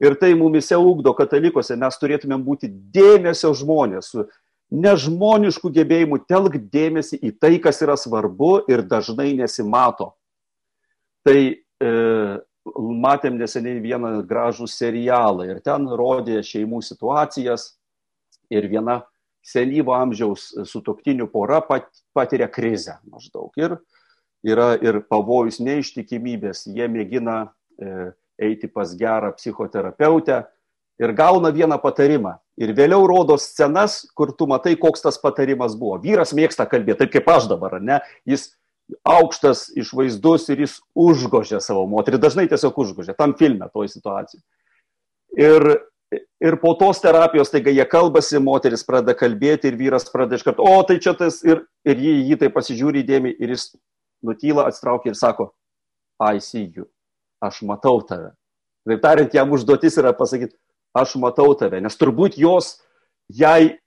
ir 0.00 0.14
tai 0.14 0.34
mumise 0.34 0.76
ugdo 0.76 1.12
katalikose, 1.14 1.76
mes 1.76 1.98
turėtumėm 2.00 2.42
būti 2.44 2.70
dėmesio 2.70 3.52
žmonės, 3.56 4.12
su 4.14 4.24
nežmonišku 4.70 5.70
gebėjimu 5.74 6.22
telk 6.30 6.56
dėmesį 6.72 7.20
į 7.20 7.34
tai, 7.42 7.56
kas 7.62 7.82
yra 7.84 7.98
svarbu 8.00 8.64
ir 8.70 8.84
dažnai 8.86 9.32
nesimato. 9.38 10.14
Tai 11.26 11.36
e, 11.36 11.90
matėm 12.76 13.38
neseniai 13.40 13.80
vieną 13.82 14.12
gražų 14.28 14.68
serialą 14.70 15.46
ir 15.48 15.60
ten 15.64 15.88
rodė 15.88 16.42
šeimų 16.46 16.82
situacijas 16.84 17.74
ir 18.50 18.68
viena 18.70 19.00
senyvo 19.46 19.94
amžiaus 19.96 20.50
sutoktinių 20.68 21.30
pora 21.32 21.60
pat, 21.64 21.88
patiria 22.12 22.48
krizę 22.50 22.98
maždaug. 23.08 23.52
Ir 23.56 23.78
yra 24.44 24.74
ir 24.80 25.02
pavojus 25.08 25.60
neištikimybės, 25.64 26.66
jie 26.68 26.88
mėgina 26.88 27.38
e, 27.80 28.10
eiti 28.40 28.68
pas 28.68 28.92
gerą 28.96 29.32
psichoterapeutę 29.36 30.44
ir 31.00 31.12
gauna 31.16 31.52
vieną 31.52 31.80
patarimą. 31.80 32.36
Ir 32.60 32.74
vėliau 32.76 33.06
rodo 33.08 33.38
scenas, 33.40 34.02
kur 34.16 34.34
tu 34.36 34.48
matai, 34.48 34.74
koks 34.76 35.00
tas 35.06 35.16
patarimas 35.20 35.76
buvo. 35.78 35.96
Vyras 36.02 36.34
mėgsta 36.36 36.66
kalbėti, 36.68 37.06
taip 37.06 37.14
kaip 37.14 37.30
aš 37.32 37.48
dabar, 37.48 37.78
ne? 37.80 38.00
Jis 38.28 38.50
aukštas, 39.06 39.68
išvaizdus 39.78 40.48
ir 40.52 40.64
jis 40.64 40.78
užgožė 40.98 41.60
savo 41.62 41.84
moterį, 41.90 42.20
dažnai 42.22 42.48
tiesiog 42.50 42.78
užgožė, 42.84 43.14
tam 43.18 43.34
filme 43.38 43.68
toj 43.74 43.90
situacijai. 43.92 44.42
Ir, 45.38 45.66
ir 46.42 46.56
po 46.62 46.74
tos 46.78 47.02
terapijos, 47.02 47.52
taigi 47.52 47.76
jie 47.76 47.86
kalbasi, 47.88 48.40
moteris 48.42 48.84
pradeda 48.86 49.14
kalbėti 49.18 49.70
ir 49.70 49.78
vyras 49.78 50.08
pradeda 50.10 50.40
iš 50.40 50.46
karto, 50.46 50.66
o 50.66 50.82
tai 50.86 50.98
čia 51.02 51.14
tas, 51.18 51.40
ir, 51.46 51.62
ir 51.86 52.02
jį, 52.02 52.16
jį 52.32 52.40
tai 52.42 52.50
pasižiūri 52.54 53.04
įdėmiai 53.04 53.36
ir 53.38 53.54
jis 53.54 53.70
nutyla, 54.26 54.66
atsitraukia 54.68 55.12
ir 55.12 55.18
sako, 55.18 55.52
I 56.20 56.42
see 56.44 56.66
you, 56.76 56.90
aš 57.40 57.62
matau 57.64 58.02
tave. 58.04 58.34
Taip 58.88 59.00
tariant, 59.04 59.34
jam 59.36 59.52
užduotis 59.54 59.96
yra 60.00 60.12
pasakyti, 60.16 60.56
aš 60.96 61.14
matau 61.20 61.52
tave, 61.56 61.80
nes 61.80 61.96
turbūt 61.96 62.36
jos 62.40 62.74
jai 63.30 63.78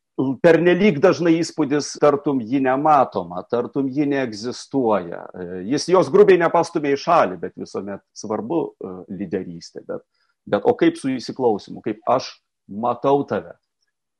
pernelyg 0.44 1.00
dažnai 1.02 1.36
įspūdis, 1.40 1.94
tartum 2.02 2.42
ji 2.46 2.62
nematoma, 2.64 3.44
tartum 3.50 3.90
ji 3.92 4.06
neegzistuoja. 4.10 5.24
E, 5.34 5.48
jis 5.72 5.88
jos 5.90 6.12
grubiai 6.14 6.40
nepastumė 6.42 6.94
į 6.94 7.02
šalį, 7.04 7.40
bet 7.42 7.58
visuomet 7.60 8.04
svarbu 8.18 8.62
e, 8.64 8.94
lyderystė. 9.22 9.84
Bet, 9.88 10.06
bet 10.46 10.70
o 10.70 10.76
kaip 10.78 11.00
su 11.02 11.12
įsiklausimu, 11.16 11.82
kaip 11.86 12.02
aš 12.10 12.30
matau 12.70 13.24
tave, 13.30 13.56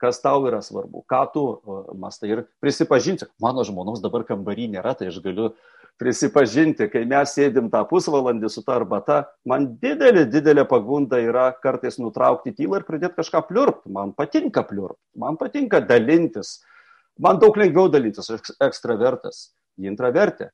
kas 0.02 0.20
tau 0.24 0.44
yra 0.50 0.64
svarbu, 0.66 1.06
ką 1.10 1.22
tu 1.36 1.46
e, 1.54 1.80
mastai 2.02 2.34
ir 2.34 2.44
prisipažinti, 2.64 3.30
mano 3.44 3.66
žmonos 3.68 4.02
dabar 4.04 4.26
kambarį 4.28 4.72
nėra, 4.74 4.98
tai 4.98 5.12
aš 5.14 5.22
galiu 5.24 5.52
uh, 5.52 5.72
prisipažinti, 6.02 6.88
kai 6.92 7.04
mes 7.10 7.34
sėdim 7.36 7.70
tą 7.72 7.84
pusvalandį 7.90 8.50
su 8.52 8.64
ta 8.66 8.78
arbata, 8.80 9.20
man 9.50 9.70
didelė, 9.82 10.26
didelė 10.32 10.66
pagunda 10.70 11.20
yra 11.22 11.50
kartais 11.64 12.00
nutraukti 12.02 12.54
tylą 12.58 12.82
ir 12.82 12.88
pradėti 12.88 13.20
kažką 13.20 13.44
pliurpti. 13.50 13.92
Man 13.94 14.14
patinka 14.18 14.66
pliurpti, 14.68 15.04
man 15.22 15.38
patinka 15.40 15.84
dalintis. 15.86 16.58
Man 17.22 17.38
daug 17.42 17.58
lengviau 17.60 17.92
dalytis, 17.94 18.32
aš 18.34 18.56
ekstravertas, 18.64 19.52
ji 19.78 19.92
intravertė. 19.92 20.50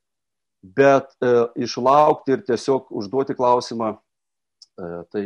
Bet 0.59 1.13
e, 1.23 1.29
išlaukti 1.63 2.35
ir 2.35 2.43
tiesiog 2.43 2.89
užduoti 2.99 3.35
klausimą, 3.37 3.93
e, 3.95 4.89
tai 5.13 5.23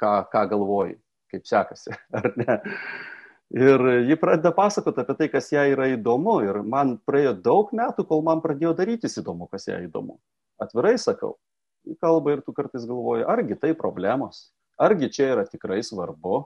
ką, 0.00 0.12
ką 0.28 0.42
galvoji, 0.52 0.98
kaip 1.32 1.48
sekasi, 1.48 1.96
ar 2.18 2.28
ne. 2.36 2.58
Ir 3.50 3.82
ji 4.06 4.14
pradeda 4.14 4.52
pasakoti 4.54 5.02
apie 5.02 5.16
tai, 5.18 5.26
kas 5.32 5.50
jai 5.50 5.72
yra 5.72 5.88
įdomu. 5.90 6.36
Ir 6.46 6.60
man 6.62 6.94
praėjo 7.06 7.34
daug 7.42 7.72
metų, 7.74 8.06
kol 8.06 8.22
man 8.26 8.42
pradėjo 8.44 8.76
darytis 8.78 9.18
įdomu, 9.18 9.48
kas 9.50 9.66
jai 9.66 9.80
įdomu. 9.88 10.20
Atvirai 10.62 10.94
sakau, 11.02 11.34
į 11.88 11.96
kalbą 11.98 12.36
ir 12.36 12.44
tu 12.46 12.54
kartais 12.54 12.86
galvoji, 12.86 13.26
argi 13.26 13.58
tai 13.58 13.72
problemos, 13.74 14.50
argi 14.78 15.10
čia 15.10 15.32
yra 15.34 15.46
tikrai 15.48 15.80
svarbu. 15.86 16.44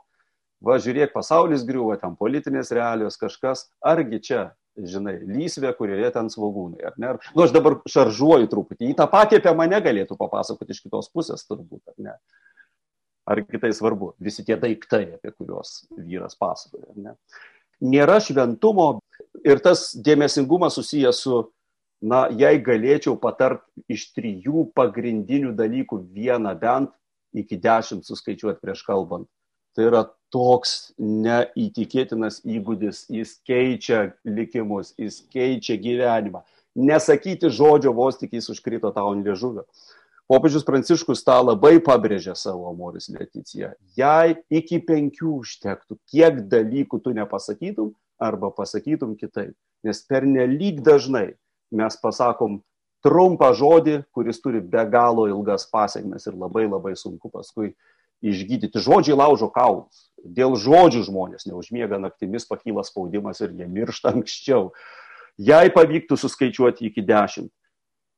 Va, 0.65 0.79
žiūrėk, 0.81 1.11
pasaulis 1.13 1.65
griūva, 1.69 1.99
ten 2.01 2.15
politinės 2.17 2.71
realijos 2.73 3.19
kažkas, 3.21 3.67
argi 3.85 4.21
čia, 4.25 4.45
žinai, 4.81 5.19
lysvė, 5.29 5.75
kurioje 5.77 6.09
ten 6.15 6.31
svogūnai, 6.33 6.81
ar 6.89 6.95
ne? 6.97 7.11
Nu, 7.35 7.45
aš 7.45 7.53
dabar 7.53 7.77
šaržuoju 7.91 8.49
truputį, 8.49 8.95
į 8.95 8.97
tą 8.97 9.05
patį 9.13 9.43
apie 9.43 9.53
mane 9.59 9.83
galėtų 9.85 10.17
papasakoti 10.17 10.73
iš 10.73 10.81
kitos 10.87 11.11
pusės, 11.13 11.45
turbūt, 11.51 11.83
ar 11.93 11.99
ne? 12.07 12.17
Ar 13.27 13.41
kitai 13.49 13.73
svarbu, 13.75 14.13
visi 14.21 14.45
tie 14.45 14.57
daiktai, 14.61 15.17
apie 15.17 15.33
kuriuos 15.33 15.85
vyras 15.97 16.37
pasakoja. 16.39 16.93
Ne? 16.97 17.15
Nėra 17.85 18.21
šventumo 18.23 18.99
ir 19.45 19.61
tas 19.65 19.91
dėmesingumas 19.97 20.77
susijęs 20.79 21.23
su, 21.25 21.41
na, 22.05 22.27
jei 22.33 22.61
galėčiau 22.65 23.17
patart 23.21 23.65
iš 23.91 24.11
trijų 24.17 24.69
pagrindinių 24.77 25.55
dalykų 25.57 26.03
vieną 26.15 26.55
bent 26.61 26.93
iki 27.35 27.59
dešimt 27.59 28.07
suskaičiuoti 28.07 28.63
prieš 28.63 28.85
kalbant. 28.87 29.27
Tai 29.75 29.89
yra 29.89 30.05
toks 30.31 30.93
neįtikėtinas 31.03 32.41
įgūdis, 32.47 33.05
jis 33.11 33.35
keičia 33.47 34.13
likimus, 34.27 34.93
jis 34.99 35.19
keičia 35.35 35.77
gyvenimą. 35.83 36.45
Nesakyti 36.75 37.51
žodžio 37.55 37.93
vos 37.95 38.19
tik 38.19 38.35
jis 38.35 38.51
užkrito 38.55 38.91
tau 38.95 39.11
ant 39.11 39.27
liežuvio. 39.27 39.67
Popiežius 40.31 40.65
Pranciškus 40.65 41.21
tą 41.21 41.37
labai 41.45 41.77
pabrėžė 41.85 42.33
savo 42.39 42.71
amoris 42.71 43.11
Leticiją. 43.13 43.75
Jei 43.99 44.39
iki 44.49 44.81
penkių 44.81 45.41
užtektų, 45.43 45.99
kiek 46.09 46.41
dalykų 46.49 47.01
tu 47.05 47.13
nepasakytum 47.13 47.91
arba 48.17 48.49
pasakytum 48.55 49.19
kitaip. 49.21 49.53
Nes 49.85 50.01
per 50.09 50.25
nelik 50.25 50.81
dažnai 50.81 51.35
mes 51.75 51.99
pasakom 52.01 52.63
trumpą 53.05 53.51
žodį, 53.53 53.99
kuris 54.17 54.41
turi 54.41 54.63
be 54.65 54.87
galo 54.89 55.27
ilgas 55.29 55.69
pasiekmes 55.69 56.25
ir 56.25 56.39
labai 56.41 56.65
labai 56.71 56.95
sunku 56.97 57.29
paskui 57.29 57.75
išgydyti. 58.25 58.81
Žodžiai 58.81 59.19
laužo 59.21 59.51
kaulus. 59.53 60.09
Dėl 60.25 60.57
žodžių 60.57 61.05
žmonės 61.05 61.45
neužmiega 61.51 62.01
naktimis, 62.01 62.49
pakyla 62.49 62.87
spaudimas 62.87 63.45
ir 63.45 63.53
jie 63.53 63.69
miršta 63.69 64.15
anksčiau. 64.15 64.71
Jei 65.37 65.69
pavyktų 65.75 66.17
suskaičiuoti 66.17 66.89
iki 66.89 67.05
dešimt, 67.05 67.53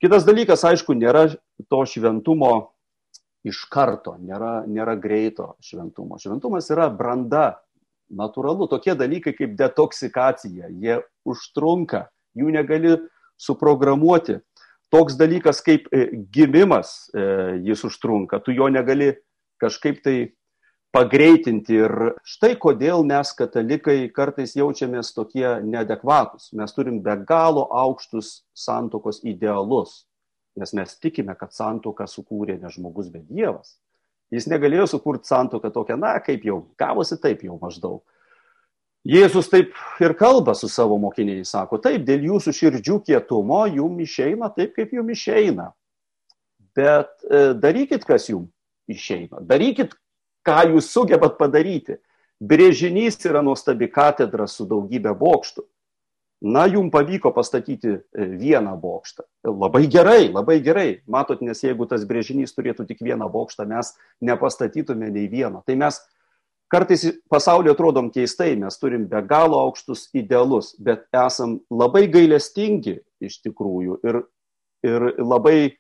Kitas 0.03 0.27
dalykas, 0.29 0.65
aišku, 0.69 0.93
nėra 0.93 1.25
to 1.73 1.79
šventumo 1.89 2.53
iš 3.47 3.63
karto, 3.73 4.17
nėra, 4.21 4.67
nėra 4.69 4.97
greito 5.01 5.55
šventumo. 5.65 6.19
Šventumas 6.21 6.69
yra 6.75 6.91
branda, 6.93 7.55
natūralu. 8.13 8.69
Tokie 8.71 8.95
dalykai 8.99 9.35
kaip 9.37 9.55
detoksikacija, 9.59 10.71
jie 10.71 11.01
užtrunka, 11.27 12.07
jų 12.39 12.53
negali 12.55 12.97
suprogramuoti. 13.41 14.41
Toks 14.93 15.17
dalykas 15.19 15.63
kaip 15.67 15.89
e, 15.91 16.09
gimimas, 16.33 17.09
e, 17.11 17.25
jis 17.67 17.83
užtrunka, 17.89 18.39
tu 18.45 18.55
jo 18.55 18.69
negali 18.71 19.17
kažkaip 19.63 19.99
tai 20.05 20.36
pagreitinti. 20.97 21.77
Ir 21.85 21.95
štai 22.27 22.55
kodėl 22.61 23.05
mes, 23.07 23.33
katalikai, 23.37 23.99
kartais 24.15 24.57
jaučiamės 24.57 25.13
tokie 25.17 25.47
neadekvatus. 25.67 26.51
Mes 26.57 26.77
turim 26.77 27.01
be 27.05 27.19
galo 27.29 27.67
aukštus 27.85 28.41
santokos 28.57 29.23
idealus, 29.27 30.05
nes 30.57 30.73
mes 30.77 30.97
tikime, 31.03 31.37
kad 31.39 31.53
santoką 31.53 32.09
sukūrė 32.09 32.59
ne 32.63 32.73
žmogus, 32.73 33.11
bet 33.13 33.27
Dievas. 33.29 33.77
Jis 34.33 34.49
negalėjo 34.51 34.89
sukurti 34.97 35.29
santoką 35.29 35.71
tokią, 35.71 35.99
na, 36.01 36.17
kaip 36.25 36.45
jau, 36.47 36.63
gavosi 36.81 37.19
taip 37.23 37.45
jau 37.47 37.61
maždaug. 37.63 38.03
Jėzus 39.07 39.47
taip 39.53 39.77
ir 40.03 40.17
kalba 40.19 40.57
su 40.59 40.67
savo 40.73 40.97
mokiniais, 40.99 41.53
sako, 41.53 41.79
taip, 41.79 42.03
dėl 42.09 42.25
jūsų 42.27 42.55
širdžių 42.57 42.97
kietumo 43.07 43.61
jum 43.71 44.01
išeina 44.03 44.49
taip, 44.57 44.73
kaip 44.75 44.97
jum 44.97 45.13
išeina. 45.15 45.69
Bet 46.75 47.13
e, 47.23 47.53
darykit, 47.55 48.03
kas 48.09 48.27
jum 48.33 48.49
išeina. 48.91 49.45
Darykit, 49.47 49.95
ką 50.47 50.63
jūs 50.73 50.91
sugebat 50.95 51.39
padaryti. 51.41 51.99
Brėžinys 52.41 53.19
yra 53.25 53.41
nuostabi 53.43 53.89
katedra 53.89 54.47
su 54.51 54.67
daugybė 54.69 55.15
bokštų. 55.17 55.65
Na, 56.47 56.67
jums 56.69 56.93
pavyko 56.93 57.31
pastatyti 57.33 57.95
e, 57.97 58.27
vieną 58.37 58.75
bokštą. 58.77 59.25
Labai 59.49 59.87
gerai, 59.89 60.27
labai 60.29 60.59
gerai. 60.61 60.91
Matot, 61.09 61.41
nes 61.41 61.63
jeigu 61.65 61.87
tas 61.89 62.05
brėžinys 62.05 62.53
turėtų 62.53 62.85
tik 62.91 63.01
vieną 63.01 63.31
bokštą, 63.33 63.65
mes 63.71 63.95
nepastatytume 64.21 65.09
nei 65.09 65.31
vieno. 65.33 65.63
Tai 65.65 65.79
mes 65.81 65.99
kartais 66.69 67.07
pasaulyje 67.33 67.73
atrodom 67.73 68.13
keistai, 68.13 68.53
mes 68.61 68.77
turim 68.77 69.09
be 69.09 69.23
galo 69.25 69.63
aukštus 69.65 70.11
idealus, 70.13 70.75
bet 70.77 71.09
esam 71.17 71.57
labai 71.73 72.05
gailestingi 72.13 72.99
iš 73.25 73.41
tikrųjų 73.47 74.03
ir, 74.05 74.21
ir 74.85 75.09
labai 75.25 75.79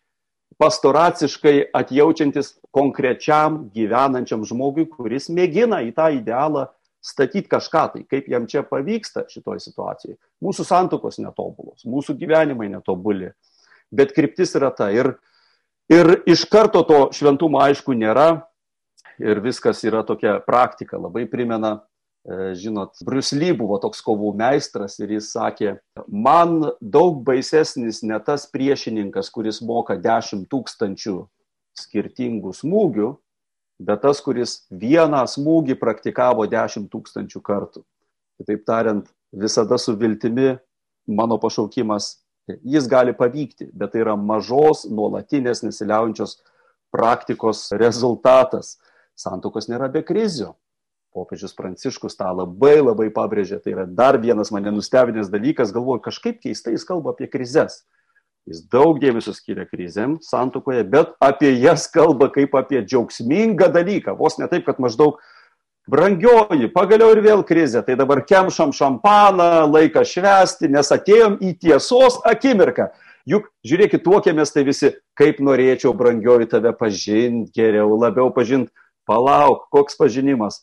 pastoraciškai 0.60 1.70
atjaučiantis 1.76 2.54
konkrečiam 2.74 3.66
gyvenančiam 3.74 4.44
žmogui, 4.46 4.86
kuris 4.88 5.28
mėgina 5.32 5.82
į 5.84 5.92
tą 5.96 6.08
idealą 6.16 6.66
statyti 7.04 7.48
kažką 7.50 7.84
tai, 7.92 8.02
kaip 8.08 8.28
jam 8.30 8.48
čia 8.50 8.64
pavyksta 8.66 9.26
šitoje 9.30 9.62
situacijoje. 9.68 10.16
Mūsų 10.42 10.66
santokos 10.66 11.20
netobulos, 11.22 11.84
mūsų 11.86 12.16
gyvenimai 12.18 12.70
netobuli, 12.72 13.30
bet 13.94 14.14
kryptis 14.16 14.56
yra 14.58 14.72
ta. 14.74 14.90
Ir, 14.94 15.12
ir 15.92 16.20
iš 16.26 16.46
karto 16.50 16.82
to 16.88 17.00
šventumo 17.14 17.60
aišku 17.62 17.94
nėra 17.94 18.46
ir 19.22 19.40
viskas 19.44 19.84
yra 19.86 20.02
tokia 20.08 20.38
praktika, 20.44 20.98
labai 20.98 21.28
primena 21.30 21.78
žinot, 22.54 22.96
Bruce 23.06 23.36
Lee 23.38 23.54
buvo 23.54 23.78
toks 23.78 24.00
kovų 24.02 24.32
meistras 24.38 24.98
ir 24.98 25.12
jis 25.14 25.28
sakė, 25.34 25.76
man 26.10 26.72
daug 26.80 27.20
baisesnis 27.26 28.02
ne 28.02 28.18
tas 28.26 28.48
priešininkas, 28.50 29.30
kuris 29.30 29.60
moka 29.62 29.94
10 30.02 30.48
tūkstančių 30.50 31.20
skirtingų 31.78 32.50
smūgių, 32.56 33.12
bet 33.86 34.02
tas, 34.02 34.22
kuris 34.24 34.64
vieną 34.74 35.22
smūgį 35.30 35.78
praktikavo 35.78 36.48
10 36.50 36.90
tūkstančių 36.90 37.42
kartų. 37.46 37.84
Kitaip 38.40 38.66
tariant, 38.66 39.06
visada 39.30 39.78
su 39.78 39.94
viltimi 39.96 40.56
mano 41.06 41.38
pašaukimas, 41.38 42.16
jis 42.66 42.90
gali 42.90 43.14
pavykti, 43.14 43.70
bet 43.70 43.94
tai 43.94 44.02
yra 44.02 44.16
mažos, 44.18 44.82
nuolatinės, 44.90 45.62
nesiliaujančios 45.62 46.40
praktikos 46.90 47.68
rezultatas. 47.78 48.80
Santokos 49.16 49.70
nėra 49.70 49.86
be 49.92 50.02
krizių 50.04 50.56
popiežius 51.16 51.56
Pranciškus 51.56 52.18
tą 52.18 52.28
labai 52.36 52.76
labai 52.82 53.08
pabrėžė. 53.14 53.62
Tai 53.64 53.72
yra 53.72 53.86
dar 53.88 54.20
vienas 54.20 54.52
mane 54.52 54.74
nustebinęs 54.74 55.32
dalykas, 55.32 55.72
galvoju, 55.74 56.04
kažkaip 56.04 56.42
keistai 56.44 56.76
jis 56.76 56.84
kalba 56.88 57.14
apie 57.16 57.30
krizes. 57.32 57.84
Jis 58.46 58.60
daug 58.70 59.00
dėmesio 59.02 59.32
skiria 59.34 59.64
krizėm 59.66 60.20
santukoje, 60.22 60.84
bet 60.86 61.16
apie 61.24 61.50
jas 61.58 61.88
kalba 61.90 62.28
kaip 62.30 62.54
apie 62.54 62.84
džiaugsmingą 62.84 63.72
dalyką. 63.74 64.14
Vos 64.20 64.38
ne 64.38 64.46
taip, 64.50 64.62
kad 64.68 64.78
maždaug 64.82 65.18
brangioji, 65.90 66.68
pagaliau 66.74 67.10
ir 67.14 67.22
vėl 67.24 67.42
krizė, 67.46 67.82
tai 67.86 67.96
dabar 67.98 68.22
kemšam 68.26 68.74
šampaną, 68.74 69.66
laiką 69.70 70.04
švesti, 70.06 70.70
nes 70.70 70.92
atėjom 70.94 71.40
į 71.42 71.56
tiesos 71.66 72.20
akimirką. 72.26 72.92
Juk, 73.26 73.48
žiūrėkit, 73.66 74.04
tuokėmės 74.06 74.54
tai 74.54 74.62
visi, 74.66 74.92
kaip 75.18 75.40
norėčiau 75.42 75.90
brangioji 75.98 76.46
tave 76.52 76.70
pažinti 76.78 77.50
geriau, 77.50 77.96
labiau 77.98 78.30
pažinti, 78.34 78.70
palauk, 79.10 79.66
koks 79.74 79.98
pažinimas. 79.98 80.62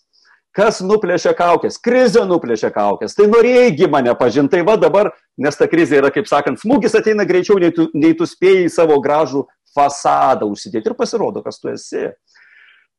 Kas 0.53 0.83
nuplėšė 0.85 1.33
kaukės? 1.33 1.79
Krizė 1.81 2.27
nuplėšė 2.29 2.69
kaukės. 2.75 3.15
Tai 3.17 3.25
norėjai 3.31 3.87
mane 3.89 4.13
pažinti. 4.19 4.53
Tai 4.53 4.61
va 4.67 4.75
dabar, 4.77 5.09
nes 5.41 5.57
ta 5.57 5.65
krizė 5.67 5.97
yra, 5.97 6.11
kaip 6.13 6.29
sakant, 6.29 6.61
smūgis 6.61 6.93
ateina 6.99 7.25
greičiau, 7.25 7.57
nei 7.57 7.73
tu, 7.73 7.87
nei 7.97 8.13
tu 8.13 8.27
spėjai 8.29 8.69
savo 8.69 8.99
gražų 9.01 9.47
fasadą 9.73 10.45
užsidėti 10.53 10.91
ir 10.91 10.97
pasirodo, 10.99 11.41
kas 11.41 11.57
tu 11.57 11.71
esi. 11.73 12.11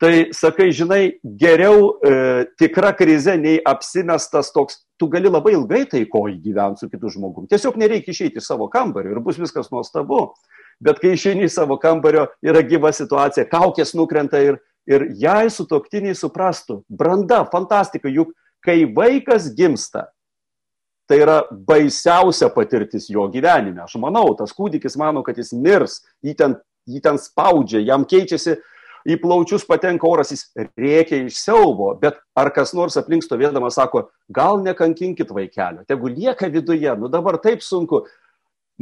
Tai 0.02 0.10
sakai, 0.34 0.72
žinai, 0.74 1.20
geriau 1.22 1.92
e, 2.02 2.16
tikra 2.58 2.90
krize 2.98 3.36
nei 3.38 3.60
apsimestas 3.62 4.50
toks, 4.50 4.80
tu 4.98 5.06
gali 5.12 5.30
labai 5.30 5.54
ilgai 5.54 5.84
taikoji 5.86 6.40
gyventi 6.42 6.82
su 6.82 6.90
kitu 6.90 7.12
žmogumi. 7.14 7.46
Tiesiog 7.52 7.78
nereikia 7.78 8.10
išeiti 8.10 8.42
iš 8.42 8.50
savo 8.50 8.66
kambario 8.72 9.14
ir 9.14 9.22
bus 9.22 9.38
viskas 9.38 9.70
nuostabu. 9.70 10.32
Bet 10.82 11.00
kai 11.02 11.14
išeini 11.14 11.46
iš 11.46 11.58
savo 11.58 11.78
kambario, 11.80 12.26
yra 12.44 12.62
gyva 12.66 12.92
situacija, 12.94 13.46
kaukės 13.50 13.94
nukrenta 13.98 14.40
ir, 14.42 14.58
ir 14.90 15.06
jei 15.20 15.52
sutoktiniai 15.52 16.16
suprastų, 16.18 16.82
branda, 16.88 17.44
fantastika, 17.52 18.10
juk 18.10 18.34
kai 18.64 18.84
vaikas 18.96 19.50
gimsta, 19.56 20.08
tai 21.08 21.20
yra 21.20 21.42
baisiausia 21.52 22.48
patirtis 22.52 23.10
jo 23.12 23.26
gyvenime. 23.32 23.82
Aš 23.84 23.98
manau, 24.00 24.30
tas 24.38 24.54
kūdikis 24.56 24.96
mano, 25.00 25.22
kad 25.24 25.36
jis 25.38 25.52
mirs, 25.52 26.00
jį 26.24 26.36
ten, 26.38 26.56
jį 26.88 27.02
ten 27.04 27.20
spaudžia, 27.20 27.82
jam 27.84 28.06
keičiasi, 28.08 28.56
į 29.04 29.18
plaučius 29.20 29.66
patenka 29.68 30.08
oras, 30.08 30.32
jis 30.32 30.46
rėkia 30.80 31.20
iš 31.26 31.36
siaubo, 31.42 31.90
bet 32.00 32.16
ar 32.36 32.48
kas 32.56 32.72
nors 32.76 32.96
aplink 32.96 33.24
stovėdamas 33.26 33.76
sako, 33.76 34.06
gal 34.32 34.62
nekankinkit 34.64 35.32
vaikelio, 35.34 35.84
tegu 35.88 36.08
lieka 36.08 36.48
viduje, 36.52 36.88
nu 36.96 37.12
dabar 37.12 37.38
taip 37.42 37.64
sunku. 37.64 38.06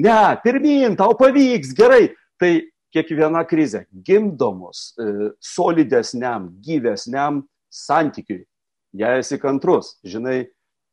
Ne, 0.01 0.37
pirmin, 0.45 0.97
tau 0.97 1.17
pavyks, 1.19 1.75
gerai. 1.77 2.13
Tai 2.41 2.53
kiekviena 2.93 3.43
krizė 3.49 3.87
gimdomus 4.05 4.93
e, 5.01 5.33
solidesniam, 5.43 6.51
gyvesniam 6.65 7.43
santykiui. 7.73 8.43
Jei 8.93 9.23
esi 9.23 9.39
kantrus, 9.41 9.95
žinai, 10.05 10.45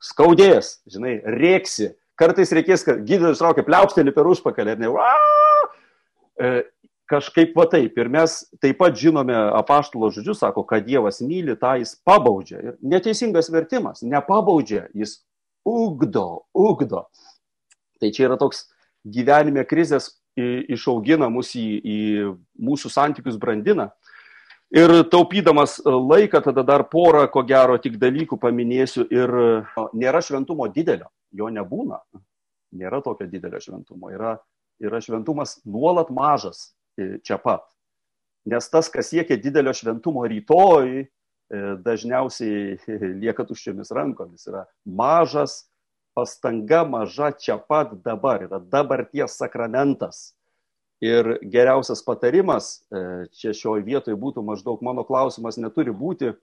skaudės, 0.03 0.77
žinai, 0.87 1.17
rėksi. 1.39 1.93
Kartais 2.19 2.51
reikės, 2.55 2.83
kad 2.87 3.01
gydytojas 3.07 3.39
traukia 3.41 3.65
pliaupstelį 3.67 4.13
per 4.15 4.27
užpakalį, 4.27 4.75
ne, 4.79 4.91
e, 6.39 6.51
kažkaip 7.11 7.55
va 7.57 7.65
taip. 7.71 7.97
Ir 7.99 8.11
mes 8.11 8.37
taip 8.63 8.79
pat 8.79 8.95
žinome 8.99 9.35
apaštalo 9.59 10.11
žodžius, 10.15 10.39
sako, 10.43 10.63
kad 10.67 10.87
Dievas 10.87 11.19
myli, 11.25 11.57
tą 11.59 11.75
jis 11.81 11.95
pabaudžia. 12.07 12.61
Ir 12.63 12.77
neteisingas 12.95 13.51
vertimas, 13.51 14.03
nepabaudžia, 14.05 14.87
jis 14.95 15.19
ugdo, 15.67 16.45
ugdo. 16.55 17.07
Tai 17.99 18.11
čia 18.15 18.29
yra 18.29 18.39
toks 18.39 18.67
gyvenime 19.05 19.63
krizės 19.67 20.11
išaugina 20.39 21.29
mus 21.31 21.53
į, 21.57 21.67
į 21.79 21.99
mūsų 22.59 22.91
santykius 22.93 23.39
brandina. 23.39 23.89
Ir 24.69 24.91
taupydamas 25.09 25.79
laiką, 25.85 26.43
tada 26.45 26.63
dar 26.63 26.83
porą, 26.91 27.23
ko 27.33 27.41
gero, 27.47 27.79
tik 27.81 27.97
dalykų 28.01 28.37
paminėsiu. 28.37 29.07
Ir 29.09 29.33
nėra 29.97 30.21
šventumo 30.21 30.67
didelio, 30.69 31.09
jo 31.33 31.49
nebūna. 31.49 32.03
Nėra 32.77 33.01
tokio 33.01 33.25
didelio 33.29 33.61
šventumo. 33.63 34.11
Yra, 34.13 34.35
yra 34.77 35.01
šventumas 35.01 35.57
nuolat 35.65 36.11
mažas 36.13 36.75
e, 36.99 37.17
čia 37.25 37.39
pat. 37.41 37.65
Nes 38.49 38.69
tas, 38.69 38.91
kas 38.93 39.09
siekia 39.09 39.39
didelio 39.41 39.73
šventumo 39.73 40.21
rytoj, 40.29 41.01
e, 41.01 41.07
dažniausiai 41.81 42.77
lieka 43.23 43.47
tuščiomis 43.49 43.89
rankomis. 43.97 44.45
Yra 44.51 44.67
mažas 44.85 45.63
pastanga 46.19 46.83
maža 46.83 47.31
čia 47.31 47.57
pat 47.57 47.93
dabar, 48.03 48.43
yra 48.43 48.59
dabarties 48.59 49.37
sakramentas. 49.39 50.33
Ir 50.99 51.37
geriausias 51.47 52.01
patarimas 52.03 52.81
e, 52.91 53.29
čia 53.31 53.53
šioje 53.55 53.85
vietoje 53.87 54.17
būtų 54.19 54.43
maždaug 54.43 54.81
mano 54.83 55.05
klausimas 55.07 55.55
neturi 55.55 55.93
būti, 55.95 56.33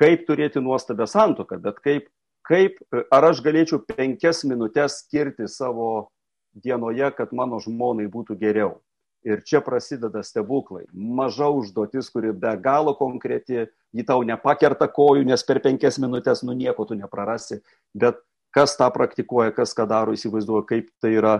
kaip 0.00 0.24
turėti 0.24 0.62
nuostabę 0.64 1.04
santoką, 1.04 1.60
bet 1.60 1.82
kaip, 1.84 2.08
kaip, 2.48 2.80
ar 3.12 3.28
aš 3.28 3.44
galėčiau 3.44 3.82
penkias 3.84 4.40
minutės 4.48 5.02
skirti 5.04 5.50
savo 5.52 6.08
dienoje, 6.56 7.12
kad 7.18 7.36
mano 7.36 7.60
žmonai 7.60 8.08
būtų 8.08 8.40
geriau. 8.40 8.78
Ir 9.24 9.40
čia 9.44 9.60
prasideda 9.64 10.20
stebuklai. 10.24 10.86
Maža 10.92 11.50
užduotis, 11.52 12.08
kuri 12.12 12.32
be 12.32 12.56
galo 12.60 12.92
konkreti, 12.96 13.66
ji 13.92 14.04
tau 14.04 14.24
nepakerta 14.24 14.88
kojų, 14.88 15.24
nes 15.28 15.44
per 15.44 15.60
penkias 15.64 16.00
minutės 16.00 16.44
nu 16.44 16.56
nieko 16.56 16.84
tu 16.88 16.96
neprarasi, 16.96 17.60
bet 17.96 18.20
kas 18.54 18.76
tą 18.78 18.88
praktikuoja, 18.94 19.52
kas 19.54 19.74
ką 19.76 19.86
daro, 19.90 20.14
įsivaizduoja, 20.14 20.66
kaip 20.68 20.88
tai 21.02 21.16
yra 21.18 21.34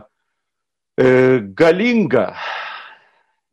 e, 0.98 1.40
galinga. 1.56 2.32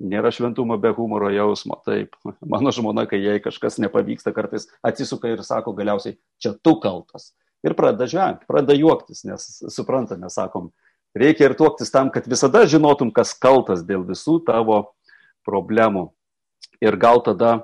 Nėra 0.01 0.31
šventumo 0.33 0.79
be 0.81 0.89
humoro 0.97 1.29
jausmo. 1.29 1.77
Taip, 1.85 2.17
mano 2.41 2.73
žmona, 2.73 3.05
kai 3.09 3.21
jai 3.21 3.37
kažkas 3.43 3.77
nepavyksta, 3.83 4.33
kartais 4.33 4.65
atsisuka 4.85 5.29
ir 5.29 5.43
sako 5.45 5.75
galiausiai, 5.77 6.17
čia 6.41 6.55
tu 6.57 6.79
kaltas. 6.81 7.31
Ir 7.61 7.77
pradeda 7.77 8.07
žvengti, 8.09 8.47
pradeda 8.49 8.73
juoktis, 8.73 9.21
nes 9.29 9.45
supranta, 9.69 10.17
mes 10.17 10.33
sakom, 10.33 10.71
reikia 11.13 11.51
ir 11.51 11.57
tuoktis 11.59 11.93
tam, 11.93 12.09
kad 12.09 12.25
visada 12.25 12.63
žinotum, 12.65 13.11
kas 13.13 13.35
kaltas 13.37 13.85
dėl 13.85 14.01
visų 14.07 14.39
tavo 14.47 14.81
problemų. 15.45 16.07
Ir 16.81 16.97
gal 16.97 17.21
tada 17.21 17.59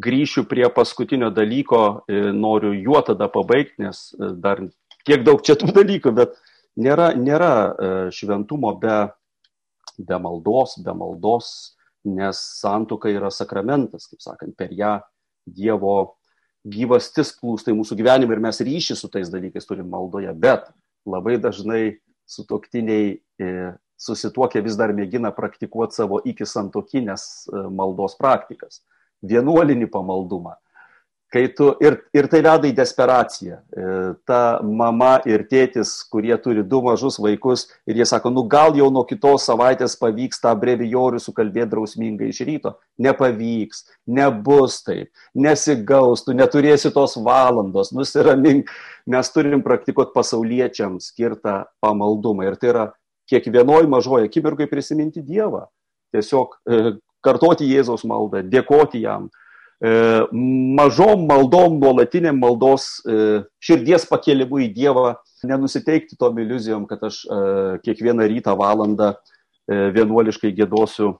grįšiu 0.00 0.46
prie 0.48 0.64
paskutinio 0.72 1.28
dalyko, 1.32 1.82
e, 2.08 2.32
noriu 2.32 2.72
juo 2.72 3.00
tada 3.04 3.28
pabaigti, 3.32 3.84
nes 3.84 4.08
e, 4.16 4.32
dar 4.40 4.64
kiek 5.06 5.24
daug 5.26 5.42
čia 5.46 5.56
tų 5.58 5.72
dalykų, 5.76 6.12
bet 6.16 6.36
nėra, 6.80 7.12
nėra 7.18 7.52
e, 7.54 7.90
šventumo 8.14 8.74
be, 8.80 8.98
be 9.98 10.18
maldos, 10.22 10.76
be 10.82 10.94
maldos, 10.96 11.50
nes 12.06 12.40
santuoka 12.60 13.10
yra 13.10 13.30
sakramentas, 13.34 14.06
kaip 14.10 14.22
sakant, 14.22 14.56
per 14.58 14.74
ją 14.74 14.98
Dievo 15.46 16.16
gyvastis 16.66 17.30
plūsta 17.38 17.70
į 17.70 17.76
mūsų 17.78 17.94
gyvenimą 18.00 18.34
ir 18.34 18.42
mes 18.42 18.58
ryšį 18.66 18.96
su 18.98 19.10
tais 19.12 19.30
dalykais 19.30 19.68
turim 19.68 19.86
maldoje, 19.92 20.32
bet 20.34 20.66
labai 21.06 21.36
dažnai 21.38 21.98
sutoktiniai 22.26 23.12
e, 23.14 23.50
susituokę 23.96 24.60
vis 24.66 24.74
dar 24.78 24.90
mėgina 24.96 25.30
praktikuoti 25.34 26.00
savo 26.00 26.18
iki 26.26 26.46
santokinės 26.46 27.46
e, 27.46 27.62
maldos 27.70 28.18
praktikas, 28.18 28.82
vienuolinį 29.22 29.86
pamaldumą 29.92 30.56
kai 31.32 31.48
tu 31.52 31.72
ir, 31.82 31.96
ir 32.14 32.28
tai 32.30 32.40
veda 32.44 32.68
į 32.68 32.72
desperaciją. 32.76 33.56
E, 33.58 33.86
ta 34.28 34.58
mama 34.62 35.16
ir 35.26 35.42
tėtis, 35.50 35.98
kurie 36.10 36.34
turi 36.42 36.62
du 36.62 36.80
mažus 36.84 37.18
vaikus 37.22 37.66
ir 37.88 37.98
jie 37.98 38.06
sako, 38.06 38.30
nu 38.34 38.44
gal 38.50 38.76
jau 38.78 38.88
nuo 38.94 39.02
kitos 39.08 39.46
savaitės 39.48 39.98
pavyks 39.98 40.40
tą 40.42 40.54
brevijorių 40.60 41.20
sukalbėti 41.22 41.72
drausmingai 41.72 42.30
iš 42.30 42.42
ryto. 42.46 42.76
Nepavyks, 43.02 43.82
nebus 44.06 44.80
taip, 44.86 45.10
nesigaus, 45.34 46.22
tu 46.26 46.36
neturėsi 46.36 46.92
tos 46.94 47.16
valandos, 47.18 47.90
nusiramink. 47.96 48.70
Mes 49.10 49.32
turim 49.34 49.64
praktikuoti 49.66 50.14
pasauliečiams 50.14 51.10
skirtą 51.12 51.64
pamaldumą 51.82 52.46
ir 52.46 52.60
tai 52.60 52.70
yra 52.72 52.86
kiekvienoj 53.30 53.90
mažoje 53.90 54.30
akimirkai 54.30 54.70
prisiminti 54.70 55.24
Dievą. 55.26 55.66
Tiesiog 56.14 56.54
e, 56.70 56.94
kartoti 57.26 57.66
Jėzaus 57.66 58.06
maldą, 58.06 58.44
dėkoti 58.46 59.02
jam 59.02 59.26
E, 59.26 59.45
mažom 59.80 61.26
maldom, 61.28 61.78
nuolatiniam 61.82 62.38
maldos 62.40 63.02
e, 63.04 63.42
širdies 63.60 64.06
pakėlimu 64.08 64.62
į 64.64 64.68
Dievą, 64.72 65.16
nenusiteikti 65.44 66.16
tom 66.16 66.38
iliuzijom, 66.40 66.86
kad 66.88 67.02
aš 67.04 67.24
e, 67.24 67.40
kiekvieną 67.84 68.28
rytą 68.32 68.56
valandą 68.56 69.14
vienuoliškai 69.66 70.52
gėdosiu 70.54 71.16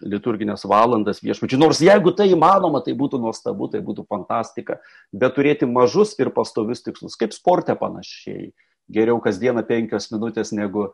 liturginės 0.00 0.64
valandas 0.64 1.20
viešpačiui. 1.20 1.58
Nors 1.60 1.80
jeigu 1.84 2.12
tai 2.16 2.30
įmanoma, 2.32 2.80
tai 2.84 2.94
būtų 2.96 3.20
nuostabu, 3.20 3.68
tai 3.68 3.82
būtų 3.84 4.06
fantastika, 4.08 4.78
bet 5.12 5.36
turėti 5.36 5.68
mažus 5.68 6.14
ir 6.20 6.32
pastovius 6.32 6.80
tikslus, 6.86 7.18
kaip 7.20 7.36
sporte 7.36 7.76
panašiai. 7.76 8.50
Geriau 8.90 9.20
kasdieną 9.22 9.62
penkios 9.68 10.08
minutės 10.10 10.54
negu 10.56 10.88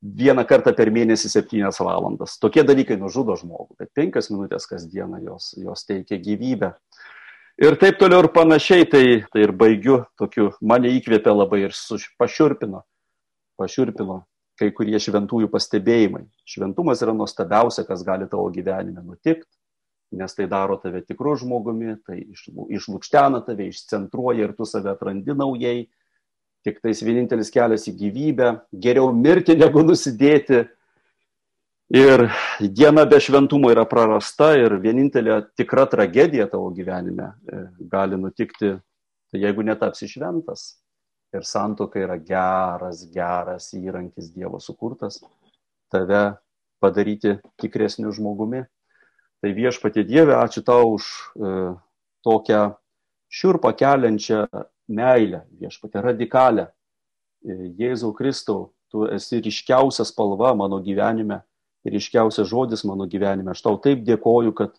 vieną 0.00 0.44
kartą 0.48 0.72
per 0.76 0.90
mėnesį 0.92 1.30
septynias 1.30 1.80
valandas. 1.82 2.38
Tokie 2.40 2.64
dalykai 2.66 2.96
nužudo 3.00 3.36
žmogų, 3.36 3.76
bet 3.80 3.92
penkias 3.96 4.30
minutės 4.32 4.66
kasdieną 4.70 5.20
jos, 5.24 5.52
jos 5.60 5.84
teikia 5.88 6.20
gyvybę. 6.22 6.72
Ir 7.60 7.76
taip 7.76 7.98
toliau 8.00 8.24
ir 8.24 8.30
panašiai, 8.32 8.86
tai, 8.88 9.04
tai 9.28 9.44
ir 9.44 9.52
baigiu 9.52 10.00
tokiu, 10.16 10.48
mane 10.64 10.88
įkvėpė 10.96 11.34
labai 11.34 11.66
ir 11.66 11.76
su, 11.76 11.98
pašiurpino, 12.20 12.80
pašiurpino 13.60 14.22
kai 14.60 14.70
kurie 14.76 14.98
šventųjų 15.00 15.48
pastebėjimai. 15.52 16.26
Šventumas 16.48 17.00
yra 17.04 17.14
nuostabiausia, 17.16 17.84
kas 17.88 18.04
gali 18.04 18.28
tavo 18.28 18.48
gyvenime 18.52 19.04
nutikti, 19.04 19.48
nes 20.16 20.36
tai 20.36 20.48
daro 20.50 20.76
tave 20.80 21.02
tikrų 21.06 21.36
žmogumi, 21.44 21.96
tai 22.04 22.18
išlūkštena 22.76 23.44
tave, 23.46 23.70
išcentruoja 23.70 24.48
ir 24.48 24.56
tu 24.56 24.68
save 24.68 24.92
atrandi 24.92 25.36
naujai, 25.36 25.86
tik 26.64 26.80
tais 26.84 27.00
vienintelis 27.04 27.50
kelias 27.52 27.86
į 27.88 27.94
gyvybę, 28.00 28.50
geriau 28.72 29.12
mirti 29.16 29.56
negu 29.58 29.84
nusidėti. 29.86 30.66
Ir 31.90 32.28
diena 32.62 33.02
be 33.10 33.18
šventumo 33.18 33.72
yra 33.72 33.82
prarasta 33.90 34.52
ir 34.54 34.76
vienintelė 34.78 35.40
tikra 35.58 35.88
tragedija 35.90 36.46
tavo 36.52 36.68
gyvenime 36.70 37.26
e, 37.26 37.64
gali 37.90 38.18
nutikti, 38.20 38.76
tai 39.30 39.40
jeigu 39.42 39.64
netapsi 39.66 40.06
šventas. 40.06 40.76
Ir 41.34 41.42
santoka 41.46 41.98
yra 41.98 42.16
geras, 42.18 43.02
geras 43.10 43.72
įrankis 43.74 44.30
Dievo 44.34 44.58
sukurtas, 44.62 45.18
tave 45.90 46.36
padaryti 46.82 47.36
tikresniu 47.58 48.14
žmogumi. 48.14 48.62
Tai 49.40 49.50
viešpatie 49.56 50.04
Dieve, 50.04 50.34
ačiū 50.36 50.62
tau 50.62 50.94
už 50.94 51.06
e, 51.10 51.52
tokią 52.26 52.64
šiurpą 53.30 53.72
keliančią 53.78 54.44
meilę, 54.90 55.44
viešpatė 55.60 56.02
radikalę. 56.04 56.68
E, 57.46 57.56
Jėzau 57.78 58.12
Kristau, 58.16 58.70
tu 58.90 59.06
esi 59.06 59.40
ryškiausia 59.40 60.04
spalva 60.08 60.52
mano 60.58 60.80
gyvenime, 60.82 61.40
ryškiausias 61.86 62.50
žodis 62.50 62.84
mano 62.84 63.06
gyvenime. 63.08 63.54
Aš 63.54 63.62
tau 63.64 63.78
taip 63.80 64.02
dėkoju, 64.06 64.52
kad 64.56 64.74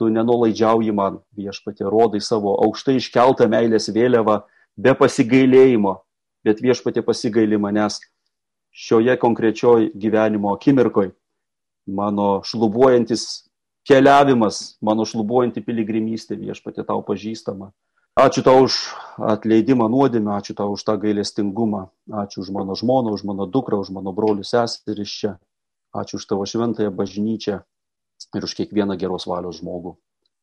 tu 0.00 0.08
nenolaidžiauji 0.08 0.94
man, 0.96 1.18
viešpatė, 1.36 1.84
rodai 1.90 2.22
savo 2.24 2.54
aukštai 2.64 2.96
iškeltą 3.00 3.50
meilės 3.52 3.90
vėliavą 3.92 4.40
be 4.80 4.94
pasigailėjimo, 4.96 5.98
bet 6.46 6.62
viešpatė 6.64 7.04
pasigaili 7.04 7.58
manęs 7.60 8.00
šioje 8.72 9.18
konkrečioj 9.20 9.90
gyvenimo 9.98 10.54
akimirkoj. 10.54 11.10
Mano 11.90 12.40
šlubuojantis 12.46 13.50
keliavimas, 13.88 14.78
mano 14.80 15.04
šlubuojanti 15.08 15.60
piligrimystė 15.66 16.38
viešpatė 16.38 16.86
tau 16.86 17.02
pažįstama. 17.04 17.72
Ačiū 18.18 18.42
tau 18.42 18.66
už 18.66 18.74
atleidimą 19.22 19.86
nuodėmę, 19.86 20.34
ačiū 20.34 20.56
tau 20.58 20.74
už 20.74 20.82
tą 20.82 20.96
gailestingumą, 20.98 21.90
ačiū 22.10 22.42
už 22.42 22.50
mano 22.50 22.74
žmoną, 22.74 23.14
už 23.14 23.22
mano 23.22 23.46
dukrą, 23.46 23.78
už 23.80 23.94
mano 23.94 24.10
brolius 24.12 24.50
seseris 24.50 25.12
čia, 25.14 25.32
ačiū 25.94 26.18
už 26.18 26.26
tavo 26.26 26.42
šventąją 26.42 26.90
bažnyčią 26.90 27.60
ir 28.34 28.44
už 28.44 28.54
kiekvieną 28.58 28.98
geros 28.98 29.30
valios 29.30 29.62
žmogų. 29.62 29.94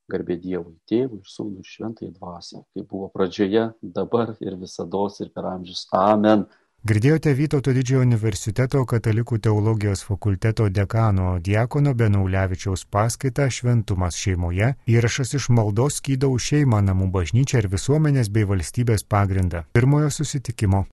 Garbė 0.08 0.38
Dievui, 0.40 0.78
Tėvui, 0.88 1.20
Sūnui 1.28 1.60
ir 1.60 1.68
Šventai 1.68 2.08
Dvasiai, 2.16 2.64
kaip 2.72 2.88
buvo 2.88 3.10
pradžioje, 3.12 3.74
dabar 3.84 4.38
ir 4.40 4.56
visada 4.56 5.04
ir 5.20 5.34
per 5.36 5.50
amžius. 5.52 5.84
Amen. 5.92 6.46
Girdėjote 6.88 7.34
Vytauto 7.36 7.74
didžiojo 7.76 8.06
universiteto 8.06 8.80
katalikų 8.88 9.42
teologijos 9.44 10.06
fakulteto 10.08 10.70
dekano 10.72 11.34
Diekono 11.44 11.92
Benaulevičiaus 12.00 12.86
paskaitą 12.88 13.50
Šventumas 13.52 14.16
šeimoje, 14.16 14.70
įrašas 14.88 15.36
iš 15.36 15.50
maldos 15.58 15.98
skydau 16.00 16.38
šeimą 16.40 16.80
namų 16.88 17.10
bažnyčią 17.12 17.60
ir 17.60 17.68
visuomenės 17.74 18.30
bei 18.32 18.48
valstybės 18.48 19.04
pagrindą. 19.04 19.66
Pirmojo 19.76 20.14
susitikimo 20.16 20.86